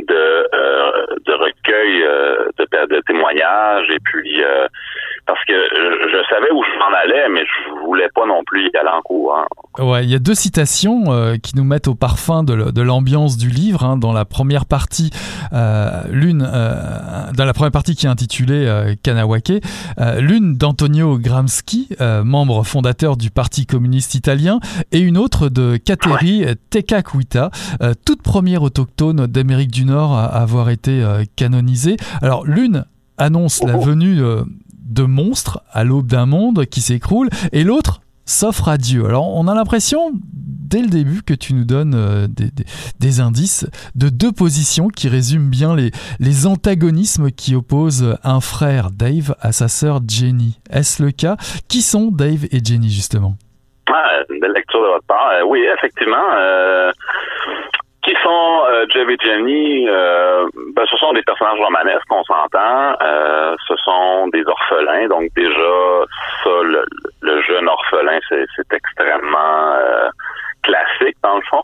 de, 0.09 0.14
euh, 0.14 1.07
de 1.26 1.32
recueil 1.32 2.03
euh, 2.03 2.48
de, 2.59 2.94
de, 2.94 3.00
témoignages 3.07 3.88
et 3.90 3.98
puis 4.05 4.42
euh, 4.42 4.66
parce 5.26 5.42
que 5.44 5.55
je, 5.55 6.22
savais 6.28 6.50
où 6.53 6.62
je 6.62 6.78
m'en 6.78 6.96
allais, 6.96 7.28
mais 7.30 7.42
je 7.44 7.86
voulais 7.86 8.09
pas 8.14 8.26
non 8.26 8.42
plus 8.44 8.68
y 8.68 8.76
aller 8.76 8.88
en 8.88 9.03
courant. 9.03 9.44
Ouais, 9.78 10.05
il 10.05 10.11
y 10.11 10.14
a 10.14 10.18
deux 10.18 10.34
citations 10.34 11.05
qui 11.42 11.57
nous 11.57 11.64
mettent 11.64 11.86
au 11.86 11.94
parfum 11.94 12.42
de 12.42 12.82
l'ambiance 12.82 13.36
du 13.36 13.48
livre. 13.48 13.84
Hein, 13.84 13.96
dans 13.96 14.12
la 14.12 14.24
première 14.24 14.66
partie, 14.66 15.11
l'une 16.11 16.40
dans 16.40 17.44
la 17.44 17.53
première 17.53 17.70
partie 17.70 17.94
qui 17.94 18.07
est 18.07 18.09
intitulée 18.09 18.66
Kanawake, 19.05 19.53
l'une 20.18 20.57
d'Antonio 20.57 21.18
Gramsci, 21.18 21.88
membre 22.24 22.64
fondateur 22.64 23.16
du 23.16 23.30
Parti 23.30 23.64
communiste 23.64 24.14
italien, 24.14 24.59
et 24.90 24.98
une 24.98 25.18
autre 25.18 25.48
de 25.48 25.76
Kateri 25.76 26.44
Tekakwita, 26.70 27.50
toute 28.05 28.22
première 28.22 28.62
autochtone 28.62 29.26
d'Amérique 29.26 29.70
du 29.70 29.84
Nord 29.84 29.91
à 30.01 30.24
avoir 30.24 30.70
été 30.70 31.03
euh, 31.03 31.24
canonisé. 31.36 31.97
Alors 32.20 32.45
l'une 32.45 32.84
annonce 33.18 33.62
la 33.62 33.76
venue 33.76 34.20
euh, 34.20 34.43
de 34.84 35.05
monstres 35.05 35.62
à 35.70 35.84
l'aube 35.84 36.07
d'un 36.07 36.26
monde 36.26 36.66
qui 36.66 36.80
s'écroule, 36.80 37.28
et 37.53 37.64
l'autre 37.64 38.01
s'offre 38.24 38.68
à 38.68 38.78
Dieu. 38.78 39.05
Alors 39.07 39.34
on 39.36 39.49
a 39.49 39.55
l'impression 39.55 40.12
dès 40.14 40.80
le 40.80 40.88
début 40.88 41.22
que 41.22 41.34
tu 41.34 41.55
nous 41.55 41.64
donnes 41.64 41.95
euh, 41.95 42.26
des, 42.99 43.20
indices 43.20 43.66
de 43.95 44.09
deux 44.09 44.32
positions 44.32 44.88
qui 44.88 45.09
résument 45.09 45.51
bien 45.51 45.76
les, 45.76 45.90
les 46.18 46.47
antagonismes 46.47 47.30
qui 47.30 47.55
opposent 47.55 48.16
un 48.24 48.40
frère 48.40 48.90
Dave 48.90 49.34
à 49.40 49.53
sa 49.53 49.68
sœur 49.68 50.01
Jenny. 50.09 50.59
Est-ce 50.70 51.03
le 51.03 51.11
cas? 51.11 51.36
Qui 51.68 51.82
sont 51.82 52.11
Dave 52.11 52.47
et 52.51 52.64
Jenny 52.64 52.90
justement? 52.90 53.34
Ah, 53.93 54.22
une 54.30 54.40
belle 54.40 54.53
lecture 54.53 54.80
de 54.80 54.86
votre 54.86 55.05
part. 55.05 55.28
oui, 55.47 55.61
effectivement. 55.76 56.16
Qui 58.12 58.18
sont 58.22 58.64
euh, 58.66 58.84
Jeff 58.92 59.08
et 59.08 59.16
Jenny? 59.24 59.88
Euh, 59.88 60.46
ben, 60.74 60.84
ce 60.90 60.96
sont 60.98 61.14
des 61.14 61.22
personnages 61.22 61.58
romanesques, 61.58 62.10
on 62.10 62.22
s'entend. 62.24 62.96
Euh, 63.00 63.56
ce 63.66 63.74
sont 63.76 64.28
des 64.28 64.44
orphelins, 64.46 65.06
donc 65.08 65.30
déjà, 65.34 66.04
ça, 66.44 66.50
le, 67.22 67.42
jeune 67.42 67.68
orphelin, 67.68 68.18
c'est, 68.28 68.44
extrêmement 68.70 69.72
euh, 69.76 70.10
classique 70.62 71.16
dans 71.22 71.36
le 71.36 71.42
fond. 71.48 71.62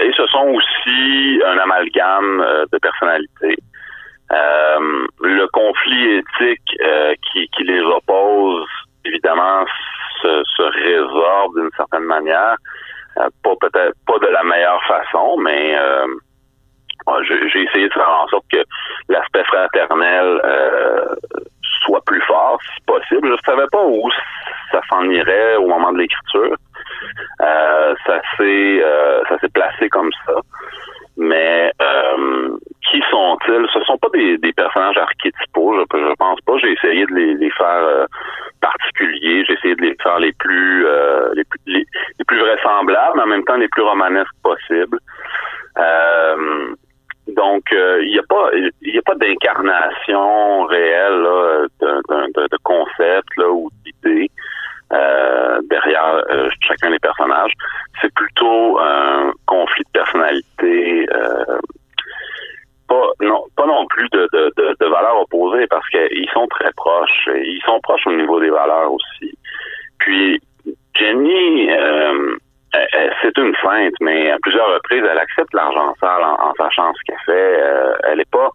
et 0.00 0.12
ce 0.16 0.26
sont 0.28 0.48
aussi 0.48 1.42
un 1.44 1.58
amalgame 1.58 2.46
de 2.72 2.78
personnalités. 2.78 3.58
le 4.30 5.46
conflit 5.48 6.22
éthique 6.22 6.78
qui, 7.32 7.48
qui 7.48 7.64
les 7.64 7.82
oppose, 7.82 8.66
évidemment, 9.04 9.66
se, 10.22 10.42
se 10.56 10.62
résorbe 10.62 11.60
d'une 11.60 11.70
certaine 11.76 12.04
manière. 12.04 12.56
Euh, 13.18 13.28
pas 13.42 13.54
peut-être 13.60 13.94
pas 14.06 14.18
de 14.18 14.26
la 14.26 14.42
meilleure 14.42 14.82
façon, 14.84 15.36
mais 15.38 15.76
euh, 15.78 16.06
j'ai 17.22 17.62
essayé 17.62 17.88
de 17.88 17.92
faire 17.92 18.08
en 18.08 18.26
sorte 18.28 18.44
que 18.50 18.62
l'aspect 19.08 19.44
fraternel 19.44 20.40
euh, 20.44 21.14
soit 21.84 22.02
plus 22.06 22.22
fort, 22.22 22.58
si 22.62 22.82
possible. 22.86 23.36
Je 23.36 23.50
savais 23.50 23.66
pas 23.70 23.84
où 23.84 24.10
ça 24.72 24.80
s'en 24.88 25.08
irait 25.10 25.56
au 25.56 25.68
moment 25.68 25.92
de 25.92 25.98
l'écriture. 25.98 26.56
ça 27.38 28.20
s'est 28.36 28.82
ça 29.28 29.38
s'est 29.38 29.48
placé 29.50 29.88
comme 29.90 30.10
ça. 30.26 30.34
Mais 31.16 31.70
qui 32.90 33.00
sont-ils? 33.10 33.66
Ce 33.72 33.80
sont 33.84 33.98
pas 33.98 34.08
des, 34.12 34.52
personnages 34.52 34.96
archétypaux, 34.96 35.74
je, 35.76 35.98
je 35.98 36.14
pense 36.14 36.40
pas. 36.40 36.58
J'ai 36.58 36.72
essayé 36.72 37.06
de 37.06 37.14
les, 37.14 37.34
les 37.34 37.50
faire 37.50 38.06
particuliers. 38.64 39.44
J'ai 39.46 39.54
essayé 39.54 39.74
de 39.74 39.82
les 39.82 39.96
faire 40.02 40.18
les 40.18 40.32
plus, 40.32 40.86
euh, 40.86 41.32
les 41.34 41.44
plus 41.44 41.60
les, 41.66 41.84
plus 42.26 42.38
vraisemblables, 42.38 43.16
mais 43.16 43.22
en 43.22 43.26
même 43.26 43.44
temps 43.44 43.56
les 43.56 43.68
plus 43.68 43.82
romanesques 43.82 44.40
possibles. 44.42 44.98
Euh, 45.78 46.74
donc, 47.28 47.64
euh, 47.72 48.02
il 48.02 48.12
n'y 48.12 48.18
a 48.18 48.22
pas, 48.28 48.50
il 48.82 48.98
a 48.98 49.02
pas 49.02 49.14
d'incarnation 49.14 50.64
réelle 50.64 51.22
de, 51.80 52.48
de, 52.52 52.56
concept 52.62 53.28
là, 53.36 53.48
ou 53.50 53.70
d'idée 53.84 54.30
derrière 55.70 56.24
chacun 56.60 56.90
des 56.90 56.98
personnages. 56.98 57.52
C'est 58.00 58.12
plutôt 58.14 58.78
un 58.80 59.32
conflit 59.46 59.84
de 59.84 59.98
personnalité 59.98 61.06
pas 62.88 63.10
non 63.20 63.44
pas 63.56 63.66
non 63.66 63.86
plus 63.86 64.08
de, 64.10 64.28
de, 64.32 64.52
de, 64.56 64.86
valeurs 64.86 65.20
opposées 65.22 65.66
parce 65.68 65.88
qu'ils 65.88 66.28
sont 66.32 66.46
très 66.48 66.70
proches. 66.76 67.28
Ils 67.28 67.62
sont 67.64 67.80
proches 67.80 68.06
au 68.06 68.12
niveau 68.14 68.40
des 68.40 68.50
valeurs 68.50 68.92
aussi. 68.92 69.36
Puis 69.98 70.40
Jenny, 70.94 71.70
euh, 71.70 72.36
c'est 73.22 73.36
une 73.38 73.54
feinte, 73.56 73.94
mais 74.00 74.30
à 74.30 74.38
plusieurs 74.42 74.72
reprises, 74.74 75.02
elle 75.08 75.18
accepte 75.18 75.52
l'argent 75.54 75.94
sale 76.00 76.22
en, 76.22 76.52
sachant 76.56 76.92
ce 76.94 77.02
qu'elle 77.06 77.24
fait. 77.24 77.60
Euh, 77.60 77.94
elle 78.04 78.20
est 78.20 78.30
pas, 78.30 78.50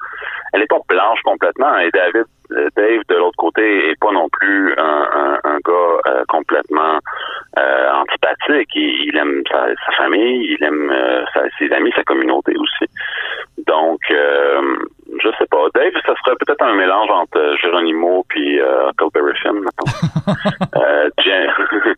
elle 0.54 0.62
est 0.62 0.70
pas 0.70 0.80
blanche 0.88 1.20
complètement. 1.24 1.78
Et 1.80 1.90
David, 1.92 2.26
euh, 2.52 2.68
Dave 2.76 3.02
de 3.08 3.16
l'autre 3.16 3.38
côté 3.38 3.90
est 3.90 4.00
pas 4.00 4.12
non 4.12 4.28
plus 4.30 4.74
un, 4.78 5.40
un, 5.44 5.58
gars 5.66 6.00
euh, 6.08 6.24
complètement 6.28 7.00
antipathique. 7.58 8.70
Il, 8.76 9.16
aime 9.18 9.44
sa, 9.50 9.92
famille, 9.98 10.56
il 10.58 10.64
aime 10.64 10.94
ses 11.58 11.72
amis, 11.74 11.92
sa 11.96 12.04
communauté 12.04 12.54
aussi. 12.58 12.86
Donc, 13.68 14.00
je 14.10 15.30
sais 15.38 15.48
pas. 15.50 15.66
Dave, 15.76 15.92
ça 16.06 16.14
serait 16.24 16.36
peut-être 16.40 16.62
un 16.62 16.76
mélange 16.76 17.10
entre 17.10 17.56
Geronimo 17.62 18.26
puis 18.30 18.60
euh, 18.60 18.92
Finn, 19.42 19.66
euh, 20.76 21.10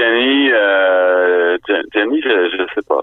Jenny, 0.00 0.50
euh, 0.52 1.58
Jenny, 1.92 2.22
je, 2.22 2.28
je 2.56 2.74
sais 2.74 2.82
pas. 2.88 3.02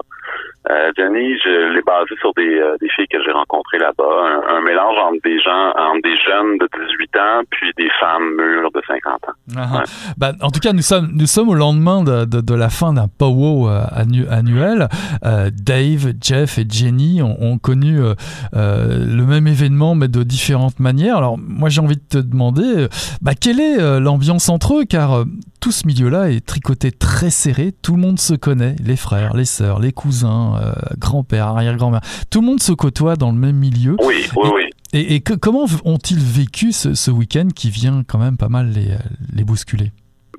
Euh, 0.70 0.92
Jenny, 0.96 1.38
je 1.38 1.72
l'ai 1.72 1.82
basé 1.82 2.14
sur 2.20 2.32
des, 2.34 2.58
euh, 2.58 2.76
des 2.80 2.88
filles 2.90 3.06
que 3.10 3.22
j'ai 3.24 3.30
rencontrées 3.30 3.78
là-bas. 3.78 4.04
Un, 4.50 4.60
mélange 4.60 4.98
entre 4.98 5.22
des 5.24 5.40
gens, 5.40 5.70
entre 5.70 6.02
des 6.02 6.16
jeunes 6.18 6.58
de 6.58 6.68
18 6.88 7.16
ans 7.16 7.42
puis 7.50 7.70
des 7.78 7.88
femmes 7.98 8.34
mûres 8.36 8.70
de 8.72 8.82
50 8.86 9.12
ans. 9.14 9.32
Ah, 9.56 9.68
ah. 9.72 9.82
Ben, 10.18 10.32
en 10.42 10.50
tout 10.50 10.60
cas, 10.60 10.72
nous 10.74 10.82
sommes, 10.82 11.10
nous 11.14 11.26
sommes 11.26 11.48
au 11.48 11.54
lendemain 11.54 12.02
de, 12.02 12.24
de, 12.26 12.54
la 12.54 12.68
fin 12.68 12.92
d'un 12.92 13.06
powwow 13.08 13.68
euh, 13.68 13.80
annuel. 14.30 14.88
Dave, 15.22 16.12
Jeff 16.20 16.58
et 16.58 16.66
Jenny 16.68 17.22
ont, 17.22 17.36
ont 17.40 17.58
connu 17.58 18.00
le 18.52 19.24
même 19.24 19.46
événement, 19.46 19.94
mais 19.94 20.08
de 20.08 20.22
différentes 20.22 20.80
manières. 20.80 21.16
Alors, 21.16 21.38
moi, 21.38 21.70
j'ai 21.70 21.80
envie 21.80 21.96
de 21.96 22.08
te 22.08 22.18
demander, 22.18 22.88
bah, 23.22 23.32
quelle 23.40 23.60
est 23.60 24.00
l'ambiance 24.00 24.48
entre 24.48 24.80
eux? 24.80 24.84
Car 24.84 25.24
tout 25.60 25.72
ce 25.72 25.86
milieu-là 25.86 26.30
est 26.30 26.44
tricoté 26.44 26.92
très 26.92 27.30
serré. 27.30 27.72
Tout 27.82 27.94
le 27.96 28.00
monde 28.00 28.18
se 28.18 28.34
connaît, 28.34 28.76
les 28.84 28.96
frères, 28.96 29.34
les 29.34 29.44
sœurs, 29.44 29.80
les 29.80 29.92
cousins, 29.92 30.27
euh, 30.28 30.72
grand-père, 30.98 31.46
arrière-grand-mère. 31.48 32.00
Tout 32.30 32.40
le 32.40 32.46
monde 32.46 32.60
se 32.60 32.72
côtoie 32.72 33.16
dans 33.16 33.30
le 33.30 33.38
même 33.38 33.56
milieu. 33.56 33.96
Oui, 34.00 34.26
oui, 34.36 34.50
oui. 34.54 34.70
Et, 34.92 35.20
comment 35.20 35.66
ont-ils 35.84 36.18
vécu 36.18 36.72
ce, 36.72 37.10
week-end 37.10 37.48
qui 37.54 37.68
vient 37.68 38.02
quand 38.08 38.18
même 38.18 38.38
pas 38.38 38.48
mal 38.48 38.68
les, 38.68 38.96
les 39.36 39.44
bousculer? 39.44 39.90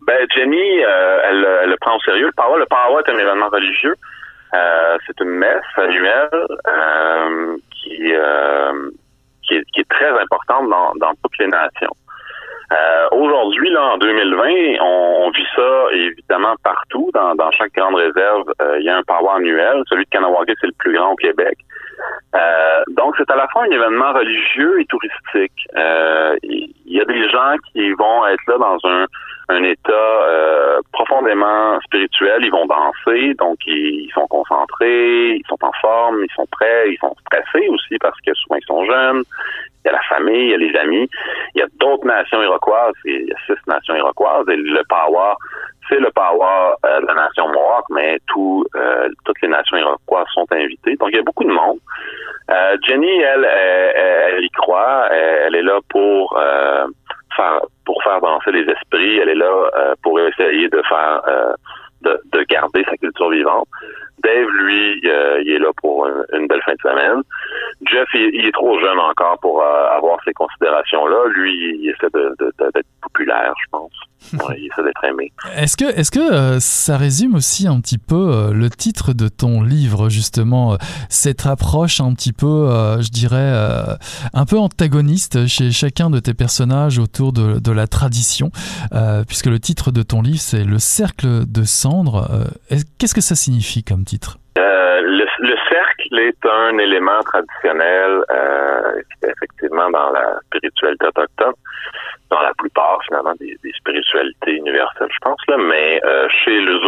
Ben, 0.07 0.17
Jenny, 0.35 0.57
euh, 0.57 1.19
elle, 1.29 1.47
elle, 1.63 1.69
le 1.69 1.75
prend 1.79 1.95
au 1.95 1.99
sérieux. 1.99 2.25
Le 2.25 2.31
Power, 2.31 2.57
le 2.57 2.65
est 2.65 3.15
un 3.15 3.19
événement 3.19 3.49
religieux. 3.49 3.95
Euh, 4.55 4.97
c'est 5.05 5.19
une 5.23 5.29
messe 5.29 5.61
annuelle 5.77 6.29
qui 7.69 8.13
qui 9.49 9.55
est, 9.55 9.63
qui 9.73 9.81
est 9.81 9.89
très 9.89 10.09
importante 10.09 10.69
dans, 10.69 10.93
dans 10.95 11.13
toutes 11.23 11.37
les 11.39 11.47
nations. 11.47 11.95
Euh, 12.71 13.07
Aujourd'hui, 13.11 13.69
là, 13.71 13.93
en 13.93 13.97
2020, 13.97 14.81
on, 14.81 15.25
on, 15.25 15.31
vit 15.31 15.45
ça 15.55 15.87
évidemment 15.91 16.55
partout. 16.63 17.09
Dans, 17.13 17.33
dans 17.35 17.51
chaque 17.51 17.73
grande 17.73 17.95
réserve, 17.95 18.53
euh, 18.61 18.77
il 18.79 18.85
y 18.85 18.89
a 18.89 18.97
un 18.97 19.03
power 19.03 19.37
annuel. 19.37 19.81
Celui 19.89 20.05
de 20.05 20.09
Kanawake, 20.09 20.51
c'est 20.61 20.67
le 20.67 20.73
plus 20.77 20.93
grand 20.93 21.13
au 21.13 21.15
Québec. 21.15 21.57
Euh, 22.35 22.83
donc, 22.89 23.15
c'est 23.17 23.29
à 23.31 23.35
la 23.35 23.47
fois 23.47 23.63
un 23.63 23.71
événement 23.71 24.13
religieux 24.13 24.81
et 24.81 24.85
touristique. 24.85 25.67
Euh, 25.75 26.37
il 26.43 26.71
y 26.85 27.01
a 27.01 27.05
des 27.05 27.27
gens 27.29 27.55
qui 27.71 27.91
vont 27.93 28.27
être 28.27 28.45
là 28.47 28.57
dans 28.59 28.77
un, 28.87 29.05
un 29.49 29.63
état 29.63 29.91
euh, 29.91 30.79
profondément 30.91 31.79
spirituel. 31.81 32.43
Ils 32.43 32.51
vont 32.51 32.67
danser, 32.67 33.33
donc 33.35 33.57
ils, 33.65 34.09
sont 34.13 34.27
concentrés, 34.27 35.35
ils 35.35 35.43
sont 35.47 35.57
en 35.61 35.71
forme, 35.81 36.23
ils 36.23 36.33
sont 36.35 36.45
prêts, 36.51 36.91
ils 36.91 36.97
sont 36.99 37.15
stressés 37.25 37.67
aussi 37.69 37.97
parce 37.99 38.19
que 38.21 38.33
souvent 38.35 38.55
ils 38.55 38.65
sont 38.65 38.85
jeunes. 38.85 39.23
Il 39.83 39.87
y 39.87 39.89
a 39.89 39.93
la 39.93 40.01
famille, 40.09 40.45
il 40.45 40.49
y 40.49 40.53
a 40.53 40.57
les 40.57 40.75
amis. 40.77 41.09
Il 41.55 41.59
y 41.59 41.63
a 41.63 41.67
d'autres 41.79 42.05
nations 42.05 42.41
iroquoises. 42.41 42.95
Il 43.05 43.27
y 43.27 43.31
a 43.31 43.35
six 43.45 43.59
nations 43.67 43.95
iroquoises 43.95 44.47
et 44.49 44.55
le 44.55 44.83
power 44.89 45.35
c'est 45.89 45.99
le 45.99 46.11
power 46.11 46.75
euh, 46.85 47.01
de 47.01 47.07
la 47.07 47.15
nation 47.15 47.47
Mohawk, 47.49 47.85
mais 47.89 48.19
tout, 48.27 48.65
euh, 48.75 49.09
toutes 49.25 49.41
les 49.41 49.47
nations 49.47 49.77
iroquoises 49.77 50.27
sont 50.33 50.45
invitées. 50.51 50.95
Donc, 50.97 51.09
il 51.11 51.17
y 51.17 51.19
a 51.19 51.23
beaucoup 51.23 51.43
de 51.43 51.51
monde. 51.51 51.79
Euh, 52.51 52.77
Jenny, 52.87 53.09
elle, 53.21 53.45
elle, 53.45 54.43
y 54.43 54.49
croit. 54.51 55.07
Elle, 55.11 55.55
est 55.55 55.63
là 55.63 55.79
pour 55.89 56.39
faire 57.35 57.61
pour 57.85 58.01
faire 58.03 58.21
danser 58.21 58.51
les 58.51 58.71
esprits. 58.71 59.19
Elle 59.19 59.29
est 59.29 59.35
là 59.35 59.95
pour 60.03 60.19
essayer 60.19 60.67
de 60.69 60.81
faire 60.87 61.21
de, 62.31 62.43
garder 62.49 62.83
sa 62.89 62.97
culture 62.97 63.29
vivante. 63.29 63.67
Dave, 64.23 64.47
lui, 64.61 64.99
il 65.01 65.51
est 65.51 65.59
là 65.59 65.71
pour 65.77 66.05
une, 66.33 66.47
belle 66.47 66.61
fin 66.63 66.73
de 66.73 66.81
semaine. 66.81 67.21
Jeff, 67.85 68.07
il, 68.13 68.45
est 68.45 68.51
trop 68.51 68.77
jeune 68.79 68.99
encore 68.99 69.39
pour 69.39 69.63
avoir 69.63 70.17
ces 70.25 70.33
considérations-là. 70.33 71.29
Lui, 71.29 71.77
il 71.79 71.89
essaie 71.89 72.09
d'être 72.13 72.87
populaire, 73.01 73.53
je 73.63 73.69
pense. 73.71 73.91
il 74.57 74.65
essaie 74.65 74.83
d'être 74.83 75.03
aimé. 75.03 75.31
Est-ce 75.55 75.77
que, 75.77 75.85
est-ce 75.85 76.11
que 76.11 76.19
euh, 76.19 76.59
ça 76.59 76.97
résume 76.97 77.35
aussi 77.35 77.67
un 77.67 77.79
petit 77.79 77.97
peu 77.97 78.31
euh, 78.31 78.53
le 78.53 78.69
titre 78.69 79.13
de 79.13 79.27
ton 79.27 79.63
livre, 79.63 80.09
justement, 80.09 80.73
euh, 80.73 80.77
cette 81.09 81.45
approche 81.45 82.01
un 82.01 82.13
petit 82.13 82.33
peu, 82.33 82.67
je 83.01 83.09
dirais, 83.09 83.53
un 84.33 84.45
peu 84.45 84.57
antagoniste 84.57 85.47
chez 85.47 85.71
chacun 85.71 86.09
de 86.09 86.19
tes 86.19 86.33
personnages 86.33 86.99
autour 86.99 87.33
de 87.33 87.71
la 87.71 87.87
tradition, 87.87 88.51
puisque 89.27 89.47
le 89.47 89.59
titre 89.59 89.91
de 89.91 90.03
ton 90.03 90.21
livre, 90.21 90.39
c'est 90.39 90.63
Le 90.63 90.79
cercle 90.79 91.45
de 91.49 91.63
cendres. 91.63 92.18
Qu'est-ce 92.97 93.15
que 93.15 93.21
ça 93.21 93.35
signifie 93.35 93.83
comme 93.83 94.03
titre? 94.03 94.37
Le, 94.55 95.25
le, 95.39 95.55
cercle 95.69 96.19
est 96.19 96.45
un 96.45 96.77
élément 96.77 97.21
traditionnel, 97.23 98.23
effectivement, 99.23 99.89
dans 99.89 100.11
la 100.11 100.39
spiritualité 100.47 101.07
autochtone 101.07 101.53
dans 102.29 102.41
la 102.41 102.53
plupart 102.57 102.99
finalement 103.07 103.33
des, 103.39 103.57
spiritualités 103.77 104.55
universelles, 104.55 105.09
je 105.11 105.17
pense 105.21 105.39
mais 105.57 105.99
euh, 106.03 106.27
chez 106.43 106.61
les 106.61 106.79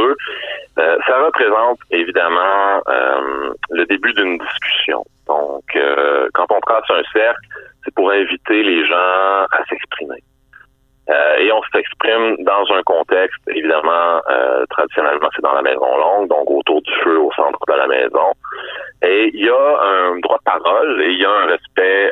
euh, 0.80 0.98
ça 1.06 1.26
représente 1.26 1.80
évidemment 1.90 2.82
euh, 2.88 3.54
le 3.72 3.86
début 3.86 4.14
d'une 4.14 4.38
discussion. 4.38 5.04
Donc, 5.28 5.64
euh, 5.76 6.28
quand 6.34 6.46
on 6.50 6.60
trace 6.62 6.90
un 6.90 7.04
cercle, 7.12 7.42
c'est 7.84 7.94
pour 7.96 8.12
inviter 8.12 8.64
les 8.64 8.86
gens 8.86 9.46
à 9.52 9.66
s'exprimer. 9.68 10.24
Et 11.10 11.52
on 11.52 11.62
s'exprime 11.74 12.38
dans 12.44 12.64
un 12.74 12.82
contexte, 12.84 13.42
évidemment, 13.50 14.22
traditionnellement, 14.70 15.30
c'est 15.36 15.42
dans 15.42 15.54
la 15.54 15.62
maison 15.62 15.98
longue, 15.98 16.30
donc 16.30 16.50
autour 16.50 16.82
du 16.82 16.94
feu 17.04 17.20
au 17.20 17.32
centre 17.34 17.60
de 17.68 17.74
la 17.74 17.88
maison. 17.88 18.32
Et 19.04 19.32
il 19.34 19.46
y 19.46 19.50
a 19.50 19.82
un 19.82 20.20
droit 20.20 20.38
de 20.38 20.44
parole 20.44 21.02
et 21.02 21.12
il 21.12 21.20
y 21.20 21.26
a 21.26 21.32
un 21.32 21.46
respect 21.48 22.12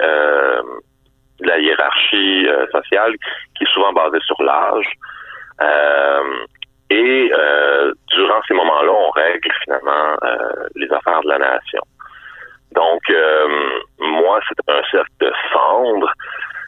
de 1.39 1.47
la 1.47 1.59
hiérarchie 1.59 2.47
euh, 2.47 2.65
sociale 2.71 3.15
qui 3.55 3.63
est 3.63 3.73
souvent 3.73 3.93
basée 3.93 4.19
sur 4.25 4.41
l'âge. 4.43 4.91
Euh, 5.61 6.45
et 6.89 7.31
euh, 7.33 7.93
durant 8.11 8.41
ces 8.47 8.53
moments-là, 8.53 8.91
on 8.91 9.11
règle 9.11 9.49
finalement 9.63 10.15
les 10.75 10.91
affaires 10.91 11.21
de 11.21 11.29
la 11.29 11.37
nation. 11.37 11.81
Donc, 12.71 13.01
moi, 13.99 14.39
c'est 14.47 14.73
un 14.73 14.81
cercle 14.89 15.11
de 15.19 15.31
cendres. 15.53 16.11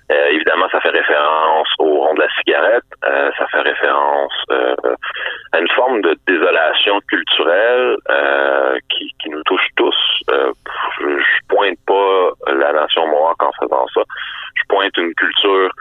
Évidemment, 0.10 0.68
ça 0.72 0.82
fait 0.82 0.90
référence 0.90 1.68
au 1.80 2.02
rond 2.02 2.14
de 2.14 2.22
la 2.22 2.30
cigarette. 2.40 2.84
ça 3.02 3.48
fait 3.48 3.62
référence 3.62 4.34
à 5.54 5.60
une 5.60 5.70
forme 5.70 6.02
de 6.02 6.18
désolation 6.28 7.00
culturelle 7.08 7.96
qui, 8.90 9.14
qui, 9.22 9.30
nous 9.30 9.44
touche 9.44 9.68
tous. 9.78 9.96
je, 10.28 11.20
je 11.20 11.48
pointe 11.48 11.78
pas 11.86 12.32
la 12.54 12.74
nation 12.74 13.08
mohawk 13.08 13.42
en 13.42 13.52
faisant 13.62 13.86
ça 13.94 14.02
je 14.56 14.64
pointe 14.68 14.96
une 14.98 15.14
culture 15.16 15.72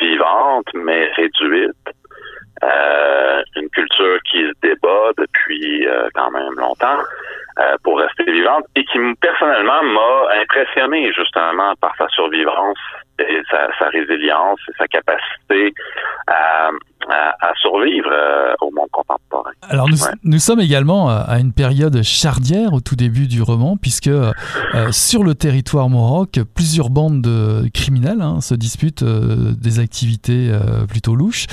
vivante, 0.00 0.66
mais 0.74 1.10
réduite. 1.16 1.74
Euh, 2.64 3.42
une 3.54 3.70
culture 3.70 4.18
qui 4.28 4.38
se 4.38 4.52
débat 4.62 5.12
depuis 5.16 5.86
euh, 5.86 6.08
quand 6.12 6.28
même 6.32 6.54
longtemps 6.56 6.98
euh, 7.60 7.76
pour 7.84 8.00
rester 8.00 8.24
vivante 8.24 8.64
et 8.74 8.84
qui 8.84 8.98
personnellement 9.20 9.80
m'a 9.84 10.40
impressionné 10.42 11.12
justement 11.12 11.74
par 11.80 11.94
sa 11.96 12.08
survivance 12.08 12.78
sa, 13.50 13.68
sa 13.78 13.88
résilience 13.88 14.60
et 14.68 14.72
sa 14.78 14.86
capacité 14.86 15.74
à, 16.26 16.70
à, 17.08 17.52
survivre 17.60 18.10
euh, 18.12 18.54
au 18.60 18.70
monde 18.70 18.88
contemporain. 18.90 19.50
Alors 19.62 19.88
nous, 19.88 19.96
nous, 20.24 20.38
sommes 20.38 20.60
également 20.60 21.10
euh, 21.10 21.22
à 21.26 21.38
une 21.38 21.52
période 21.52 22.02
chardière 22.02 22.72
au 22.72 22.80
tout 22.80 22.96
début 22.96 23.26
du 23.26 23.42
roman, 23.42 23.76
puisque 23.76 24.08
euh, 24.08 24.32
sur 24.90 25.24
le 25.24 25.34
territoire 25.34 25.88
mohawk, 25.88 26.40
plusieurs 26.54 26.90
bandes 26.90 27.22
de 27.22 27.68
criminels 27.72 28.20
hein, 28.20 28.40
se 28.40 28.54
disputent 28.54 29.04
des 29.04 29.78
activités 29.78 30.50
plutôt 30.88 31.14
louches, 31.14 31.46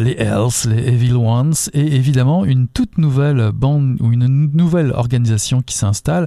les 0.00 0.16
Hells, 0.18 0.70
les 0.70 0.88
Evil 0.88 1.14
Ones, 1.14 1.54
et 1.72 1.96
évidemment 1.96 2.44
une 2.44 2.68
toute 2.68 2.98
nouvelle 2.98 3.50
bande 3.52 3.96
ou 4.00 4.12
une 4.12 4.50
nouvelle 4.54 4.92
organisation 4.92 5.62
qui 5.62 5.74
s'installe, 5.74 6.26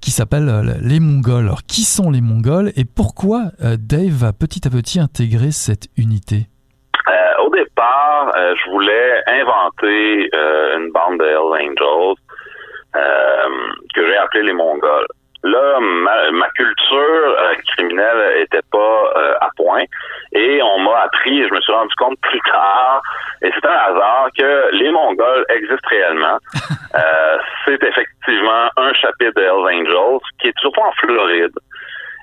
qui 0.00 0.10
s'appelle 0.10 0.78
les 0.82 1.00
Mongols. 1.00 1.46
Alors 1.46 1.64
qui 1.64 1.84
sont 1.84 2.10
les 2.10 2.20
Mongols 2.20 2.72
et 2.76 2.84
pourquoi 2.84 3.52
Dave 3.78 4.17
va 4.18 4.32
petit 4.32 4.66
à 4.66 4.70
petit 4.70 4.98
intégrer 5.00 5.52
cette 5.52 5.86
unité 5.96 6.48
au 7.48 7.50
départ, 7.50 8.30
euh, 8.36 8.54
je 8.56 8.70
voulais 8.70 9.22
inventer 9.26 10.28
euh, 10.34 10.78
une 10.78 10.90
bande 10.90 11.18
de 11.18 11.24
Hells 11.24 11.70
Angels 11.70 12.16
euh, 12.96 13.48
que 13.94 14.06
j'ai 14.06 14.16
appelée 14.16 14.42
les 14.42 14.52
Mongols. 14.52 15.06
Là, 15.44 15.78
ma, 15.80 16.48
culture 16.50 17.36
criminelle 17.68 18.42
était 18.42 18.64
pas 18.72 19.12
à 19.40 19.48
point 19.56 19.84
et 20.32 20.60
on 20.60 20.80
m'a 20.80 21.02
appris, 21.02 21.40
et 21.40 21.48
je 21.48 21.54
me 21.54 21.60
suis 21.60 21.72
rendu 21.72 21.94
compte 21.94 22.18
plus 22.22 22.40
tard, 22.40 23.00
et 23.42 23.50
c'est 23.54 23.64
un 23.64 23.70
hasard, 23.70 24.28
que 24.36 24.74
les 24.74 24.90
Mongols 24.90 25.44
existent 25.50 25.88
réellement. 25.88 26.38
c'est 27.64 27.80
effectivement 27.84 28.68
un 28.78 28.92
chapitre 28.94 29.34
de 29.36 29.42
Hells 29.42 29.80
Angels 29.80 30.20
qui 30.40 30.48
est 30.48 30.58
surtout 30.58 30.80
en 30.80 30.92
Floride. 30.98 31.54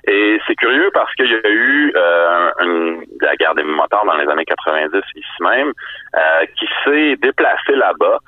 Et 0.08 0.38
c'est 0.46 0.54
curieux 0.54 0.90
parce 0.94 1.12
qu'il 1.14 1.30
y 1.30 1.34
a 1.34 1.50
eu 1.50 1.92
euh, 1.96 2.50
une, 2.60 3.04
la 3.20 3.34
guerre 3.36 3.54
des 3.56 3.64
motards 3.64 4.04
dans 4.04 4.16
les 4.16 4.28
années 4.28 4.44
90 4.44 5.00
ici 5.16 5.26
même, 5.40 5.72
euh, 6.14 6.46
qui 6.56 6.66
s'est 6.84 7.16
déplacée 7.16 7.74
là-bas. 7.74 8.18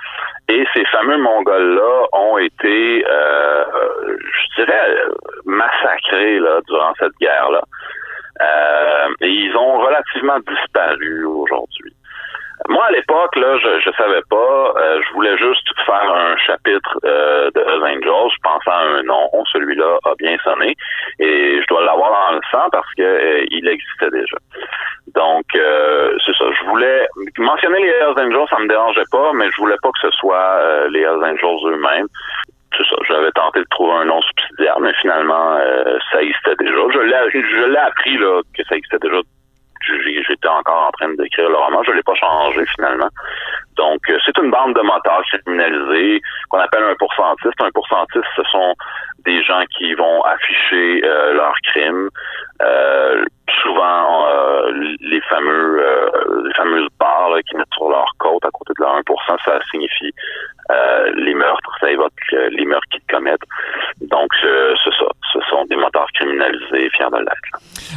Et 0.48 0.64
ces 0.74 0.84
fameux 0.86 1.18
Mongols-là 1.18 2.06
ont 2.12 2.38
été, 2.38 3.04
euh, 3.08 3.64
je 4.20 4.62
dirais, 4.62 4.96
massacrés 5.44 6.40
là, 6.40 6.60
durant 6.66 6.94
cette 6.98 7.16
guerre-là. 7.20 7.62
Euh, 8.40 9.08
et 9.20 9.28
ils 9.28 9.56
ont 9.56 9.78
relativement 9.78 10.38
disparu 10.40 11.24
aujourd'hui. 11.24 11.92
Moi, 12.66 12.84
à 12.84 12.90
l'époque, 12.90 13.36
là, 13.36 13.56
je, 13.58 13.80
je 13.80 13.90
savais 13.96 14.22
pas. 14.28 14.74
Euh, 14.76 15.00
je 15.06 15.14
voulais 15.14 15.36
juste 15.38 15.68
faire 15.86 16.12
un 16.12 16.36
chapitre 16.38 16.98
euh, 17.04 17.50
de 17.54 17.60
Hells 17.60 17.84
Angels. 17.84 18.30
Je 18.34 18.40
pensais 18.42 18.70
à 18.70 18.80
un 18.80 19.02
nom. 19.04 19.30
Celui-là 19.52 19.98
a 20.04 20.14
bien 20.18 20.36
sonné. 20.42 20.74
Et 21.20 21.60
je 21.62 21.66
dois 21.68 21.84
l'avoir 21.84 22.10
dans 22.10 22.36
le 22.36 22.40
sang 22.50 22.68
parce 22.72 22.92
que 22.94 23.02
euh, 23.02 23.44
il 23.50 23.68
existait 23.68 24.10
déjà. 24.10 24.36
Donc, 25.14 25.44
c'est 25.52 26.36
ça. 26.36 26.44
Je 26.60 26.64
voulais 26.66 27.06
mentionner 27.38 27.80
les 27.80 27.88
Hells 27.88 28.20
Angels, 28.20 28.46
ça 28.50 28.58
me 28.58 28.68
dérangeait 28.68 29.08
pas, 29.10 29.32
mais 29.32 29.48
je 29.50 29.60
voulais 29.60 29.78
pas 29.82 29.88
que 29.90 30.00
ce 30.02 30.10
soit 30.18 30.88
les 30.90 31.00
Hells 31.00 31.24
Angels 31.24 31.72
eux-mêmes. 31.72 32.06
C'est 32.76 32.84
ça. 32.84 32.96
J'avais 33.08 33.32
tenté 33.32 33.60
de 33.60 33.66
trouver 33.70 33.94
un 33.94 34.04
nom 34.04 34.20
subsidiaire, 34.20 34.78
mais 34.80 34.92
finalement, 35.00 35.58
ça 36.12 36.20
existait 36.22 36.56
déjà. 36.58 36.76
Je 36.92 36.98
l'ai, 36.98 37.30
je 37.32 37.70
l'ai 37.70 37.78
appris 37.78 38.18
là 38.18 38.42
que 38.54 38.62
ça 38.64 38.76
existait 38.76 38.98
déjà 39.00 39.18
j'étais 40.26 40.48
encore 40.48 40.88
en 40.88 40.90
train 40.92 41.14
d'écrire 41.14 41.48
le 41.48 41.56
roman. 41.56 41.82
Je 41.84 41.92
l'ai 41.92 42.02
pas 42.02 42.14
changé 42.14 42.64
finalement. 42.76 43.08
Donc, 43.78 44.00
euh, 44.10 44.18
c'est 44.26 44.36
une 44.38 44.50
bande 44.50 44.74
de 44.74 44.80
motards 44.80 45.22
criminalisés 45.22 46.20
qu'on 46.50 46.58
appelle 46.58 46.82
un 46.82 46.94
pourcentiste. 46.98 47.60
Un 47.60 47.70
pourcentiste, 47.70 48.26
ce 48.36 48.42
sont 48.50 48.74
des 49.24 49.42
gens 49.44 49.62
qui 49.78 49.94
vont 49.94 50.22
afficher 50.22 51.02
euh, 51.04 51.34
leurs 51.34 51.58
crimes. 51.62 52.08
Euh, 52.60 53.24
souvent, 53.62 54.26
les 55.00 55.20
fameux 55.22 55.82
les 56.44 56.52
fameuses 56.54 56.88
barres 56.98 57.38
qui 57.48 57.56
mettent 57.56 57.72
sur 57.72 57.88
leur 57.88 58.10
côte 58.18 58.44
à 58.44 58.50
côté 58.50 58.72
de 58.78 58.84
leur 58.84 59.00
1%, 59.00 59.04
ça 59.44 59.58
signifie 59.70 60.12
les 61.14 61.34
meurtres. 61.34 61.70
Ça 61.80 61.90
évoque 61.90 62.12
les 62.32 62.64
meurtres 62.66 62.86
qu'ils 62.90 63.02
commettent. 63.08 63.46
Donc, 64.02 64.28
c'est 64.42 64.94
ça. 64.98 65.06
Ce 65.32 65.38
sont 65.50 65.64
des 65.68 65.76
motards 65.76 66.10
criminalisés, 66.14 66.88
fiers 66.96 67.10
de. 67.10 67.18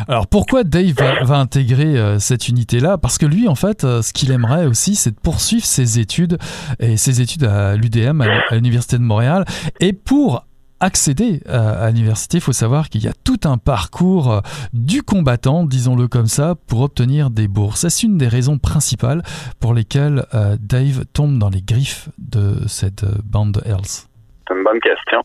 Alors 0.08 0.28
pourquoi 0.28 0.64
Dave 0.64 0.94
va, 1.24 1.38
intégrer 1.38 1.98
euh, 1.98 2.20
cette 2.20 2.48
unité-là? 2.48 2.98
Parce 2.98 3.18
que 3.18 3.26
lui, 3.26 3.48
en 3.48 3.56
fait, 3.56 3.84
euh, 3.84 4.02
ce 4.02 4.14
qu'il 4.14 4.32
aimerait 4.32 4.66
aussi, 4.66 4.96
c'est 4.96 5.12
de 5.12 5.20
poursuivre 5.20 5.66
ses 5.66 6.00
études 6.00 6.38
et 6.80 6.98
ses 6.98 7.22
études 7.22 7.44
à 7.44 7.76
l'UDM, 7.76 8.22
à 8.22 8.56
l'Université 8.56 8.98
de 8.98 9.04
Montréal. 9.04 9.46
Et 9.80 9.94
pour 9.94 10.46
accéder 10.80 11.42
à, 11.48 11.92
l'université, 11.92 12.38
il 12.38 12.42
faut 12.42 12.54
savoir 12.54 12.90
qu'il 12.90 13.04
y 13.04 13.08
a 13.08 13.14
tout 13.24 13.40
un 13.44 13.58
parcours 13.58 14.32
euh, 14.32 14.40
du 14.74 15.04
combattant, 15.04 15.64
disons-le 15.64 16.08
comme 16.08 16.28
ça, 16.28 16.56
pour 16.68 16.82
obtenir 16.82 17.30
des 17.30 17.48
bourses. 17.48 17.88
C'est 17.88 18.04
une 18.04 18.18
des 18.18 18.28
raisons 18.28 18.58
principales 18.58 19.22
pour 19.60 19.74
lesquelles 19.74 20.26
Dave 20.60 21.06
tombe 21.14 21.38
dans 21.38 21.50
les 21.50 21.62
griffes 21.62 22.10
de 22.18 22.68
cette 22.68 23.06
bande 23.24 23.62
Hells. 23.66 24.11
C'est 24.48 24.56
une 24.56 24.64
bonne 24.64 24.80
question. 24.80 25.24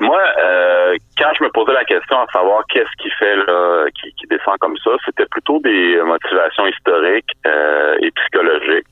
Moi, 0.00 0.20
euh, 0.38 0.94
quand 1.18 1.30
je 1.38 1.44
me 1.44 1.50
posais 1.50 1.72
la 1.72 1.84
question 1.84 2.20
à 2.20 2.26
savoir 2.32 2.62
qu'est-ce 2.68 3.02
qui 3.02 3.10
fait 3.10 3.36
là, 3.36 3.86
qui, 3.94 4.26
descend 4.28 4.58
comme 4.58 4.76
ça, 4.78 4.90
c'était 5.04 5.26
plutôt 5.26 5.60
des 5.60 6.00
motivations 6.02 6.66
historiques 6.66 7.30
euh, 7.46 7.96
et 8.00 8.10
psychologiques 8.10 8.86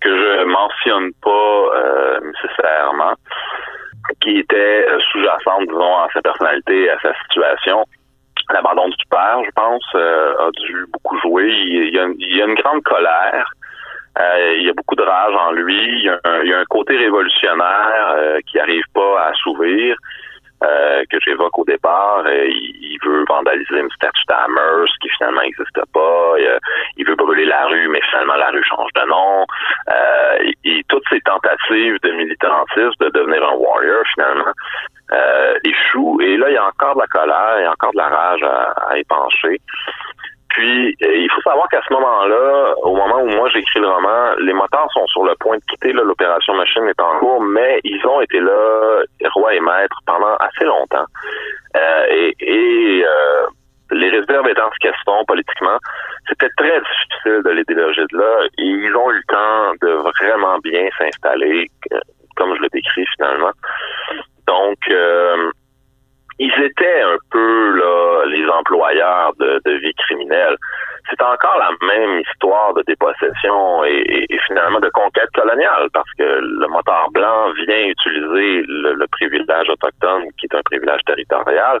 que 0.00 0.10
je 0.10 0.44
mentionne 0.44 1.12
pas 1.22 1.30
euh, 1.30 2.20
nécessairement, 2.20 3.14
qui 4.20 4.38
étaient 4.38 4.86
sous-jacentes, 5.10 5.68
disons, 5.68 5.96
à 5.98 6.08
sa 6.12 6.22
personnalité, 6.22 6.90
à 6.90 6.98
sa 7.00 7.14
situation. 7.24 7.84
L'abandon 8.52 8.88
du 8.88 9.04
père, 9.10 9.38
je 9.44 9.50
pense, 9.54 9.84
a 9.94 10.50
dû 10.50 10.86
beaucoup 10.92 11.18
jouer. 11.20 11.48
Il 11.48 11.94
y 11.94 12.42
a 12.42 12.44
une 12.44 12.54
grande 12.54 12.82
colère. 12.82 13.50
Euh, 14.18 14.56
il 14.58 14.66
y 14.66 14.70
a 14.70 14.74
beaucoup 14.74 14.94
de 14.94 15.02
rage 15.02 15.34
en 15.34 15.52
lui. 15.52 15.78
Il 15.78 16.04
y 16.04 16.08
a 16.52 16.58
un, 16.58 16.64
côté 16.68 16.96
révolutionnaire 16.96 18.14
euh, 18.16 18.40
qui 18.46 18.58
arrive 18.58 18.84
pas 18.94 19.20
à 19.20 19.30
assouvir. 19.30 19.96
Euh, 20.64 21.02
que 21.10 21.18
j'évoque 21.24 21.58
au 21.58 21.64
départ. 21.64 22.22
Euh, 22.24 22.46
il, 22.46 22.96
veut 23.04 23.24
vandaliser 23.28 23.80
une 23.80 23.90
statue 23.90 24.22
d'Amers 24.28 24.86
qui 25.00 25.08
finalement 25.08 25.40
n'existe 25.40 25.80
pas. 25.92 26.34
Il, 26.96 27.04
veut 27.04 27.16
brûler 27.16 27.46
la 27.46 27.66
rue, 27.66 27.88
mais 27.88 28.00
finalement 28.10 28.36
la 28.36 28.50
rue 28.50 28.62
change 28.62 28.90
de 28.94 29.08
nom. 29.08 29.44
Et, 30.64 30.84
toutes 30.88 31.02
ces 31.10 31.20
tentatives 31.22 31.98
de 32.02 32.12
militantisme, 32.12 32.94
de 33.00 33.08
devenir 33.08 33.42
un 33.42 33.54
warrior 33.54 34.04
finalement, 34.14 34.52
échouent. 35.64 36.20
Et 36.20 36.36
là, 36.36 36.48
il 36.50 36.54
y 36.54 36.58
a 36.58 36.66
encore 36.66 36.94
de 36.94 37.00
la 37.00 37.06
colère, 37.08 37.58
il 37.58 37.62
y 37.62 37.66
a 37.66 37.72
encore 37.72 37.92
de 37.92 37.98
la 37.98 38.08
rage 38.08 38.42
à 38.44 38.98
épancher. 38.98 39.58
Puis, 40.52 40.94
euh, 41.02 41.16
il 41.16 41.30
faut 41.30 41.40
savoir 41.40 41.66
qu'à 41.68 41.80
ce 41.88 41.92
moment-là, 41.94 42.74
au 42.82 42.94
moment 42.94 43.22
où 43.22 43.28
moi 43.28 43.48
j'écris 43.48 43.80
le 43.80 43.88
roman, 43.88 44.34
les 44.38 44.52
moteurs 44.52 44.86
sont 44.92 45.06
sur 45.06 45.24
le 45.24 45.34
point 45.40 45.56
de 45.56 45.62
quitter 45.64 45.92
l'opération 45.92 46.54
machine 46.54 46.86
est 46.88 47.00
en 47.00 47.18
cours, 47.20 47.40
mais 47.40 47.80
ils 47.84 48.06
ont 48.06 48.20
été 48.20 48.38
là, 48.38 49.02
roi 49.34 49.54
et 49.54 49.60
maître, 49.60 49.96
pendant 50.06 50.36
assez 50.36 50.64
longtemps. 50.66 51.06
Euh, 51.76 52.32
et, 52.40 53.04
euh, 53.06 53.46
les 53.92 54.10
réserves 54.10 54.48
étant 54.48 54.70
ce 54.74 54.78
qu'elles 54.80 54.94
sont 55.06 55.24
politiquement, 55.26 55.78
c'était 56.28 56.50
très 56.58 56.80
difficile 56.80 57.42
de 57.44 57.50
les 57.50 57.64
déloger 57.64 58.04
de 58.12 58.18
là. 58.18 58.46
Ils 58.58 58.94
ont 58.94 59.10
eu 59.10 59.16
le 59.16 59.22
temps 59.28 59.72
de 59.80 59.92
vraiment 60.20 60.58
bien 60.58 60.88
s'installer, 60.98 61.70
comme 62.36 62.54
je 62.56 62.62
le 62.62 62.68
décris 62.72 63.06
finalement. 63.16 63.52
Donc, 64.46 64.78
ils 66.42 66.64
étaient 66.64 67.02
un 67.02 67.18
peu 67.30 67.78
là 67.78 68.24
les 68.26 68.44
employeurs 68.48 69.32
de, 69.38 69.78
vie 69.78 69.94
criminelle. 69.94 70.56
C'est 71.08 71.22
encore 71.22 71.56
la 71.58 71.70
même 71.86 72.20
histoire 72.20 72.74
de 72.74 72.82
dépossession 72.86 73.84
et, 73.84 74.26
finalement 74.46 74.80
de 74.80 74.88
conquête 74.90 75.30
coloniale, 75.34 75.88
parce 75.92 76.10
que 76.18 76.24
le 76.24 76.66
moteur 76.68 77.10
blanc 77.12 77.52
vient 77.52 77.86
utiliser 77.86 78.64
le, 78.66 79.06
privilège 79.06 79.68
autochtone, 79.68 80.24
qui 80.38 80.46
est 80.46 80.56
un 80.56 80.62
privilège 80.64 81.00
territorial, 81.06 81.78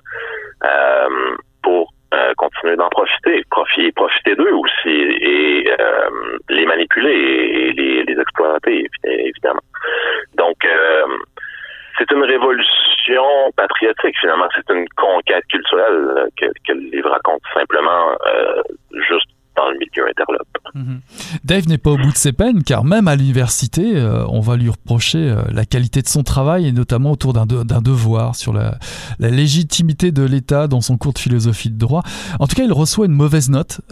euh, 0.64 1.36
pour 1.62 1.92
euh, 2.14 2.32
continuer 2.36 2.76
d'en 2.76 2.90
profiter, 2.90 3.42
profiter, 3.50 3.90
profiter 3.92 4.36
d'eux 4.36 4.52
aussi 4.52 4.90
et 4.90 5.72
euh, 5.80 6.10
les 6.50 6.66
manipuler 6.66 7.10
et 7.10 7.72
les, 7.72 8.04
les 8.04 8.20
exploiter, 8.20 8.86
évidemment. 9.04 9.62
Donc, 10.36 10.56
c'est 11.98 12.10
une 12.10 12.22
révolution 12.24 13.52
patriotique, 13.56 14.16
finalement. 14.20 14.46
C'est 14.54 14.72
une 14.72 14.86
conquête 14.96 15.44
culturelle 15.48 16.28
que, 16.36 16.46
que, 16.66 16.72
le 16.72 16.90
livre 16.90 17.10
raconte 17.10 17.42
simplement 17.54 18.10
euh, 18.26 18.62
juste 19.08 19.28
dans 19.56 19.68
le 19.68 19.76
milieu 19.76 20.08
interlope. 20.08 20.48
Mhm. 20.74 21.00
Dave 21.44 21.68
n'est 21.68 21.78
pas 21.78 21.90
au 21.90 21.98
bout 21.98 22.10
de 22.10 22.16
ses 22.16 22.32
peines, 22.32 22.62
car 22.64 22.84
même 22.84 23.06
à 23.06 23.16
l'université, 23.16 23.96
euh, 23.96 24.24
on 24.28 24.40
va 24.40 24.56
lui 24.56 24.70
reprocher 24.70 25.18
euh, 25.18 25.42
la 25.52 25.66
qualité 25.66 26.00
de 26.00 26.08
son 26.08 26.22
travail, 26.22 26.66
et 26.66 26.72
notamment 26.72 27.12
autour 27.12 27.34
d'un 27.34 27.44
devoir 27.46 28.34
sur 28.34 28.54
la, 28.54 28.78
la 29.18 29.28
légitimité 29.28 30.10
de 30.10 30.22
l'État 30.22 30.68
dans 30.68 30.80
son 30.80 30.96
cours 30.96 31.12
de 31.12 31.18
philosophie 31.18 31.70
de 31.70 31.78
droit. 31.78 32.02
En 32.40 32.46
tout 32.46 32.56
cas, 32.56 32.64
il 32.64 32.72
reçoit 32.72 33.04
une 33.04 33.12
mauvaise 33.12 33.50
note, 33.50 33.82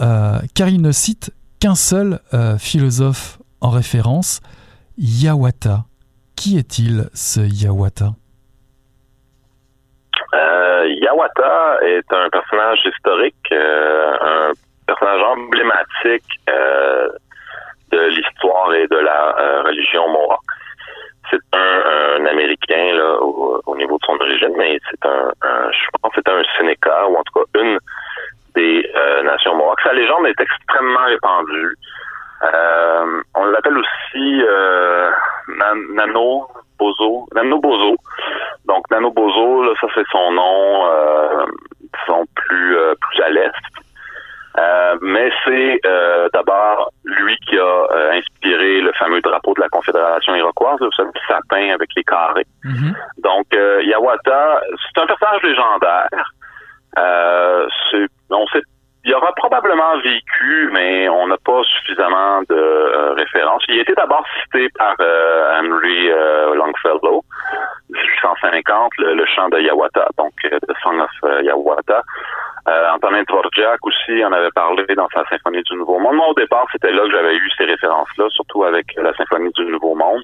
car 0.55 0.69
il 0.69 0.81
ne 0.81 0.93
cite 0.93 1.31
qu'un 1.61 1.75
seul 1.75 2.21
philosophe 2.59 3.39
en 3.61 3.69
référence, 3.69 4.41
Yawata. 4.97 5.85
Qui 6.41 6.57
est-il, 6.57 7.05
ce 7.13 7.41
Yawata? 7.41 8.17
Euh, 10.33 10.89
Yawata 10.89 11.81
est 11.83 12.11
un 12.15 12.31
personnage 12.31 12.81
historique, 12.83 13.53
euh, 13.53 14.17
un 14.23 14.53
personnage 14.87 15.23
emblématique 15.23 16.41
euh, 16.49 17.11
de 17.93 18.01
l'histoire 18.07 18.73
et 18.73 18.87
de 18.87 18.97
la 18.97 19.63
religion 19.67 20.09
mohawk. 20.09 20.41
C'est 21.31 21.43
un, 21.53 22.25
Américain 22.25 22.97
au, 23.21 23.77
niveau 23.77 23.99
de 23.99 24.05
son 24.07 24.15
origine, 24.15 24.55
mais 24.57 24.79
c'est 24.91 25.07
un, 25.07 25.31
je 25.43 25.89
pense 26.01 26.15
que 26.15 26.23
c'est 26.25 26.33
un 26.33 26.43
Sénéca, 26.57 27.07
ou 27.07 27.17
en 27.17 27.23
tout 27.25 27.35
cas 27.35 27.61
une 27.61 27.79
des 28.55 28.91
nations 29.25 29.57
mohawks. 29.57 29.83
Sa 29.83 29.93
légende 29.93 30.27
est 30.27 30.41
extrêmement 30.41 31.05
répandue. 31.05 31.77
Euh, 32.43 33.23
on 33.35 33.45
l'appelle 33.47 33.77
aussi 33.77 34.43
euh, 34.43 35.11
Nano 35.95 36.47
Bozo, 36.79 37.27
Nano 37.35 37.59
Bozo. 37.61 37.97
Donc 38.65 38.91
Nano 38.91 39.11
Bozo, 39.11 39.63
là, 39.65 39.73
ça 39.81 39.89
c'est 39.95 40.07
son 40.11 40.33
nom, 40.33 40.87
euh, 40.87 41.45
disons 41.99 42.25
plus 42.35 42.77
euh, 42.77 42.95
plus 43.01 43.23
à 43.23 43.31
l'est. 43.31 43.53
Mais 45.03 45.31
c'est 45.45 45.81
d'abord 46.35 46.91
lui 47.05 47.37
qui 47.49 47.59
a 47.59 47.87
inspiré 48.13 48.81
le 48.83 48.93
fameux 48.93 49.21
drapeau 49.23 49.55
de 49.55 49.61
la 49.61 49.69
Confédération 49.69 50.35
iroquoise, 50.35 50.79
le 50.81 51.11
petit 51.11 51.25
sapin 51.27 51.71
avec 51.73 51.89
les 51.97 52.05
carrés. 52.05 52.47
Mm-hmm. 52.65 52.95
Donc 53.23 53.47
Yawata, 53.87 54.61
c'est 54.83 55.01
un 55.01 55.07
personnage 55.07 55.43
légendaire. 55.43 56.09
on 58.31 58.47
sait 58.49 58.63
il 59.11 59.15
aura 59.17 59.33
probablement 59.33 59.99
vécu, 60.05 60.71
mais 60.73 61.09
on 61.09 61.27
n'a 61.27 61.37
pas 61.39 61.63
suffisamment 61.65 62.43
de 62.43 62.55
euh, 62.55 63.13
références. 63.15 63.65
Il 63.69 63.81
était 63.81 63.95
d'abord 63.95 64.25
cité 64.45 64.69
par 64.79 64.95
euh, 65.01 65.59
Henry 65.59 66.11
euh, 66.11 66.55
Longfellow, 66.55 67.25
1850, 67.89 68.93
le, 68.99 69.27
chant 69.27 69.49
de 69.49 69.59
Yawata, 69.59 70.07
donc 70.17 70.33
The 70.43 70.73
Song 70.81 71.01
of 71.01 71.43
Yawata. 71.43 72.03
Antonin 72.67 73.23
Dvorak 73.23 73.79
aussi 73.83 74.25
en 74.25 74.33
avait 74.33 74.51
parlé 74.51 74.85
dans 74.95 75.09
sa 75.15 75.25
Symphonie 75.27 75.63
du 75.63 75.75
Nouveau 75.77 75.99
Monde. 75.99 76.17
Moi, 76.17 76.29
au 76.29 76.35
départ, 76.35 76.67
c'était 76.73 76.93
là 76.93 77.03
que 77.03 77.11
j'avais 77.11 77.35
eu 77.35 77.51
ces 77.57 77.65
références-là, 77.65 78.27
surtout 78.31 78.65
avec 78.65 78.87
la 78.97 79.13
Symphonie 79.15 79.51
du 79.57 79.65
Nouveau 79.65 79.95
Monde. 79.95 80.23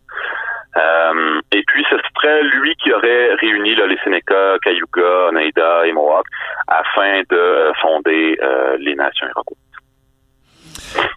Euh, 0.77 1.41
et 1.53 1.63
puis, 1.67 1.85
ce 1.89 1.97
serait 2.15 2.43
lui 2.43 2.75
qui 2.77 2.93
aurait 2.93 3.35
réuni 3.35 3.75
les 3.75 3.99
Sénéca, 4.05 4.57
Cayuga, 4.63 5.29
Oneida 5.29 5.87
et 5.87 5.93
Mohawk 5.93 6.27
afin 6.69 7.23
de 7.31 7.73
fonder 7.81 8.39
euh, 8.43 8.77
les 8.79 8.95
nations 8.95 9.27
iroquoises. 9.29 9.59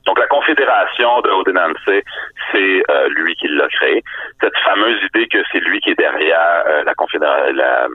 Donc, 0.05 0.17
la 0.17 0.27
confédération 0.27 1.21
de 1.21 1.29
Haudenosaunee, 1.29 2.03
c'est 2.51 2.83
euh, 2.89 3.09
lui 3.09 3.35
qui 3.35 3.47
l'a 3.49 3.67
créé. 3.67 4.03
Cette 4.41 4.57
fameuse 4.59 5.01
idée 5.13 5.27
que 5.27 5.39
c'est 5.51 5.59
lui 5.59 5.79
qui 5.81 5.91
est 5.91 5.99
derrière 5.99 6.63
la, 6.85 6.93
confédération, 6.95 7.53
la, 7.53 7.87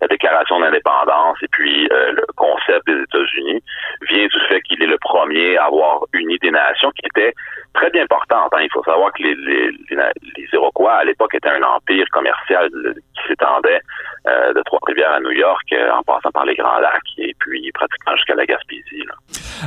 la 0.00 0.06
déclaration 0.06 0.60
d'indépendance 0.60 1.36
et 1.42 1.48
puis 1.50 1.88
euh, 1.92 2.12
le 2.12 2.24
concept 2.36 2.86
des 2.86 3.02
États-Unis 3.02 3.62
vient 4.08 4.26
du 4.26 4.40
fait 4.48 4.60
qu'il 4.62 4.82
est 4.82 4.86
le 4.86 4.98
premier 4.98 5.56
à 5.56 5.66
avoir 5.66 6.04
uni 6.12 6.38
des 6.38 6.50
nations 6.50 6.90
qui 6.92 7.06
était 7.06 7.34
très 7.74 7.90
bien 7.90 8.02
importante. 8.02 8.52
Hein. 8.52 8.60
Il 8.62 8.70
faut 8.72 8.82
savoir 8.84 9.12
que 9.12 9.22
les, 9.22 9.34
les, 9.34 9.70
les 9.90 10.48
Iroquois 10.52 10.94
à 10.94 11.04
l'époque 11.04 11.34
étaient 11.34 11.50
un 11.50 11.62
empire 11.62 12.06
commercial 12.12 12.68
qui 12.70 13.28
s'étendait 13.28 13.80
euh, 14.26 14.52
de 14.52 14.62
Trois-Rivières 14.64 15.12
à 15.12 15.20
New 15.20 15.30
York 15.30 15.66
euh, 15.72 15.90
en 15.92 16.02
passant 16.02 16.30
par 16.30 16.44
les 16.44 16.54
Grands 16.54 16.78
Lacs 16.78 17.02
et 17.18 17.34
puis 17.38 17.70
pratiquement 17.72 18.16
jusqu'à 18.16 18.34
la 18.34 18.46
Gaspésie. 18.46 19.04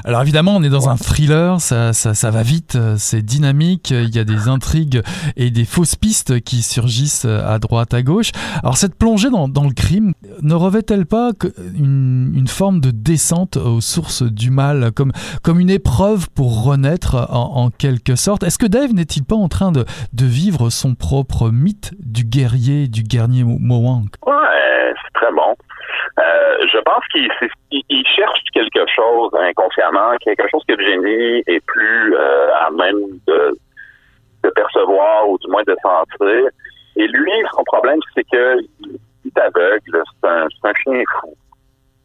Alors 0.06 0.22
évidemment, 0.22 0.56
on 0.56 0.64
est 0.64 0.70
dans 0.70 0.90
un 0.90 0.96
thriller, 0.96 1.60
ça, 1.60 1.94
ça, 1.94 2.14
ça 2.14 2.32
va 2.32 2.44
vite, 2.44 2.78
c'est 2.98 3.22
dynamique, 3.22 3.92
il 3.92 4.16
y 4.16 4.20
a 4.20 4.24
des 4.24 4.48
intrigues 4.48 5.02
et 5.36 5.50
des 5.52 5.66
fausses 5.66 5.96
pistes 5.96 6.42
qui 6.42 6.62
surgissent 6.64 7.26
à 7.26 7.60
droite, 7.60 7.94
à 7.94 8.02
gauche. 8.02 8.32
Alors 8.64 8.78
cette 8.78 8.98
plongée 8.98 9.30
dans, 9.30 9.48
dans 9.48 9.64
le 9.64 9.74
crime, 9.74 10.11
ne 10.42 10.54
revêt-elle 10.54 11.06
pas 11.06 11.32
une, 11.76 12.34
une, 12.36 12.48
forme 12.48 12.80
de 12.80 12.92
descente 12.92 13.58
aux 13.58 13.82
sources 13.82 14.24
du 14.24 14.52
mal, 14.52 14.92
comme, 14.96 15.12
comme 15.44 15.60
une 15.60 15.70
épreuve 15.70 16.30
pour 16.36 16.66
renaître 16.66 17.16
en, 17.32 17.70
quelque 17.70 18.16
sorte? 18.16 18.44
Est-ce 18.44 18.60
que 18.60 18.68
Dave 18.68 18.94
n'est-il 18.94 19.24
pas 19.26 19.36
en 19.36 19.48
train 19.48 19.72
de, 19.72 19.84
de, 20.14 20.26
vivre 20.26 20.70
son 20.70 20.96
propre 20.96 21.50
mythe 21.50 21.92
du 22.00 22.24
guerrier, 22.24 22.88
du 22.88 23.04
guerrier 23.04 23.44
Mohawk? 23.44 24.14
Ouais, 24.26 24.94
c'est 25.02 25.14
très 25.14 25.32
bon. 25.32 25.56
Euh, 26.20 26.58
je 26.72 26.80
pense 26.80 27.04
qu'il 27.12 27.30
il, 27.72 28.06
cherche 28.16 28.40
quelque 28.54 28.86
chose 28.94 29.32
inconsciemment, 29.40 30.16
quelque 30.22 30.48
chose 30.52 30.62
que 30.68 30.76
Jenny 30.80 31.44
est 31.48 31.66
plus 31.66 32.16
euh, 32.16 32.54
à 32.56 32.70
même 32.72 33.00
de, 33.28 33.58
de 34.44 34.50
percevoir 34.50 35.30
ou 35.30 35.38
du 35.40 35.50
moins 35.50 35.64
de 35.66 35.76
sentir. 35.82 36.50
Et 36.98 37.08
lui, 37.08 37.32
son 37.56 37.64
problème, 37.64 38.00
c'est 38.14 38.26
que 38.30 38.58
il 39.24 39.32
est 39.36 39.40
aveugle, 39.40 40.04
c'est 40.22 40.30
un, 40.30 40.74
chien 40.84 41.04
fou. 41.20 41.36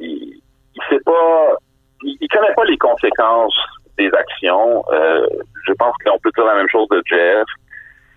Il, 0.00 0.40
il 0.74 0.82
sait 0.88 1.00
pas, 1.04 1.56
il, 2.02 2.16
il 2.20 2.28
connaît 2.28 2.54
pas 2.54 2.64
les 2.64 2.78
conséquences 2.78 3.58
des 3.96 4.10
actions. 4.12 4.84
Euh, 4.92 5.26
je 5.66 5.72
pense 5.74 5.94
qu'on 6.04 6.18
peut 6.18 6.30
dire 6.36 6.44
la 6.44 6.56
même 6.56 6.68
chose 6.68 6.88
de 6.88 7.02
Jeff. 7.06 7.46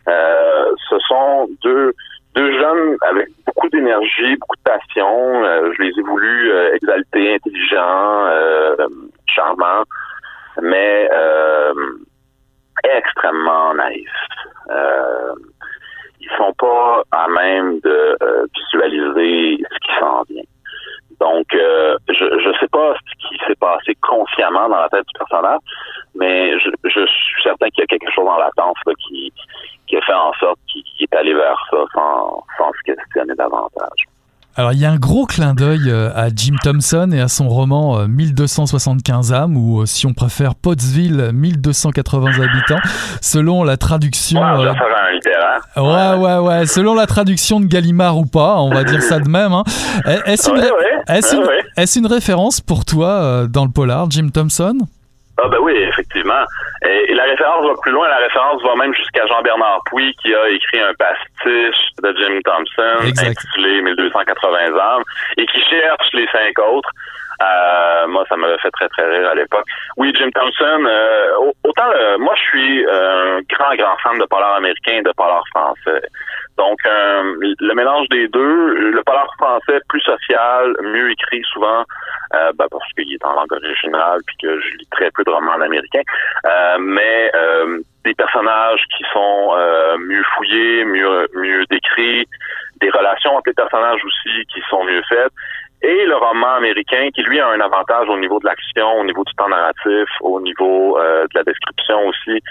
Euh, 0.07 0.75
ce 0.89 0.99
sont 1.07 1.49
deux 1.61 1.93
jeunes 2.35 2.97
avec 3.01 3.27
beaucoup 3.45 3.69
d'énergie, 3.69 4.35
beaucoup 4.37 4.55
de 4.55 4.63
passion. 4.63 5.43
Euh, 5.43 5.71
je 5.77 5.83
les 5.83 5.89
ai 5.89 6.01
voulu 6.01 6.51
exaltés, 6.73 7.35
intelligents, 7.35 8.27
charmants, 9.27 9.83
mais 10.61 11.09
extrêmement 12.83 13.73
naïfs. 13.73 14.09
Ils 16.19 16.29
sont 16.37 16.53
pas 16.53 17.03
à 17.11 17.27
même 17.27 17.79
de 17.81 18.17
visualiser 18.55 19.63
ce 19.71 19.79
qui 19.79 19.99
s'en 19.99 20.23
vient. 20.29 20.43
Donc, 21.19 21.47
je 21.51 22.49
ne 22.49 22.53
sais 22.59 22.67
pas 22.69 22.93
ce 22.95 23.27
qui 23.27 23.37
s'est 23.45 23.55
passé 23.59 23.95
consciemment 24.01 24.69
dans 24.69 24.79
la 24.79 24.89
tête 24.89 25.05
du 25.05 25.17
personnage, 25.17 25.59
mais 26.15 26.57
je, 26.59 26.69
je 26.85 27.05
suis 27.05 27.43
certain 27.43 27.69
qu'il 27.69 27.81
y 27.81 27.83
a 27.83 27.87
quelque 27.87 28.11
chose 28.11 28.25
dans 28.25 28.37
la 28.37 28.49
danse 28.55 28.77
qui, 29.07 29.33
qui 29.87 29.97
a 29.97 30.01
fait 30.01 30.13
en 30.13 30.33
sorte 30.33 30.59
qu'il 30.67 30.83
est 30.99 31.15
allé 31.15 31.33
vers 31.33 31.57
ça 31.71 31.77
sans, 31.93 32.43
sans 32.57 32.71
se 32.71 32.93
questionner 32.93 33.35
davantage. 33.35 34.08
Alors 34.59 34.73
il 34.73 34.79
y 34.79 34.85
a 34.85 34.91
un 34.91 34.97
gros 34.97 35.25
clin 35.25 35.53
d'œil 35.53 35.83
euh, 35.87 36.11
à 36.13 36.27
Jim 36.35 36.55
Thompson 36.61 37.11
et 37.13 37.21
à 37.21 37.29
son 37.29 37.47
roman 37.47 38.05
1275 38.09 39.31
euh, 39.31 39.35
âmes 39.35 39.55
ou 39.55 39.79
euh, 39.79 39.85
si 39.85 40.05
on 40.05 40.13
préfère 40.13 40.53
Pottsville 40.53 41.31
1280 41.33 42.41
habitants 42.41 42.81
selon 43.21 43.63
la 43.63 43.77
traduction 43.77 44.41
ouais, 44.41 44.73
euh, 45.77 45.81
ouais, 45.81 46.17
ouais 46.17 46.37
ouais 46.39 46.65
selon 46.65 46.93
la 46.93 47.05
traduction 47.07 47.61
de 47.61 47.67
Gallimard 47.67 48.17
ou 48.17 48.25
pas 48.25 48.59
on 48.59 48.69
va 48.69 48.83
dire 48.83 49.01
ça 49.01 49.19
de 49.19 49.29
même 49.29 49.53
hein. 49.53 49.63
est-ce 50.25 50.49
une, 50.49 50.57
est 51.07 51.33
une, 51.33 51.45
est 51.77 51.95
une, 51.95 52.07
référence 52.07 52.59
pour 52.59 52.83
toi 52.83 53.47
dans 53.47 53.63
le 53.63 53.71
polar 53.71 54.11
Jim 54.11 54.27
Thompson? 54.27 54.77
Ah 55.41 55.47
ben 55.47 55.59
oui, 55.61 55.73
effectivement. 55.73 56.43
Et, 56.83 57.13
la 57.13 57.23
référence 57.23 57.65
va 57.65 57.73
plus 57.81 57.91
loin, 57.91 58.07
la 58.07 58.17
référence 58.17 58.61
va 58.63 58.75
même 58.75 58.93
jusqu'à 58.93 59.25
Jean-Bernard 59.27 59.81
Puy 59.85 60.15
qui 60.21 60.33
a 60.33 60.49
écrit 60.49 60.79
un 60.79 60.93
pastiche 60.93 61.93
de 62.01 62.15
Jim 62.17 62.39
Thompson 62.43 63.25
intitulé 63.27 63.81
1280 63.81 64.77
ans 64.77 65.01
et 65.37 65.45
qui 65.45 65.59
cherche 65.69 66.07
les 66.13 66.27
cinq 66.27 66.57
autres. 66.59 66.89
Euh, 67.41 68.07
moi, 68.07 68.25
ça 68.27 68.35
m'avait 68.35 68.57
fait 68.57 68.71
très, 68.71 68.87
très 68.89 69.05
rire 69.05 69.29
à 69.29 69.35
l'époque. 69.35 69.65
Oui, 69.97 70.13
Jim 70.17 70.29
Thompson, 70.33 70.85
euh, 70.85 71.51
autant 71.63 71.89
euh, 71.95 72.17
moi, 72.17 72.33
je 72.35 72.41
suis 72.41 72.85
un 72.85 73.39
grand, 73.49 73.75
grand 73.75 73.97
fan 74.03 74.17
de 74.17 74.25
polar 74.25 74.55
américain 74.55 74.97
et 74.97 75.01
de 75.01 75.11
polar 75.15 75.43
français. 75.49 76.01
Donc, 76.57 76.77
le 76.83 77.73
mélange 77.73 78.09
des 78.09 78.27
deux, 78.27 78.91
le 78.91 79.01
polar 79.03 79.27
français 79.37 79.79
plus 79.87 80.01
social, 80.01 80.75
mieux 80.81 81.11
écrit 81.11 81.41
souvent, 81.53 81.85
euh, 82.35 82.51
ben 82.53 82.65
parce 82.69 82.91
qu'il 82.93 83.11
est 83.11 83.25
en 83.25 83.33
langue 83.33 83.51
originale 83.51 84.19
puis 84.27 84.35
que 84.41 84.59
je 84.59 84.77
lis 84.77 84.87
très 84.91 85.09
peu 85.11 85.23
de 85.23 85.31
romans 85.31 85.53
en 85.53 85.61
américain, 85.61 86.01
euh, 86.45 86.77
mais 86.79 87.31
euh, 87.33 87.79
des 88.05 88.13
personnages 88.13 88.83
qui 88.95 89.03
sont 89.11 89.55
mieux 89.99 90.23
fouillés, 90.35 90.85
mieux 90.85 91.27
mieux 91.33 91.65
décrits, 91.71 92.27
des 92.81 92.89
relations 92.91 93.35
entre 93.35 93.47
les 93.49 93.53
personnages 93.53 94.03
aussi 94.05 94.45
qui 94.53 94.61
sont 94.69 94.83
mieux 94.83 95.01
faites. 95.09 95.33
Et 95.81 96.05
le 96.05 96.15
roman 96.15 96.55
américain 96.55 97.09
qui, 97.13 97.21
lui, 97.21 97.39
a 97.39 97.47
un 97.47 97.59
avantage 97.61 98.09
au 98.09 98.17
niveau 98.17 98.39
de 98.39 98.45
l'action, 98.45 98.99
au 98.99 99.05
niveau 99.05 99.23
du 99.23 99.33
temps 99.35 99.47
narratif, 99.47 100.09
au 100.21 100.41
niveau 100.41 100.97
de 100.99 101.35
la 101.35 101.43
description 101.43 102.07
aussi, 102.07 102.41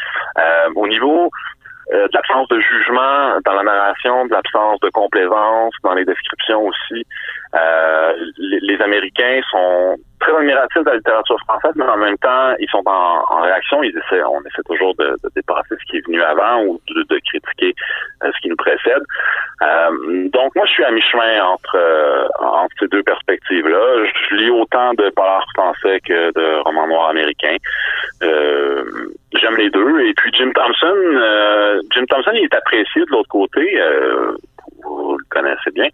au 0.74 0.86
niveau 0.86 1.30
euh, 1.94 2.06
de 2.06 2.10
l'absence 2.12 2.46
de 2.48 2.60
jugement 2.60 3.40
dans 3.46 3.54
la 3.54 3.62
narration, 3.62 4.26
de 4.26 4.30
l'absence 4.30 4.78
de 4.80 4.90
complaisance 4.90 5.72
dans 5.82 5.94
les 5.94 6.04
descriptions 6.04 6.66
aussi. 6.66 7.06
Euh, 7.54 8.12
les, 8.36 8.60
les, 8.60 8.82
Américains 8.82 9.40
sont 9.50 9.96
très 10.20 10.36
admiratifs 10.36 10.82
de 10.82 10.90
la 10.90 10.96
littérature 10.96 11.38
française, 11.46 11.72
mais 11.76 11.84
en 11.84 11.96
même 11.96 12.18
temps, 12.18 12.54
ils 12.58 12.68
sont 12.68 12.82
en, 12.84 13.24
en 13.28 13.40
réaction. 13.42 13.82
Ils 13.82 13.96
essaient, 13.96 14.22
on 14.22 14.40
essaie 14.40 14.62
toujours 14.66 14.94
de, 14.96 15.16
de, 15.22 15.30
dépasser 15.34 15.74
ce 15.80 15.84
qui 15.90 15.96
est 15.96 16.06
venu 16.06 16.20
avant 16.22 16.62
ou 16.64 16.80
de, 16.88 17.02
de 17.08 17.18
critiquer 17.20 17.74
euh, 18.22 18.30
ce 18.34 18.40
qui 18.42 18.48
nous 18.48 18.56
précède. 18.56 19.02
Euh, 19.62 20.28
donc, 20.28 20.54
moi, 20.56 20.66
je 20.66 20.72
suis 20.72 20.84
à 20.84 20.90
mi-chemin 20.90 21.42
entre, 21.44 21.76
euh, 21.76 22.28
entre 22.40 22.74
ces 22.80 22.88
deux 22.88 23.02
perspectives-là. 23.02 24.04
Je 24.30 24.34
lis 24.36 24.50
autant 24.50 24.92
de 24.94 25.08
polars 25.10 25.46
français 25.54 26.00
que 26.00 26.32
de 26.32 26.62
romans 26.64 26.86
noirs 26.86 27.10
américains. 27.10 27.56
J'aime 28.20 29.56
les 29.56 29.70
deux. 29.70 30.00
Et 30.00 30.12
puis, 30.14 30.32
Jim 30.34 30.50
Thompson, 30.54 30.96
Jim 31.94 32.04
Thompson, 32.10 32.32
il 32.34 32.44
est 32.44 32.54
apprécié 32.54 33.02
de 33.02 33.10
l'autre 33.10 33.28
côté. 33.28 33.80
vous 34.82 35.16
le 35.16 35.24
connaissez 35.30 35.70
bien. 35.72 35.88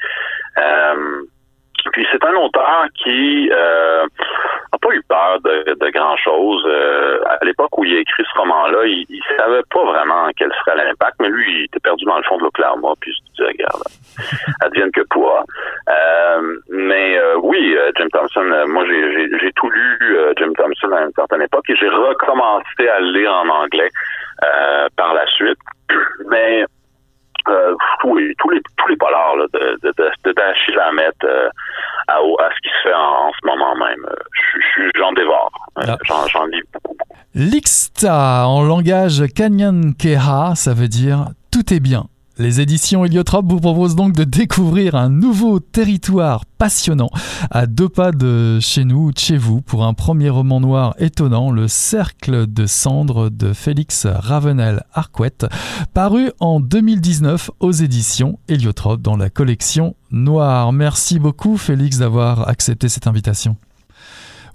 Puis 1.94 2.04
c'est 2.10 2.24
un 2.24 2.34
auteur 2.34 2.86
qui 2.96 3.48
euh, 3.52 4.04
pas 4.82 4.94
eu 4.94 5.02
peur 5.08 5.40
de, 5.44 5.74
de 5.74 5.90
grand 5.90 6.16
chose. 6.16 6.64
Euh, 6.66 7.20
à 7.40 7.44
l'époque 7.44 7.78
où 7.78 7.84
il 7.84 7.96
a 7.96 8.00
écrit 8.00 8.24
ce 8.24 8.38
roman-là, 8.38 8.84
il, 8.84 9.06
il 9.08 9.22
savait 9.36 9.62
pas 9.72 9.84
vraiment 9.84 10.28
quel 10.36 10.50
serait 10.58 10.76
l'impact, 10.76 11.14
mais 11.20 11.28
lui, 11.28 11.60
il 11.60 11.64
était 11.66 11.78
perdu 11.78 12.04
dans 12.04 12.16
le 12.16 12.24
fond 12.24 12.36
de 12.38 12.42
l'Oklahoma, 12.42 12.94
puis 13.00 13.12
il 13.12 13.14
se 13.14 13.30
disait, 13.30 13.48
regarde, 13.48 13.82
advienne 14.64 14.90
que 14.90 15.02
pourra. 15.10 15.44
Euh, 15.88 16.56
mais 16.68 17.16
euh, 17.16 17.36
oui, 17.42 17.76
euh, 17.76 17.92
Jim 17.96 18.08
Thompson, 18.12 18.44
moi 18.66 18.84
j'ai 18.86 19.52
tout 19.52 19.70
lu 19.70 20.16
Jim 20.36 20.52
Thompson 20.56 20.90
à 20.90 21.02
une 21.02 21.12
certaine 21.14 21.42
époque 21.42 21.68
et 21.68 21.76
j'ai 21.76 21.88
recommencé 21.88 22.88
à 22.88 22.98
le 22.98 23.12
lire 23.12 23.32
en 23.32 23.48
anglais 23.48 23.90
par 24.96 25.14
la 25.14 25.26
suite. 25.28 25.58
Mais 26.28 26.64
euh, 27.48 27.74
oui, 28.04 28.34
tous 28.38 28.50
les 28.50 28.60
tous 28.76 28.88
les 28.88 28.96
polars 28.96 29.36
là, 29.36 29.46
de 29.52 29.78
de 29.82 29.92
de, 29.96 30.32
d'Achille 30.32 30.78
euh, 31.24 31.48
à, 32.08 32.14
à 32.14 32.50
ce 32.50 32.60
qui 32.62 32.68
se 32.68 32.88
fait 32.88 32.94
en, 32.94 33.30
ce 33.32 33.46
moment 33.46 33.74
même. 33.76 34.06
Euh, 34.10 34.90
j'en 34.94 35.12
dévore. 35.12 35.50
Euh, 35.78 35.82
ah. 35.88 35.98
J'en 36.04 36.26
j'en 36.26 36.46
lis 36.46 36.62
beaucoup. 36.72 36.96
L'Ixta 37.34 38.46
en 38.46 38.62
langage 38.62 39.24
Kanyan-Keha, 39.34 40.54
ça 40.54 40.72
veut 40.74 40.88
dire 40.88 41.26
tout 41.50 41.72
est 41.72 41.80
bien. 41.80 42.04
Les 42.36 42.60
éditions 42.60 43.04
Héliotrope 43.04 43.46
vous 43.48 43.60
proposent 43.60 43.94
donc 43.94 44.12
de 44.12 44.24
découvrir 44.24 44.96
un 44.96 45.08
nouveau 45.08 45.60
territoire 45.60 46.44
passionnant 46.46 47.10
à 47.52 47.66
deux 47.66 47.88
pas 47.88 48.10
de 48.10 48.58
chez 48.60 48.84
nous, 48.84 49.12
de 49.12 49.18
chez 49.18 49.36
vous, 49.36 49.60
pour 49.60 49.84
un 49.84 49.94
premier 49.94 50.30
roman 50.30 50.58
noir 50.58 50.96
étonnant, 50.98 51.52
Le 51.52 51.68
Cercle 51.68 52.48
de 52.48 52.66
cendres 52.66 53.30
de 53.30 53.52
Félix 53.52 54.06
Ravenel 54.06 54.82
Arquette, 54.92 55.46
paru 55.92 56.32
en 56.40 56.58
2019 56.58 57.52
aux 57.60 57.70
éditions 57.70 58.40
Héliotrope 58.48 59.00
dans 59.00 59.16
la 59.16 59.30
collection 59.30 59.94
Noire. 60.10 60.72
Merci 60.72 61.20
beaucoup 61.20 61.56
Félix 61.56 61.98
d'avoir 61.98 62.48
accepté 62.48 62.88
cette 62.88 63.06
invitation. 63.06 63.56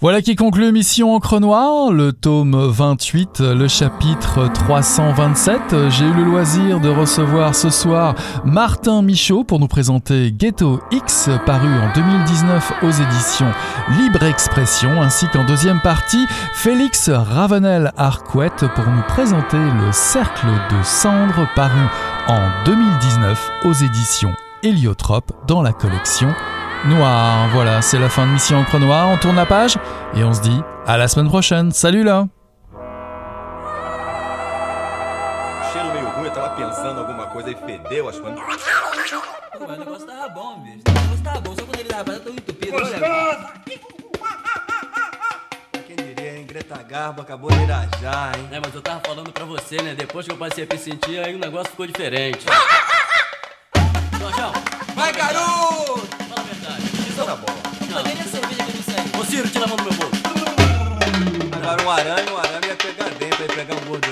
Voilà 0.01 0.21
qui 0.21 0.37
conclut 0.37 0.71
Mission 0.71 1.13
Encre 1.13 1.41
Noire, 1.41 1.91
le 1.91 2.13
tome 2.13 2.55
28, 2.55 3.41
le 3.41 3.67
chapitre 3.67 4.47
327. 4.53 5.89
J'ai 5.89 6.05
eu 6.05 6.13
le 6.13 6.23
loisir 6.23 6.79
de 6.79 6.87
recevoir 6.87 7.53
ce 7.53 7.69
soir 7.69 8.15
Martin 8.45 9.01
Michaud 9.01 9.43
pour 9.43 9.59
nous 9.59 9.67
présenter 9.67 10.31
Ghetto 10.31 10.79
X, 10.91 11.29
paru 11.45 11.67
en 11.67 11.91
2019 11.93 12.73
aux 12.81 12.91
éditions 12.91 13.51
Libre 13.99 14.23
Expression, 14.23 15.01
ainsi 15.01 15.27
qu'en 15.33 15.43
deuxième 15.43 15.81
partie, 15.81 16.25
Félix 16.53 17.09
Ravenel 17.09 17.91
Arquette 17.97 18.67
pour 18.75 18.87
nous 18.87 19.03
présenter 19.09 19.57
Le 19.57 19.91
Cercle 19.91 20.47
de 20.47 20.81
Cendres, 20.81 21.45
paru 21.57 21.81
en 22.29 22.47
2019 22.63 23.51
aux 23.65 23.73
éditions 23.73 24.31
Héliotrope 24.63 25.33
dans 25.45 25.61
la 25.61 25.73
collection 25.73 26.33
Noir. 26.85 27.49
Voilà, 27.53 27.81
c'est 27.81 27.99
la 27.99 28.09
fin 28.09 28.25
de 28.25 28.31
Mission 28.31 28.59
Encre 28.59 28.79
Noire. 28.79 29.09
On 29.09 29.17
tourne 29.17 29.35
la 29.35 29.45
page 29.45 29.77
et 30.15 30.23
on 30.23 30.33
se 30.33 30.41
dit 30.41 30.61
à 30.85 30.97
la 30.97 31.07
semaine 31.07 31.27
prochaine. 31.27 31.71
Salut 31.71 32.03
là? 32.03 32.27
Greta 46.47 46.81
Garbo 46.83 47.21
acabou 47.21 47.51
de 47.51 47.61
irajar, 47.61 48.31
hein? 48.35 48.49
É, 48.51 48.59
mas 48.59 48.73
eu 48.73 48.81
tava 48.81 48.99
falando 49.05 49.31
pra 49.31 49.45
você, 49.45 49.81
né? 49.83 49.93
Depois 49.93 50.25
que 50.25 50.31
eu 50.31 50.37
passei 50.37 50.63
a 50.63 50.73
me 50.73 50.79
sentir, 50.79 51.19
aí 51.19 51.35
o 51.35 51.39
negócio 51.39 51.69
ficou 51.69 51.85
diferente. 51.85 52.45
João, 54.19 54.51
vai, 54.95 55.13
garoto! 55.13 56.18
Na 57.25 57.35
bola. 57.35 57.57
Não. 57.89 58.03
Mas 58.03 58.31
cerveja 58.31 58.63
que 58.63 58.77
não 58.77 58.83
serve. 58.83 59.19
Ô 59.19 59.25
Ciro, 59.25 59.49
tira 59.49 59.65
a 59.65 59.67
mão 59.67 59.77
do 59.77 59.83
meu 59.83 59.93
bolso. 59.93 60.19
Agora 61.51 61.83
um 61.83 61.89
arame, 61.91 62.31
um 62.31 62.37
arame 62.37 62.67
ia 62.67 62.75
pegar 62.75 63.09
dentro, 63.09 63.41
ia 63.41 63.47
pegar 63.47 63.75
um 63.75 63.85
gordurame 63.85 64.08